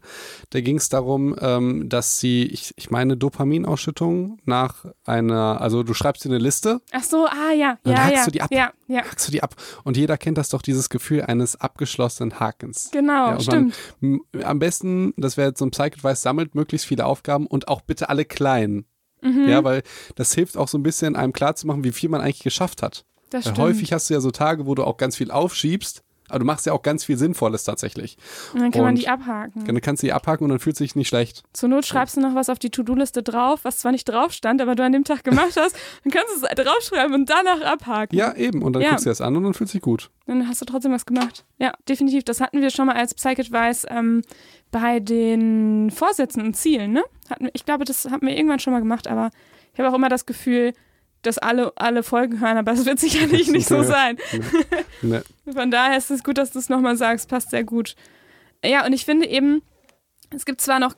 [0.52, 5.96] da ging es darum, ähm, dass sie, ich, ich meine, Dopaminausschüttung nach einer, also du
[5.96, 6.82] schreibst dir eine Liste.
[6.92, 8.26] Ach so, ah ja, dann ja, hackst ja.
[8.26, 8.50] du die ab.
[8.52, 9.02] Ja, ja.
[9.02, 9.56] Hackst du die ab.
[9.84, 12.92] Und jeder kennt das doch, dieses Gefühl eines abgeschlossenen Hakens.
[12.92, 13.76] Genau, ja, stimmt.
[14.02, 17.82] Man, am besten, das wäre jetzt so ein Psych-Advice, sammelt möglichst viele Aufgaben und auch
[17.82, 18.86] bitte alle kleinen.
[19.24, 19.48] Mhm.
[19.50, 19.84] Ja, weil
[20.16, 23.06] das hilft auch so ein bisschen, einem klarzumachen, wie viel man eigentlich geschafft hat.
[23.30, 26.40] Das weil häufig hast du ja so Tage, wo du auch ganz viel aufschiebst, aber
[26.40, 28.18] du machst ja auch ganz viel Sinnvolles tatsächlich.
[28.54, 29.66] Und dann kann und man die abhaken.
[29.66, 31.44] Dann kannst du die abhaken und dann fühlt sich nicht schlecht.
[31.54, 34.62] Zur Not schreibst du noch was auf die To-Do-Liste drauf, was zwar nicht drauf stand,
[34.62, 35.76] aber du an dem Tag gemacht hast.
[36.04, 38.18] Dann kannst du es draufschreiben und danach abhaken.
[38.18, 38.62] Ja, eben.
[38.62, 38.90] Und dann ja.
[38.90, 40.10] guckst du das an und dann fühlt sich gut.
[40.26, 41.46] Dann hast du trotzdem was gemacht.
[41.58, 42.24] Ja, definitiv.
[42.24, 44.22] Das hatten wir schon mal als Psych-Advice ähm,
[44.74, 47.04] bei den Vorsätzen und Zielen, ne?
[47.54, 49.30] Ich glaube, das hatten wir irgendwann schon mal gemacht, aber
[49.72, 50.74] ich habe auch immer das Gefühl,
[51.22, 54.18] dass alle, alle Folgen hören, aber es wird sicherlich nicht so sein.
[55.02, 55.22] Nee.
[55.46, 55.54] Nee.
[55.54, 57.96] Von daher ist es gut, dass du es nochmal sagst, passt sehr gut.
[58.64, 59.62] Ja, und ich finde eben,
[60.36, 60.96] es gibt zwar noch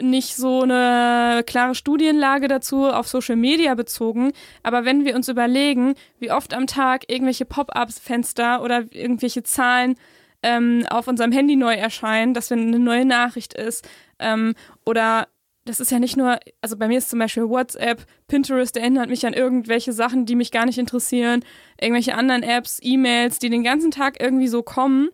[0.00, 4.32] nicht so eine klare Studienlage dazu auf Social Media bezogen,
[4.62, 9.96] aber wenn wir uns überlegen, wie oft am Tag irgendwelche Pop-ups-Fenster oder irgendwelche Zahlen
[10.44, 13.88] ähm, auf unserem Handy neu erscheinen, dass wenn eine neue Nachricht ist
[14.18, 14.54] ähm,
[14.84, 15.26] oder
[15.64, 19.26] das ist ja nicht nur, also bei mir ist zum Beispiel WhatsApp, Pinterest erinnert mich
[19.26, 21.42] an irgendwelche Sachen, die mich gar nicht interessieren,
[21.80, 25.08] irgendwelche anderen Apps, E-Mails, die den ganzen Tag irgendwie so kommen.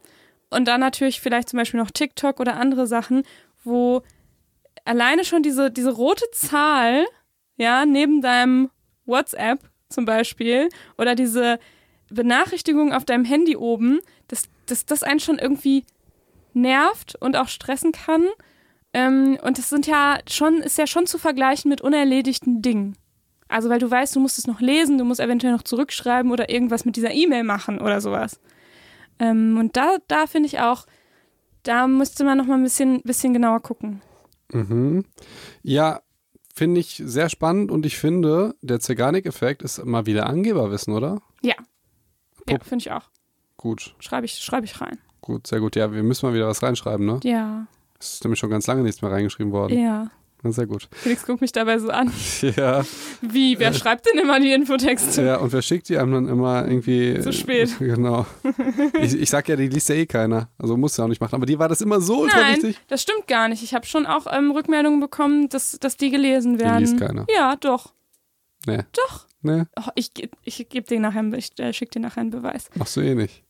[0.51, 3.23] Und dann natürlich vielleicht zum Beispiel noch TikTok oder andere Sachen,
[3.63, 4.03] wo
[4.85, 7.07] alleine schon diese, diese rote Zahl,
[7.57, 8.71] ja, neben deinem
[9.07, 11.61] WhatsApp zum Beispiel oder diese
[12.11, 14.01] Benachrichtigung auf deinem Handy oben,
[14.71, 15.85] dass das, einen schon irgendwie
[16.53, 18.27] nervt und auch stressen kann.
[18.93, 22.97] Ähm, und das sind ja schon, ist ja schon zu vergleichen mit unerledigten Dingen.
[23.49, 26.51] Also, weil du weißt, du musst es noch lesen, du musst eventuell noch zurückschreiben oder
[26.51, 28.41] irgendwas mit dieser E-Mail machen oder sowas.
[29.19, 30.87] Ähm, und da, da finde ich auch,
[31.63, 34.03] da müsste man noch mal ein bisschen, bisschen genauer gucken.
[34.53, 35.05] Mhm.
[35.63, 36.01] Ja,
[36.55, 41.21] finde ich sehr spannend und ich finde, der Zeganik-Effekt ist mal wieder Angeberwissen, oder?
[41.43, 41.55] Ja.
[42.49, 43.11] Ja, finde ich auch.
[43.61, 43.95] Gut.
[43.99, 44.99] Schreibe ich, schreib ich rein.
[45.21, 45.77] Gut, sehr gut.
[45.77, 47.21] Ja, wir müssen mal wieder was reinschreiben, ne?
[47.25, 47.67] Ja.
[47.99, 49.79] Es ist nämlich schon ganz lange nichts mehr reingeschrieben worden.
[49.79, 50.11] Ja.
[50.43, 50.89] Na, sehr gut.
[50.93, 52.11] Felix guckt mich dabei so an.
[52.57, 52.87] Ja.
[53.21, 53.59] Wie?
[53.59, 55.23] Wer schreibt denn immer die Infotexte?
[55.23, 57.21] Ja, und wer schickt die einem dann immer irgendwie.
[57.21, 57.77] Zu spät.
[57.79, 58.25] Genau.
[58.99, 60.49] Ich, ich sag ja, die liest ja eh keiner.
[60.57, 61.35] Also muss ja auch nicht machen.
[61.35, 62.79] Aber die war das immer so ultra Nein, wichtig.
[62.89, 63.63] Das stimmt gar nicht.
[63.63, 66.79] Ich habe schon auch ähm, Rückmeldungen bekommen, dass, dass die gelesen werden.
[66.79, 67.27] Die liest keiner.
[67.29, 67.93] Ja, doch.
[68.65, 68.85] Nee.
[68.93, 69.27] Doch.
[69.43, 69.65] Nee.
[69.79, 70.13] Oh, ich
[70.45, 72.71] ich gebe dir nachher, ich äh, schicke dir nachher einen Beweis.
[72.75, 73.45] Machst du eh nicht.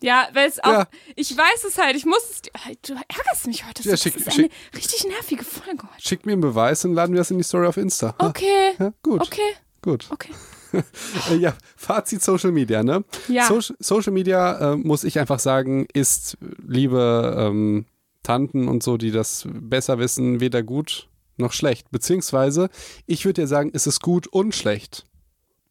[0.00, 0.88] Ja, weil es auch, ja.
[1.16, 2.42] ich weiß es halt, ich muss es,
[2.82, 3.82] du ärgerst mich heute.
[3.88, 6.02] Ja, schick, das ist schick, eine richtig nervige Folge heute.
[6.02, 8.14] Schick mir einen Beweis und laden wir das in die Story auf Insta.
[8.18, 8.74] Okay.
[8.78, 9.22] Ja, gut.
[9.22, 9.54] Okay.
[9.82, 10.06] Gut.
[10.10, 10.32] Okay.
[11.38, 13.04] ja, Fazit Social Media, ne?
[13.26, 13.46] Ja.
[13.48, 17.86] So Social Media, äh, muss ich einfach sagen, ist, liebe ähm,
[18.22, 21.08] Tanten und so, die das besser wissen, weder gut
[21.38, 21.90] noch schlecht.
[21.90, 22.68] Beziehungsweise,
[23.06, 25.06] ich würde ja sagen, es ist gut und schlecht.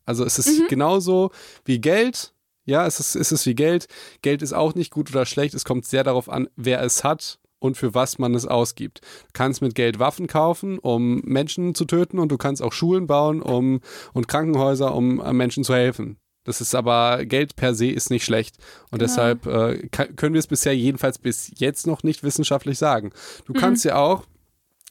[0.05, 0.67] Also es ist mhm.
[0.69, 1.31] genauso
[1.65, 2.33] wie Geld,
[2.68, 3.88] ja, es ist, es ist wie Geld.
[4.22, 5.56] Geld ist auch nicht gut oder schlecht.
[5.56, 8.99] Es kommt sehr darauf an, wer es hat und für was man es ausgibt.
[9.02, 13.07] Du kannst mit Geld Waffen kaufen, um Menschen zu töten und du kannst auch Schulen
[13.07, 13.80] bauen um,
[14.14, 16.18] und Krankenhäuser, um äh, Menschen zu helfen.
[16.44, 18.57] Das ist aber, Geld per se ist nicht schlecht.
[18.91, 19.10] Und genau.
[19.10, 23.11] deshalb äh, können wir es bisher jedenfalls bis jetzt noch nicht wissenschaftlich sagen.
[23.45, 23.57] Du mhm.
[23.57, 24.26] kannst ja auch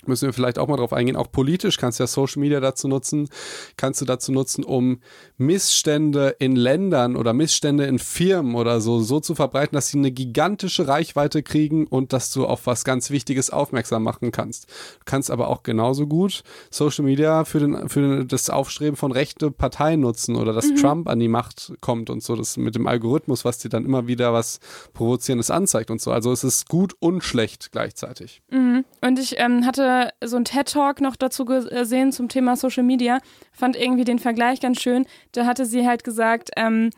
[0.09, 1.17] müssen wir vielleicht auch mal drauf eingehen.
[1.17, 3.29] Auch politisch kannst du ja Social Media dazu nutzen,
[3.77, 5.01] kannst du dazu nutzen, um
[5.39, 10.11] Missstände in Ländern oder Missstände in Firmen oder so so zu verbreiten, dass sie eine
[10.11, 14.69] gigantische Reichweite kriegen und dass du auf was ganz Wichtiges aufmerksam machen kannst.
[14.69, 19.51] Du kannst aber auch genauso gut Social Media für, den, für das Aufstreben von rechte
[19.51, 20.77] Parteien nutzen oder dass mhm.
[20.77, 24.07] Trump an die Macht kommt und so, das mit dem Algorithmus, was dir dann immer
[24.07, 24.61] wieder was
[24.93, 26.13] Provozierendes anzeigt und so.
[26.13, 28.43] Also es ist gut und schlecht gleichzeitig.
[28.51, 28.85] Mhm.
[29.01, 33.21] Und ich ähm, hatte so ein TED-Talk noch dazu gesehen zum Thema Social Media.
[33.53, 35.07] Fand irgendwie den Vergleich ganz schön.
[35.33, 36.91] Da hatte sie halt gesagt, ähm,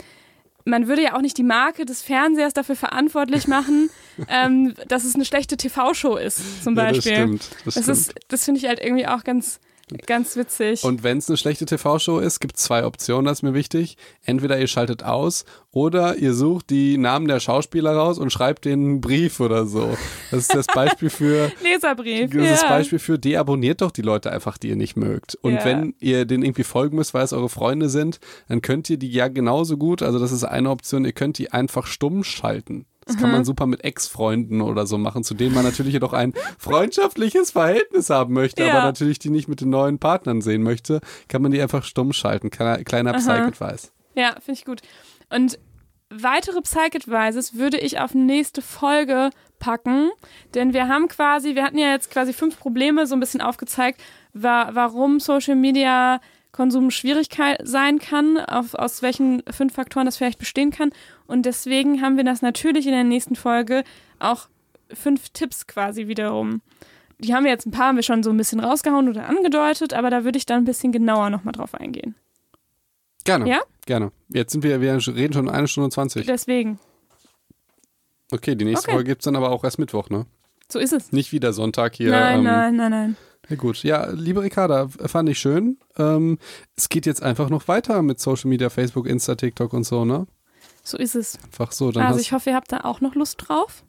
[0.65, 3.91] man würde ja auch nicht die Marke des Fernsehers dafür verantwortlich machen,
[4.29, 7.13] ähm, dass es eine schlechte TV-Show ist, zum Beispiel.
[7.13, 7.51] Ja, das stimmt.
[7.65, 9.61] Das, das, das finde ich halt irgendwie auch ganz,
[10.07, 10.85] Ganz witzig.
[10.85, 13.97] Und wenn es eine schlechte TV-Show ist, gibt es zwei Optionen, das ist mir wichtig.
[14.25, 18.81] Entweder ihr schaltet aus oder ihr sucht die Namen der Schauspieler raus und schreibt den
[18.81, 19.97] einen Brief oder so.
[20.31, 21.51] Das ist das Beispiel für.
[21.63, 22.31] Leserbrief.
[22.31, 25.37] Das ist das Beispiel für deabonniert doch die Leute einfach, die ihr nicht mögt.
[25.37, 25.65] Und ja.
[25.65, 29.11] wenn ihr denen irgendwie folgen müsst, weil es eure Freunde sind, dann könnt ihr die
[29.11, 32.87] ja genauso gut, also das ist eine Option, ihr könnt die einfach stumm schalten.
[33.09, 33.45] Das kann man mhm.
[33.47, 38.35] super mit Ex-Freunden oder so machen, zu denen man natürlich jedoch ein freundschaftliches Verhältnis haben
[38.35, 38.75] möchte, ja.
[38.75, 42.13] aber natürlich die nicht mit den neuen Partnern sehen möchte, kann man die einfach stumm
[42.13, 42.51] schalten.
[42.51, 43.93] Kleiner Psych-Advice.
[44.15, 44.83] Ja, finde ich gut.
[45.31, 45.59] Und
[46.11, 50.11] weitere Psych-Advices würde ich auf nächste Folge packen,
[50.55, 54.03] denn wir haben quasi, wir hatten ja jetzt quasi fünf Probleme so ein bisschen aufgezeigt,
[54.35, 56.21] wa warum Social Media
[56.53, 57.29] Konsum schwierig
[57.63, 60.91] sein kann, auf, aus welchen fünf Faktoren das vielleicht bestehen kann.
[61.29, 63.85] Und deswegen haben wir das natürlich in der nächsten Folge
[64.19, 64.49] auch
[64.93, 66.63] fünf Tipps quasi wiederum.
[67.19, 69.93] Die haben wir jetzt ein paar haben wir schon so ein bisschen rausgehauen oder angedeutet,
[69.93, 72.15] aber da würde ich dann ein bisschen genauer nochmal drauf eingehen.
[73.25, 73.49] Gerne.
[73.49, 73.61] Ja?
[73.87, 74.11] Gerne.
[74.31, 76.27] Jetzt sind wir, wir reden schon eine Stunde 20.
[76.27, 76.79] Deswegen.
[78.33, 78.97] Okay, die nächste okay.
[78.97, 80.27] Folge gibt es dann aber auch erst Mittwoch, ne?
[80.71, 81.13] So ist es.
[81.13, 82.11] Nicht wieder Sonntag hier.
[82.11, 83.17] Nein, ähm, nein, nein, nein.
[83.49, 85.79] Ja gut, ja, liebe Ricarda, fand ich schön.
[85.97, 86.39] Ähm,
[86.77, 90.27] es geht jetzt einfach noch weiter mit Social Media, Facebook, Insta, TikTok und so, ne?
[90.89, 91.39] So ist es.
[91.45, 91.93] Einfach so.
[91.93, 93.85] Dann also ich hoffe, ihr habt da auch noch Lust drauf.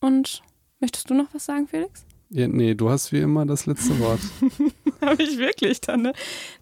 [0.00, 0.42] Und
[0.78, 2.04] möchtest du noch was sagen, Felix?
[2.30, 4.20] Ja, nee, du hast wie immer das letzte Wort.
[5.00, 6.12] Habe ich wirklich dann, ne?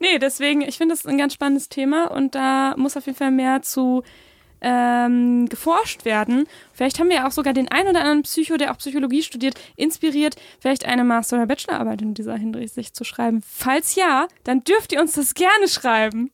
[0.00, 3.30] Nee, deswegen, ich finde das ein ganz spannendes Thema und da muss auf jeden Fall
[3.30, 4.04] mehr zu
[4.60, 6.46] ähm, geforscht werden.
[6.72, 9.60] Vielleicht haben wir ja auch sogar den einen oder anderen Psycho, der auch Psychologie studiert,
[9.76, 13.42] inspiriert, vielleicht eine Master- oder Bachelorarbeit in dieser Hinsicht zu schreiben.
[13.46, 16.30] Falls ja, dann dürft ihr uns das gerne schreiben.